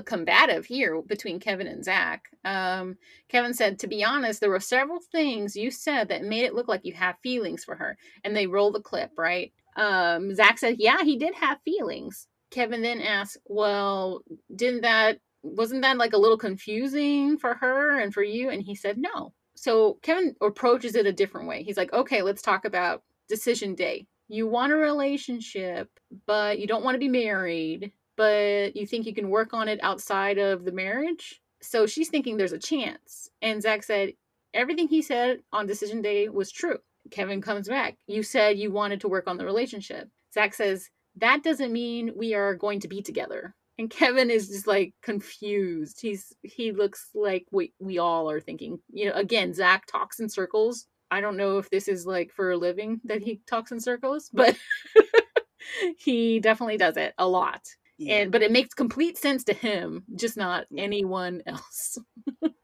[0.05, 2.25] combative here between Kevin and Zach.
[2.45, 2.97] Um,
[3.29, 6.69] Kevin said, to be honest, there were several things you said that made it look
[6.69, 7.97] like you have feelings for her.
[8.25, 9.53] And they roll the clip, right?
[9.77, 12.29] Um, Zach said, yeah, he did have feelings.
[12.51, 14.23] Kevin then asked, well,
[14.55, 18.51] didn't that wasn't that like a little confusing for her and for you?
[18.51, 19.33] And he said, no.
[19.55, 21.63] So Kevin approaches it a different way.
[21.63, 24.07] He's like, okay, let's talk about decision day.
[24.29, 25.89] You want a relationship,
[26.27, 29.79] but you don't want to be married, but you think you can work on it
[29.83, 31.41] outside of the marriage.
[31.63, 33.31] So she's thinking there's a chance.
[33.41, 34.13] And Zach said,
[34.53, 36.79] everything he said on decision day was true.
[37.11, 37.97] Kevin comes back.
[38.09, 40.09] You said you wanted to work on the relationship.
[40.35, 43.55] Zach says, that doesn't mean we are going to be together.
[43.79, 46.01] And Kevin is just like confused.
[46.01, 48.79] He's he looks like we we all are thinking.
[48.91, 50.87] You know, again, Zach talks in circles.
[51.11, 54.31] I don't know if this is like for a living that he talks in circles,
[54.33, 54.57] but
[55.99, 57.63] he definitely does it a lot.
[57.99, 58.17] Yeah.
[58.17, 61.99] And but it makes complete sense to him, just not anyone else.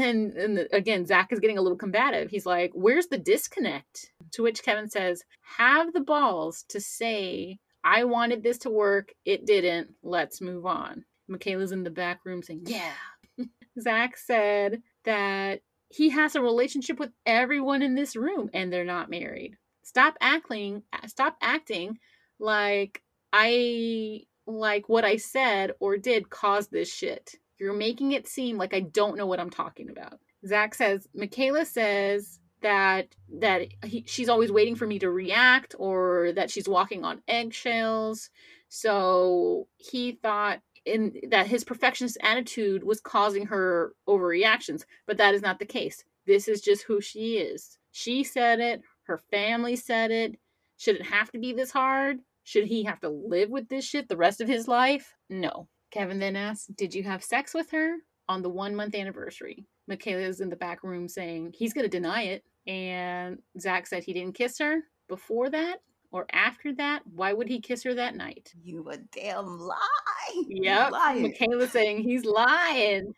[0.00, 2.30] And, and again, Zach is getting a little combative.
[2.30, 5.24] He's like, "Where's the disconnect?" To which Kevin says,
[5.58, 9.12] "Have the balls to say I wanted this to work.
[9.24, 9.94] It didn't.
[10.02, 12.92] Let's move on." Michaela's in the back room saying, "Yeah."
[13.80, 19.10] Zach said that he has a relationship with everyone in this room, and they're not
[19.10, 19.56] married.
[19.82, 20.82] Stop acting.
[21.06, 21.98] Stop acting
[22.38, 23.02] like
[23.32, 27.34] I like what I said or did caused this shit.
[27.62, 30.18] You're making it seem like I don't know what I'm talking about.
[30.44, 36.32] Zach says, Michaela says that that he, she's always waiting for me to react or
[36.34, 38.30] that she's walking on eggshells.
[38.68, 45.42] So he thought in that his perfectionist attitude was causing her overreactions, but that is
[45.42, 46.02] not the case.
[46.26, 47.78] This is just who she is.
[47.92, 50.36] She said it, her family said it.
[50.78, 52.18] Should it have to be this hard?
[52.42, 55.14] Should he have to live with this shit the rest of his life?
[55.30, 55.68] No.
[55.92, 57.96] Kevin then asks, Did you have sex with her
[58.28, 59.66] on the one month anniversary?
[59.86, 62.44] Michaela's in the back room saying he's going to deny it.
[62.66, 65.78] And Zach said he didn't kiss her before that
[66.12, 67.02] or after that.
[67.06, 68.52] Why would he kiss her that night?
[68.62, 69.76] You a damn lie.
[70.48, 70.92] Yep.
[70.92, 73.14] Michaela saying he's lying.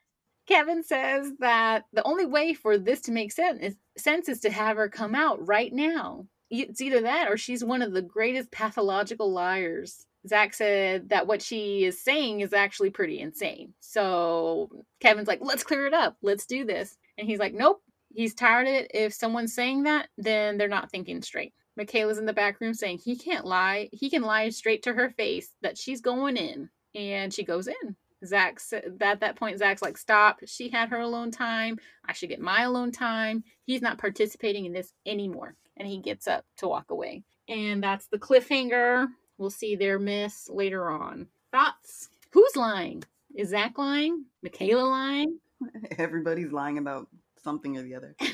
[0.47, 4.51] Kevin says that the only way for this to make sense is, sense is to
[4.51, 6.27] have her come out right now.
[6.51, 10.07] It's either that or she's one of the greatest pathological liars.
[10.27, 13.75] Zach said that what she is saying is actually pretty insane.
[13.81, 14.71] So
[15.01, 16.17] Kevin's like, let's clear it up.
[16.23, 16.97] Let's do this.
[17.19, 17.83] And he's like, nope.
[18.15, 18.91] He's tired of it.
[18.95, 21.53] If someone's saying that, then they're not thinking straight.
[21.77, 23.89] Michaela's in the back room saying he can't lie.
[23.93, 26.71] He can lie straight to her face that she's going in.
[26.95, 27.97] And she goes in.
[28.25, 30.39] Zach at that point, Zach's like, stop.
[30.47, 31.79] She had her alone time.
[32.07, 33.45] I should get my alone time.
[33.65, 35.57] He's not participating in this anymore.
[35.77, 37.25] And he gets up to walk away.
[37.49, 39.09] And that's the cliffhanger.
[39.39, 41.29] We'll see their miss later on.
[41.53, 42.09] Thoughts?
[42.31, 43.05] Who's lying?
[43.35, 44.25] Is Zach lying?
[44.43, 45.39] Michaela lying?
[45.99, 47.09] Everybody's lying about
[47.43, 48.17] something or the other.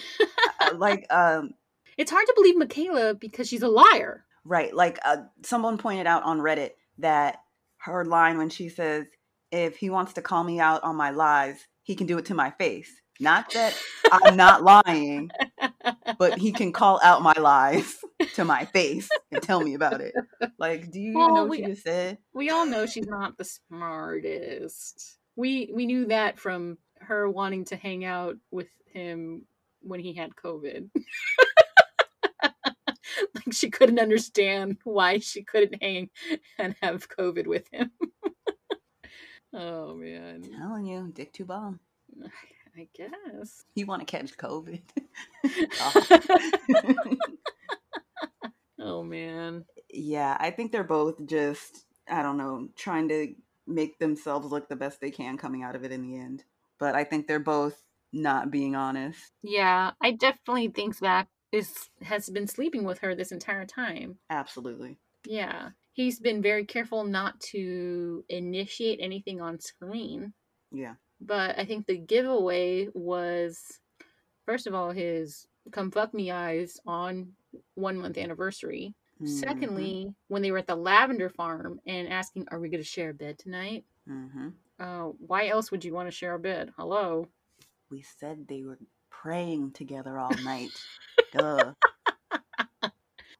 [0.62, 1.54] Uh, like, um,
[1.96, 4.26] It's hard to believe Michaela because she's a liar.
[4.44, 4.74] right.
[4.74, 7.40] Like, uh, someone pointed out on Reddit that
[7.78, 9.06] her line when she says,
[9.50, 12.34] "If he wants to call me out on my lies, he can do it to
[12.34, 13.74] my face." Not that
[14.12, 15.30] I'm not lying,
[16.18, 17.96] but he can call out my lies
[18.40, 20.14] to my face and tell me about it.
[20.58, 22.18] Like, do you Well, know what we- you just said?
[22.34, 25.18] we all know she's not the smartest.
[25.36, 29.46] We we knew that from her wanting to hang out with him
[29.82, 30.90] when he had COVID.
[32.42, 36.10] like she couldn't understand why she couldn't hang
[36.58, 37.90] and have COVID with him.
[39.54, 40.42] oh man.
[40.44, 41.80] I'm telling you, dick too bomb.
[42.76, 43.64] I guess.
[43.74, 44.80] You want to catch COVID?
[48.80, 49.64] Oh man.
[49.92, 53.34] yeah, I think they're both just, I don't know, trying to
[53.66, 56.44] make themselves look the best they can coming out of it in the end.
[56.78, 57.82] But I think they're both
[58.12, 59.32] not being honest.
[59.42, 64.18] Yeah, I definitely think Zach is has been sleeping with her this entire time.
[64.30, 64.98] Absolutely.
[65.26, 65.70] Yeah.
[65.92, 70.32] He's been very careful not to initiate anything on screen.
[70.72, 70.94] Yeah.
[71.20, 73.80] But I think the giveaway was
[74.46, 77.32] first of all his come fuck me eyes on
[77.74, 78.94] one month anniversary.
[79.20, 79.28] Mhm.
[79.28, 83.14] Secondly, when they were at the lavender farm and asking, Are we gonna share a
[83.14, 83.84] bed tonight?
[84.08, 84.54] Mhm.
[84.78, 86.72] Uh, why else would you want to share a bed?
[86.76, 87.28] Hello.
[87.90, 88.78] we said they were
[89.10, 90.70] praying together all night.
[91.32, 91.74] Duh.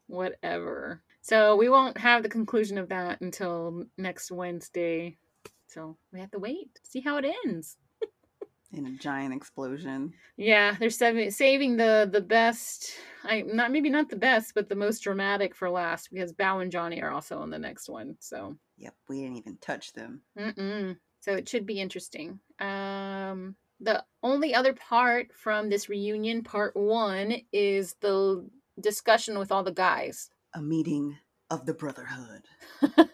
[0.08, 1.02] Whatever.
[1.22, 5.16] So we won't have the conclusion of that until next Wednesday.
[5.68, 7.76] So we have to wait, see how it ends.
[8.72, 10.12] In a giant explosion.
[10.36, 12.92] Yeah, they're saving saving the the best.
[13.24, 16.70] I not maybe not the best, but the most dramatic for last because Bao and
[16.70, 18.16] Johnny are also on the next one.
[18.20, 20.22] So Yep, we didn't even touch them.
[20.38, 20.97] Mm-mm.
[21.20, 22.40] So it should be interesting.
[22.59, 28.48] Um, the only other part from this reunion, part one, is the
[28.80, 30.30] discussion with all the guys.
[30.55, 31.16] A meeting
[31.51, 32.42] of the Brotherhood.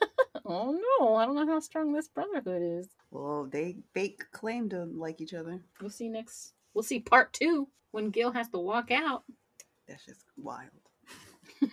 [0.46, 2.88] oh no, I don't know how strong this brotherhood is.
[3.10, 5.60] Well, they fake claim to like each other.
[5.80, 6.52] We'll see next.
[6.74, 9.24] We'll see part two when Gil has to walk out.
[9.88, 10.70] That's just wild.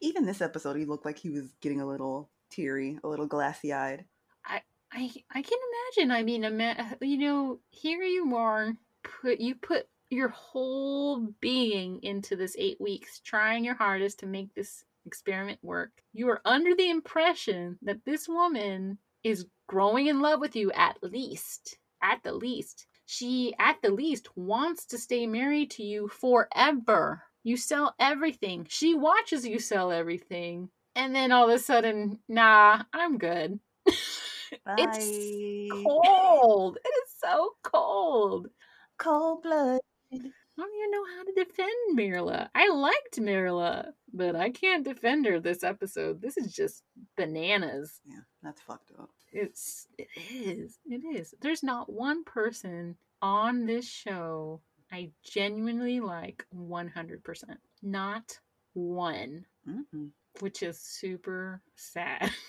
[0.00, 3.72] Even this episode, he looked like he was getting a little teary, a little glassy
[3.72, 4.04] eyed.
[4.44, 4.60] I
[4.92, 5.58] I I can
[5.96, 6.10] imagine.
[6.10, 8.72] I mean, ima- you know, here you are,
[9.02, 14.54] put you put your whole being into this eight weeks, trying your hardest to make
[14.54, 15.90] this experiment work.
[16.12, 20.96] You are under the impression that this woman is growing in love with you at
[21.02, 22.86] least, at the least.
[23.06, 27.22] She, at the least, wants to stay married to you forever.
[27.44, 28.66] You sell everything.
[28.68, 30.70] She watches you sell everything.
[30.94, 33.58] And then all of a sudden, nah, I'm good.
[34.78, 35.20] It's
[35.70, 36.78] cold.
[36.84, 38.48] It is so cold.
[38.98, 39.80] cold blood.
[40.58, 42.48] I don't even know how to defend Mirla.
[42.54, 46.20] I liked Mirla, but I can't defend her this episode.
[46.20, 46.82] This is just
[47.16, 48.00] bananas.
[48.06, 49.10] Yeah, that's fucked up.
[49.32, 50.78] It's it is.
[50.86, 51.34] It is.
[51.40, 54.60] There's not one person on this show
[54.92, 57.22] I genuinely like 100%.
[57.82, 58.38] Not
[58.74, 60.10] one, Mm-mm.
[60.40, 62.30] which is super sad.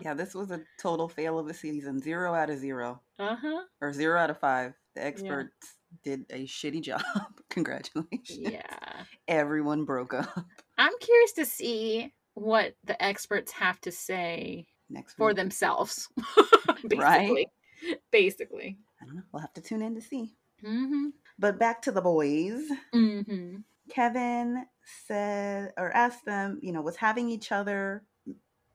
[0.00, 2.00] Yeah, this was a total fail of a season.
[2.00, 3.00] Zero out of zero.
[3.20, 3.62] uh-huh.
[3.80, 4.74] Or zero out of five.
[4.96, 7.02] The experts did a shitty job.
[7.50, 8.38] Congratulations.
[8.38, 8.62] Yeah.
[9.28, 10.46] Everyone broke up
[10.78, 15.36] I'm curious to see what the experts have to say next for week.
[15.36, 16.08] themselves.
[16.82, 16.98] Basically.
[16.98, 17.46] Right?
[18.10, 18.78] Basically.
[19.00, 19.22] I don't know.
[19.32, 20.34] We'll have to tune in to see.
[20.64, 21.08] Mm-hmm.
[21.38, 22.62] But back to the boys.
[22.94, 23.56] Mm-hmm.
[23.90, 24.64] Kevin
[25.06, 28.04] said or asked them, you know, was having each other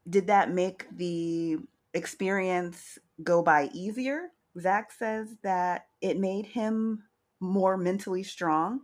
[0.10, 1.58] did that make the
[1.94, 4.30] experience go by easier?
[4.60, 7.04] Zach says that it made him
[7.40, 8.82] more mentally strong.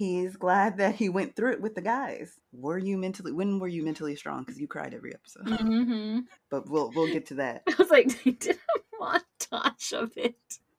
[0.00, 2.40] He's glad that he went through it with the guys.
[2.52, 4.44] Were you mentally when were you mentally strong?
[4.44, 5.46] Because you cried every episode.
[5.46, 6.20] Mm-hmm.
[6.50, 7.64] But we'll we'll get to that.
[7.68, 10.36] I was like, they did a montage of it.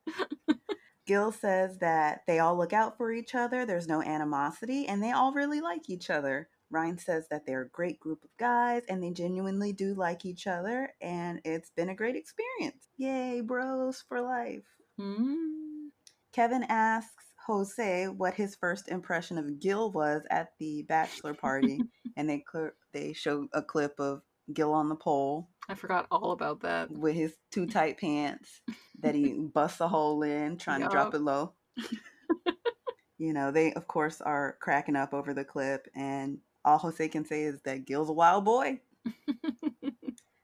[1.06, 5.12] Gil says that they all look out for each other, there's no animosity, and they
[5.12, 6.50] all really like each other.
[6.72, 10.48] Ryan says that they're a great group of guys and they genuinely do like each
[10.48, 12.88] other, and it's been a great experience.
[12.98, 14.64] Yay, bros for life.
[15.00, 15.61] Mm-hmm.
[16.34, 21.80] Kevin asks Jose what his first impression of Gil was at the bachelor party,
[22.18, 24.22] and they cl- they show a clip of
[24.54, 26.92] Gil on the pole I forgot all about that.
[26.92, 28.62] with his too tight pants
[29.02, 31.54] that he busts a hole in, trying to drop it low.
[33.18, 37.26] you know, they of course are cracking up over the clip, and all Jose can
[37.26, 38.80] say is that Gil's a wild boy.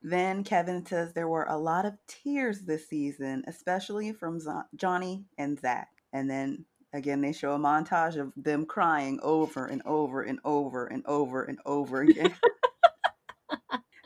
[0.10, 5.26] Then Kevin says there were a lot of tears this season, especially from Zo- Johnny
[5.38, 5.90] and Zach.
[6.14, 6.64] And then
[6.94, 11.44] again, they show a montage of them crying over and over and over and over
[11.44, 12.34] and over again.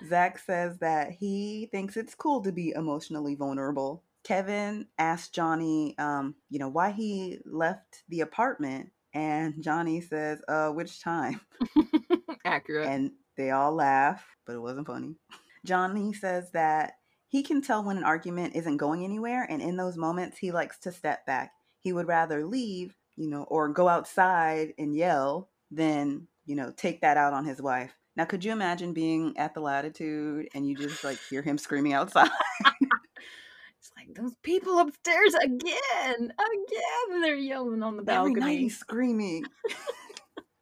[0.09, 4.03] Zach says that he thinks it's cool to be emotionally vulnerable.
[4.23, 10.69] Kevin asked Johnny, um, you know, why he left the apartment, and Johnny says, "Uh,
[10.69, 11.41] which time?"
[12.45, 12.87] Accurate.
[12.87, 15.15] And they all laugh, but it wasn't funny.
[15.65, 16.93] Johnny says that
[17.27, 20.77] he can tell when an argument isn't going anywhere, and in those moments, he likes
[20.79, 21.53] to step back.
[21.79, 27.01] He would rather leave, you know, or go outside and yell than, you know, take
[27.01, 27.95] that out on his wife.
[28.17, 31.93] Now, could you imagine being at the latitude and you just like hear him screaming
[31.93, 32.29] outside?
[32.65, 35.71] it's like those people upstairs again,
[36.15, 37.21] again.
[37.21, 38.39] They're yelling on the Every balcony.
[38.41, 39.45] night he's screaming.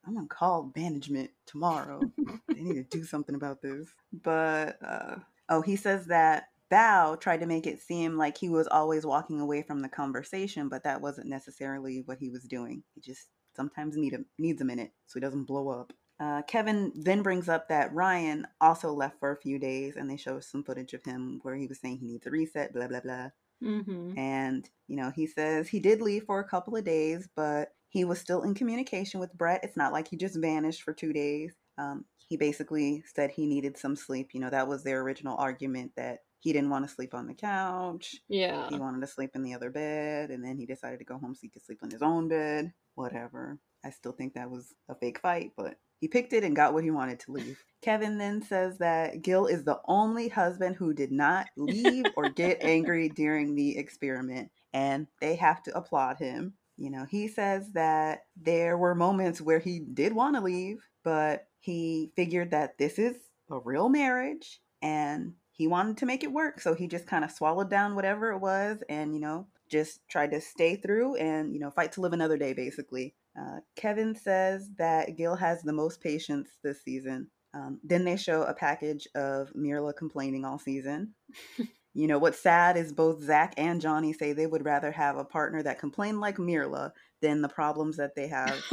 [0.09, 2.01] I'm gonna call management tomorrow.
[2.47, 3.87] they need to do something about this.
[4.11, 5.17] But uh,
[5.49, 9.39] oh, he says that Bao tried to make it seem like he was always walking
[9.39, 12.81] away from the conversation, but that wasn't necessarily what he was doing.
[12.95, 15.93] He just sometimes need a, needs a minute so he doesn't blow up.
[16.19, 20.17] Uh, Kevin then brings up that Ryan also left for a few days, and they
[20.17, 22.99] show some footage of him where he was saying he needs a reset, blah, blah,
[22.99, 23.29] blah.
[23.63, 24.17] Mm-hmm.
[24.17, 28.05] And, you know, he says he did leave for a couple of days, but he
[28.05, 29.63] was still in communication with Brett.
[29.63, 31.53] It's not like he just vanished for two days.
[31.77, 34.29] Um, he basically said he needed some sleep.
[34.33, 37.33] You know, that was their original argument that he didn't want to sleep on the
[37.33, 38.15] couch.
[38.29, 38.69] Yeah.
[38.69, 41.35] He wanted to sleep in the other bed, and then he decided to go home
[41.35, 42.71] so he could sleep in his own bed.
[42.95, 43.59] Whatever.
[43.83, 46.83] I still think that was a fake fight, but he picked it and got what
[46.83, 47.63] he wanted to leave.
[47.81, 52.59] Kevin then says that Gil is the only husband who did not leave or get
[52.61, 56.53] angry during the experiment, and they have to applaud him.
[56.79, 61.47] You know, he says that there were moments where he did want to leave, but
[61.59, 63.15] he figured that this is
[63.51, 66.61] a real marriage and he wanted to make it work.
[66.61, 70.31] So he just kind of swallowed down whatever it was and, you know, just tried
[70.31, 73.13] to stay through and, you know, fight to live another day, basically.
[73.39, 77.29] Uh, Kevin says that Gil has the most patience this season.
[77.53, 81.13] Um, then they show a package of Mirla complaining all season.
[81.93, 85.25] you know, what's sad is both Zach and Johnny say they would rather have a
[85.25, 86.91] partner that complained like Mirla
[87.21, 88.63] than the problems that they have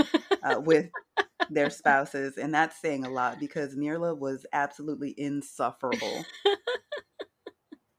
[0.42, 0.90] uh, with
[1.50, 2.36] their spouses.
[2.36, 6.24] And that's saying a lot because Mirla was absolutely insufferable.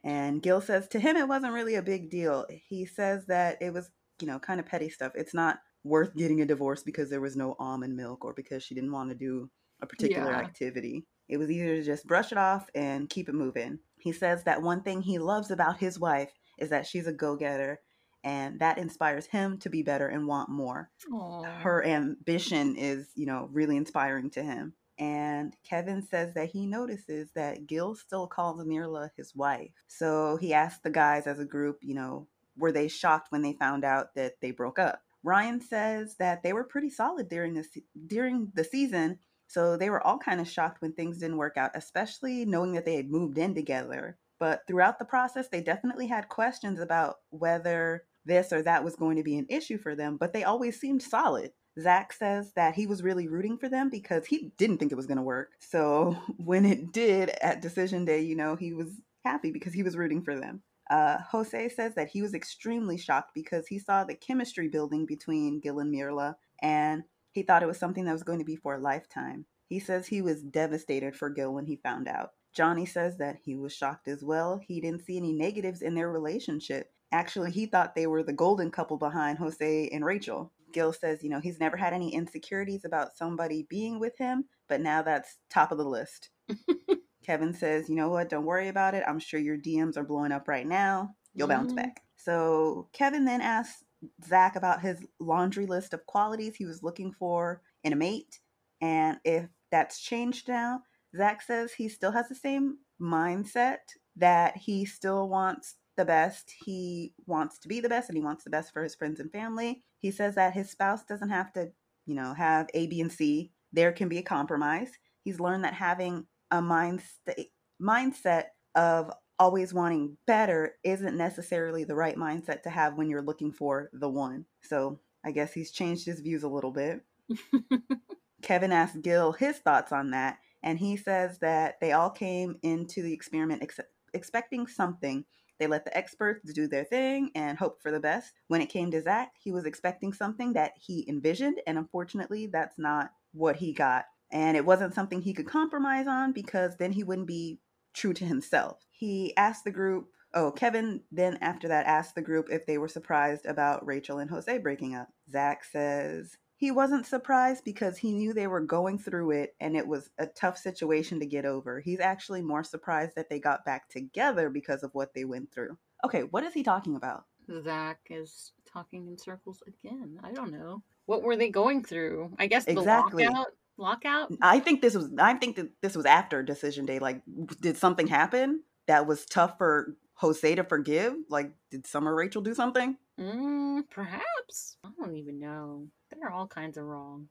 [0.03, 2.45] and Gil says to him it wasn't really a big deal.
[2.49, 3.89] He says that it was,
[4.21, 5.13] you know, kind of petty stuff.
[5.15, 8.75] It's not worth getting a divorce because there was no almond milk or because she
[8.75, 9.49] didn't want to do
[9.81, 10.39] a particular Yeah.
[10.39, 11.05] activity.
[11.29, 13.79] It was either to just brush it off and keep it moving.
[13.97, 17.35] He says that one thing he loves about his wife is that she's a go
[17.35, 17.79] getter
[18.23, 20.89] and that inspires him to be better and want more.
[21.11, 21.43] Aw.
[21.43, 24.73] Her ambition is, you know, really inspiring to him.
[24.99, 29.71] And Kevin says that he notices that Gil still calls Mirla his wife.
[29.87, 33.53] So he asked the guys as a group, you know, were they shocked when they
[33.53, 35.01] found out that they broke up?
[35.23, 37.69] Ryan says that they were pretty solid during this
[38.07, 41.71] during the season, so they were all kind of shocked when things didn't work out,
[41.73, 44.17] especially knowing that they had moved in together.
[44.39, 49.17] But throughout the process, they definitely had questions about whether this or that was going
[49.17, 51.51] to be an issue for them, but they always seemed solid.
[51.79, 55.05] Zach says that he was really rooting for them because he didn't think it was
[55.05, 55.51] going to work.
[55.59, 59.97] So when it did at decision day, you know, he was happy because he was
[59.97, 60.61] rooting for them.
[60.89, 65.59] Uh, Jose says that he was extremely shocked because he saw the chemistry building between
[65.59, 67.03] Gil and Mirla, and
[67.37, 69.45] he thought it was something that was going to be for a lifetime.
[69.67, 72.31] He says he was devastated for Gil when he found out.
[72.51, 74.59] Johnny says that he was shocked as well.
[74.65, 76.91] He didn't see any negatives in their relationship.
[77.11, 80.51] Actually, he thought they were the golden couple behind Jose and Rachel.
[80.73, 84.81] Gil says, you know, he's never had any insecurities about somebody being with him, but
[84.81, 86.29] now that's top of the list.
[87.23, 89.03] Kevin says, you know what, don't worry about it.
[89.07, 91.15] I'm sure your DMs are blowing up right now.
[91.35, 91.75] You'll bounce Mhm.
[91.75, 92.01] back.
[92.15, 93.83] So Kevin then asks
[94.25, 98.39] Zach about his laundry list of qualities he was looking for in a mate
[98.81, 100.81] and if that's changed now.
[101.15, 103.77] Zach says he still has the same mindset
[104.15, 106.53] that he still wants the best.
[106.65, 109.31] He wants to be the best and he wants the best for his friends and
[109.31, 109.83] family.
[109.99, 111.71] He says that his spouse doesn't have to,
[112.05, 113.51] you know, have A, B, and C.
[113.73, 114.91] There can be a compromise.
[115.23, 117.47] He's learned that having a mindset
[117.81, 118.45] mindset
[118.75, 123.89] of always wanting better isn't necessarily the right mindset to have when you're looking for
[123.93, 124.45] the one.
[124.61, 127.01] So I guess he's changed his views a little bit.
[128.41, 133.01] Kevin asked Gil his thoughts on that, and he says that they all came into
[133.01, 133.79] the experiment ex-
[134.13, 135.25] expecting something.
[135.59, 138.31] They let the experts do their thing and hoped for the best.
[138.47, 142.77] When it came to Zach, he was expecting something that he envisioned, and unfortunately, that's
[142.77, 144.05] not what he got.
[144.31, 147.59] And it wasn't something he could compromise on because then he wouldn't be
[147.93, 148.86] true to himself.
[148.97, 152.87] He asked the group, oh, Kevin then after that asked the group if they were
[152.87, 155.09] surprised about Rachel and Jose breaking up.
[155.31, 159.87] Zach says he wasn't surprised because he knew they were going through it and it
[159.87, 161.79] was a tough situation to get over.
[161.79, 165.77] He's actually more surprised that they got back together because of what they went through.
[166.03, 167.25] Okay, what is he talking about?
[167.63, 170.19] Zach is talking in circles again.
[170.23, 170.81] I don't know.
[171.05, 172.33] What were they going through?
[172.39, 173.25] I guess the Exactly.
[173.25, 173.53] lockout.
[173.77, 174.31] Lockout.
[174.41, 176.97] I think this was I think that this was after decision day.
[176.97, 177.21] Like
[177.61, 181.13] did something happen that was tough for Jose to forgive?
[181.29, 182.97] Like did Summer Rachel do something?
[183.19, 184.77] Mm, perhaps.
[184.83, 185.87] I don't even know.
[186.11, 187.27] They're all kinds of wrong.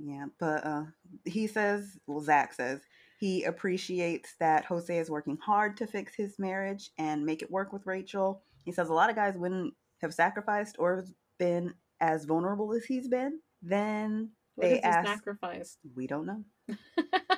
[0.00, 0.84] Yeah, but uh,
[1.24, 2.80] he says, well, Zach says
[3.18, 7.72] he appreciates that Jose is working hard to fix his marriage and make it work
[7.72, 8.42] with Rachel.
[8.64, 11.04] He says a lot of guys wouldn't have sacrificed or
[11.40, 13.40] been as vulnerable as he's been.
[13.60, 15.78] Then What They asked- sacrificed?
[15.96, 16.44] we don't know.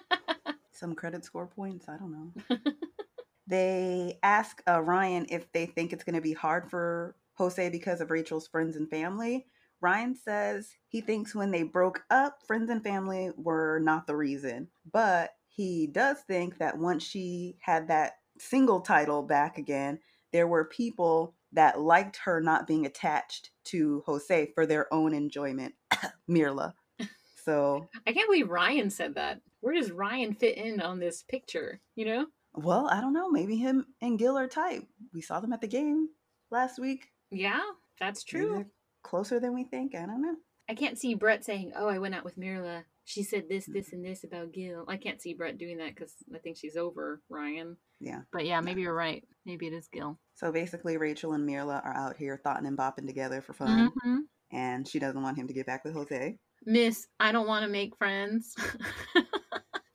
[0.81, 2.57] Some credit score points, I don't know.
[3.47, 8.01] they ask uh, Ryan if they think it's going to be hard for Jose because
[8.01, 9.45] of Rachel's friends and family.
[9.83, 14.69] Ryan says he thinks when they broke up, friends and family were not the reason,
[14.91, 19.99] but he does think that once she had that single title back again,
[20.33, 25.75] there were people that liked her not being attached to Jose for their own enjoyment.
[26.29, 26.73] Mirla.
[27.43, 29.41] So I can't believe Ryan said that.
[29.61, 31.81] Where does Ryan fit in on this picture?
[31.95, 32.27] You know?
[32.55, 33.31] Well, I don't know.
[33.31, 34.83] Maybe him and Gil are tight.
[35.15, 36.09] We saw them at the game
[36.51, 37.09] last week.
[37.31, 37.61] Yeah,
[38.01, 38.67] that's true.
[39.03, 39.95] closer than we think.
[39.95, 40.35] I don't know.
[40.69, 42.85] I can't see Brett saying, "Oh, I went out with Mirla.
[43.05, 46.13] She said this, this, and this about Gil." I can't see Brett doing that because
[46.35, 47.77] I think she's over Ryan.
[48.01, 48.21] Yeah.
[48.33, 49.23] But yeah, maybe you're right.
[49.47, 50.19] Maybe it is Gil.
[50.35, 54.17] So basically, Rachel and Mirla are out here thoughting and bopping together for fun, Mm-hmm.
[54.53, 56.37] and she doesn't want him to get back with Jose.
[56.67, 58.55] Miss, I don't want to make friends.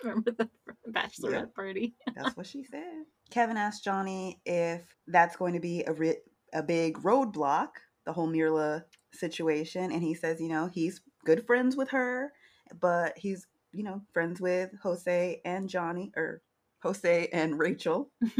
[0.06, 0.50] Remember the
[0.92, 1.46] bachelorette Yeah.
[1.56, 1.96] party?
[2.16, 3.06] That's what she said.
[3.32, 6.22] Kevin asked Johnny if that's going to be a ri-
[6.54, 7.70] a big roadblock,
[8.06, 8.84] the whole Mirla
[9.14, 12.32] situation, and he says, you know, he's good friends with her,
[12.80, 16.42] but he's you know friends with Jose and Johnny or
[16.84, 18.12] Jose and Rachel.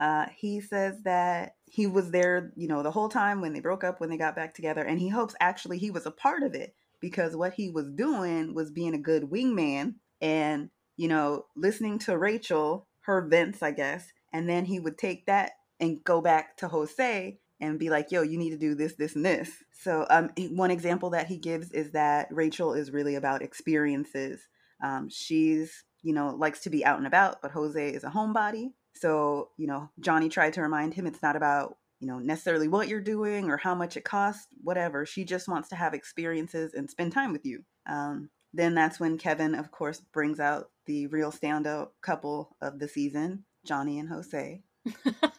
[0.00, 3.82] Uh, he says that he was there, you know, the whole time when they broke
[3.82, 6.54] up, when they got back together, and he hopes actually he was a part of
[6.54, 11.98] it because what he was doing was being a good wingman and, you know, listening
[12.00, 16.56] to Rachel, her vents, I guess, and then he would take that and go back
[16.58, 19.50] to Jose and be like, yo, you need to do this, this, and this.
[19.72, 24.40] So, um, one example that he gives is that Rachel is really about experiences.
[24.82, 28.72] Um, she's, you know, likes to be out and about, but Jose is a homebody.
[28.94, 32.88] So, you know, Johnny tried to remind him it's not about, you know, necessarily what
[32.88, 35.06] you're doing or how much it costs, whatever.
[35.06, 37.62] She just wants to have experiences and spend time with you.
[37.86, 42.88] Um, then that's when Kevin, of course, brings out the real standout couple of the
[42.88, 44.62] season, Johnny and Jose.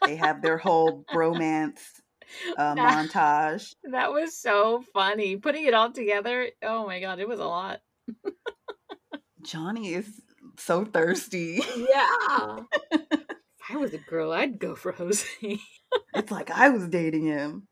[0.06, 1.80] They have their whole bromance
[2.58, 3.74] uh, That- montage.
[3.92, 5.36] That was so funny.
[5.38, 7.82] Putting it all together, oh my god, it was a lot.
[9.44, 10.22] Johnny is
[10.58, 11.62] so thirsty.
[11.76, 12.58] Yeah.
[12.92, 13.22] if
[13.70, 15.26] I was a girl, I'd go for Jose.
[16.14, 17.68] It's like I was dating him.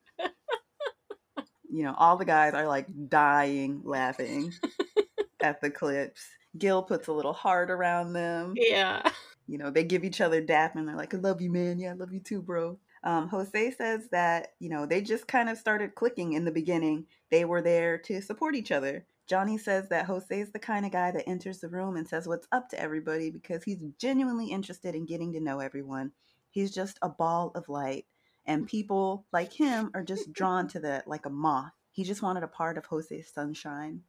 [1.70, 4.54] You know, all the guys are like dying laughing
[5.42, 6.26] at the clips.
[6.58, 8.54] Gil puts a little heart around them.
[8.56, 9.02] yeah.
[9.50, 11.80] You know, they give each other dap and they're like, I love you, man.
[11.80, 12.78] Yeah, I love you too, bro.
[13.06, 17.06] Um, Jose says that, you know, they just kind of started clicking in the beginning.
[17.32, 19.06] They were there to support each other.
[19.26, 22.28] Johnny says that Jose is the kind of guy that enters the room and says
[22.28, 26.12] what's up to everybody because he's genuinely interested in getting to know everyone.
[26.50, 28.06] He's just a ball of light.
[28.46, 31.72] And people like him are just drawn to that like a moth.
[31.92, 34.02] He just wanted a part of Jose's sunshine.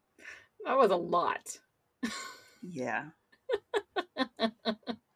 [0.65, 1.59] That was a lot.
[2.63, 3.07] Yeah.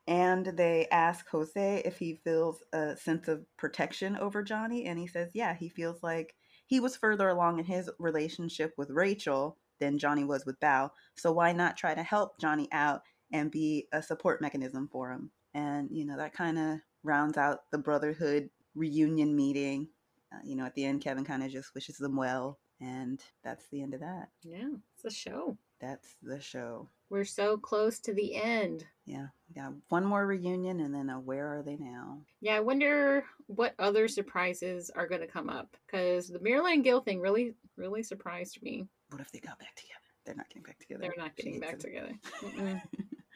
[0.06, 4.86] and they ask Jose if he feels a sense of protection over Johnny.
[4.86, 6.34] And he says, yeah, he feels like
[6.66, 10.90] he was further along in his relationship with Rachel than Johnny was with Bao.
[11.16, 13.02] So why not try to help Johnny out
[13.32, 15.30] and be a support mechanism for him?
[15.54, 19.88] And, you know, that kind of rounds out the Brotherhood reunion meeting.
[20.32, 22.58] Uh, you know, at the end, Kevin kind of just wishes them well.
[22.80, 24.28] And that's the end of that.
[24.42, 25.56] Yeah, it's a show.
[25.82, 26.88] That's the show.
[27.10, 28.86] We're so close to the end.
[29.04, 29.70] Yeah, yeah.
[29.88, 32.20] One more reunion, and then a where are they now?
[32.40, 37.00] Yeah, I wonder what other surprises are going to come up because the Marilyn Gil
[37.00, 38.86] thing really, really surprised me.
[39.10, 39.98] What if they got back together?
[40.24, 41.00] They're not getting back together.
[41.02, 42.12] They're not getting back together.
[42.42, 42.80] Mm-mm.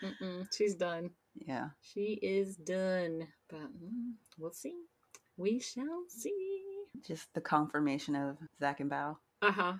[0.05, 0.47] Mm-mm.
[0.57, 1.11] She's done.
[1.35, 3.27] Yeah, She is done.
[3.51, 4.77] But mm, we'll see.
[5.37, 6.63] We shall see.
[7.07, 9.17] just the confirmation of Zach and Bao.
[9.43, 9.73] Uh huh.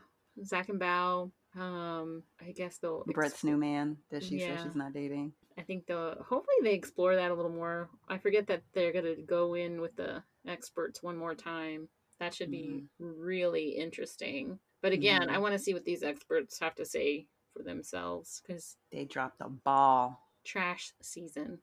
[0.45, 1.31] Zach and Bao.
[1.57, 3.05] Um, I guess they'll.
[3.07, 4.57] Brett's new man that she Yeah.
[4.57, 5.33] says she's not dating.
[5.59, 6.15] I think they'll.
[6.23, 7.89] Hopefully, they explore that a little more.
[8.09, 11.89] I forget that they're gonna go in with the experts one more time.
[12.19, 14.59] That should be really interesting.
[14.83, 15.31] But again, Mhm.
[15.31, 19.41] I want to see what these experts have to say for themselves because They dropped
[19.41, 20.21] a ball.
[20.45, 21.61] trash season.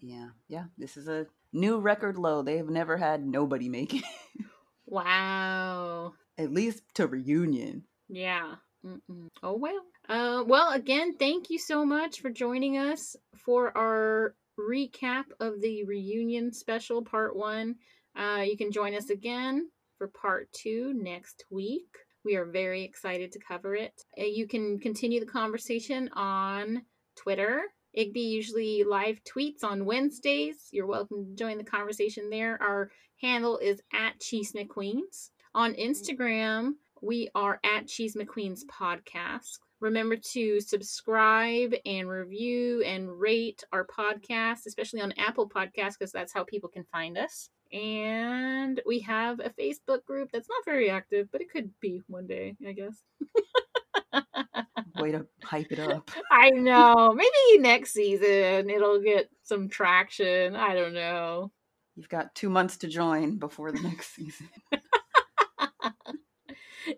[0.00, 0.66] Yeah, yeah.
[0.76, 2.42] This is a new record low.
[2.42, 4.04] They have never had nobody make it,
[4.86, 6.14] Wow.
[6.38, 7.86] at least to reunion.
[8.08, 8.56] Yeah.
[8.84, 9.28] Mm-mm.
[9.42, 9.80] Oh well.
[10.08, 15.84] Uh, well, again, thank you so much for joining us for our recap of the
[15.84, 17.76] reunion special part one.
[18.16, 21.86] Uh, you can join us again for part two next week.
[22.24, 23.92] We are very excited to cover it.
[24.18, 26.82] Uh, you can continue the conversation on
[27.16, 27.62] Twitter.
[27.96, 30.68] Igby usually live tweets on Wednesdays.
[30.72, 32.60] You're welcome to join the conversation there.
[32.60, 32.90] Our
[33.20, 35.30] handle is at Cheese McQueens.
[35.54, 36.72] On Instagram,
[37.04, 39.58] we are at Cheese McQueen's podcast.
[39.80, 46.32] Remember to subscribe and review and rate our podcast, especially on Apple Podcasts, because that's
[46.32, 47.50] how people can find us.
[47.72, 52.26] And we have a Facebook group that's not very active, but it could be one
[52.26, 53.02] day, I guess.
[54.98, 56.10] Way to hype it up.
[56.32, 57.12] I know.
[57.12, 60.56] Maybe next season it'll get some traction.
[60.56, 61.52] I don't know.
[61.96, 64.48] You've got two months to join before the next season.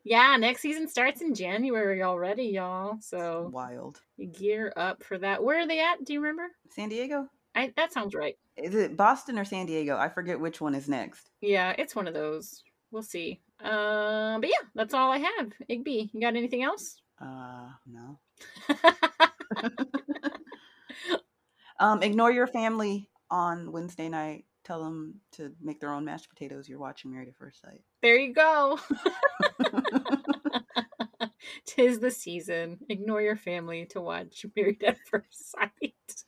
[0.05, 2.99] yeah, next season starts in January already, y'all.
[3.01, 4.01] So Wild.
[4.33, 5.43] gear up for that.
[5.43, 6.05] Where are they at?
[6.05, 6.49] Do you remember?
[6.71, 7.29] San Diego?
[7.55, 8.37] I, that sounds right.
[8.57, 9.97] Is it Boston or San Diego?
[9.97, 11.31] I forget which one is next.
[11.41, 12.63] Yeah, it's one of those.
[12.91, 13.41] We'll see.
[13.63, 15.53] Um, but yeah, that's all I have.
[15.71, 17.01] Igby, you got anything else?
[17.21, 18.19] Uh, no.
[21.79, 24.45] Um, ignore your family on Wednesday night.
[24.65, 26.69] Tell them to make their own mashed potatoes.
[26.69, 27.83] You're watching Married at First Sight.
[28.07, 28.79] There you go.
[31.67, 32.79] Tis the season.
[32.89, 36.25] Ignore your family to watch Married at First Sight.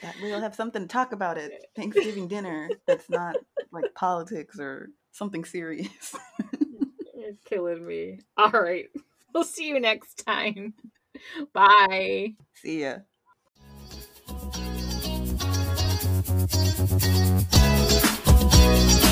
[0.00, 2.70] That you'll have something to talk about at Thanksgiving dinner.
[2.86, 3.36] That's not
[3.72, 6.16] like politics or something serious.
[7.14, 8.20] You're killing me.
[8.38, 8.86] All right.
[9.34, 10.72] We'll see you next time.
[11.52, 12.36] Bye.
[12.54, 13.00] See ya.
[18.72, 19.11] Thank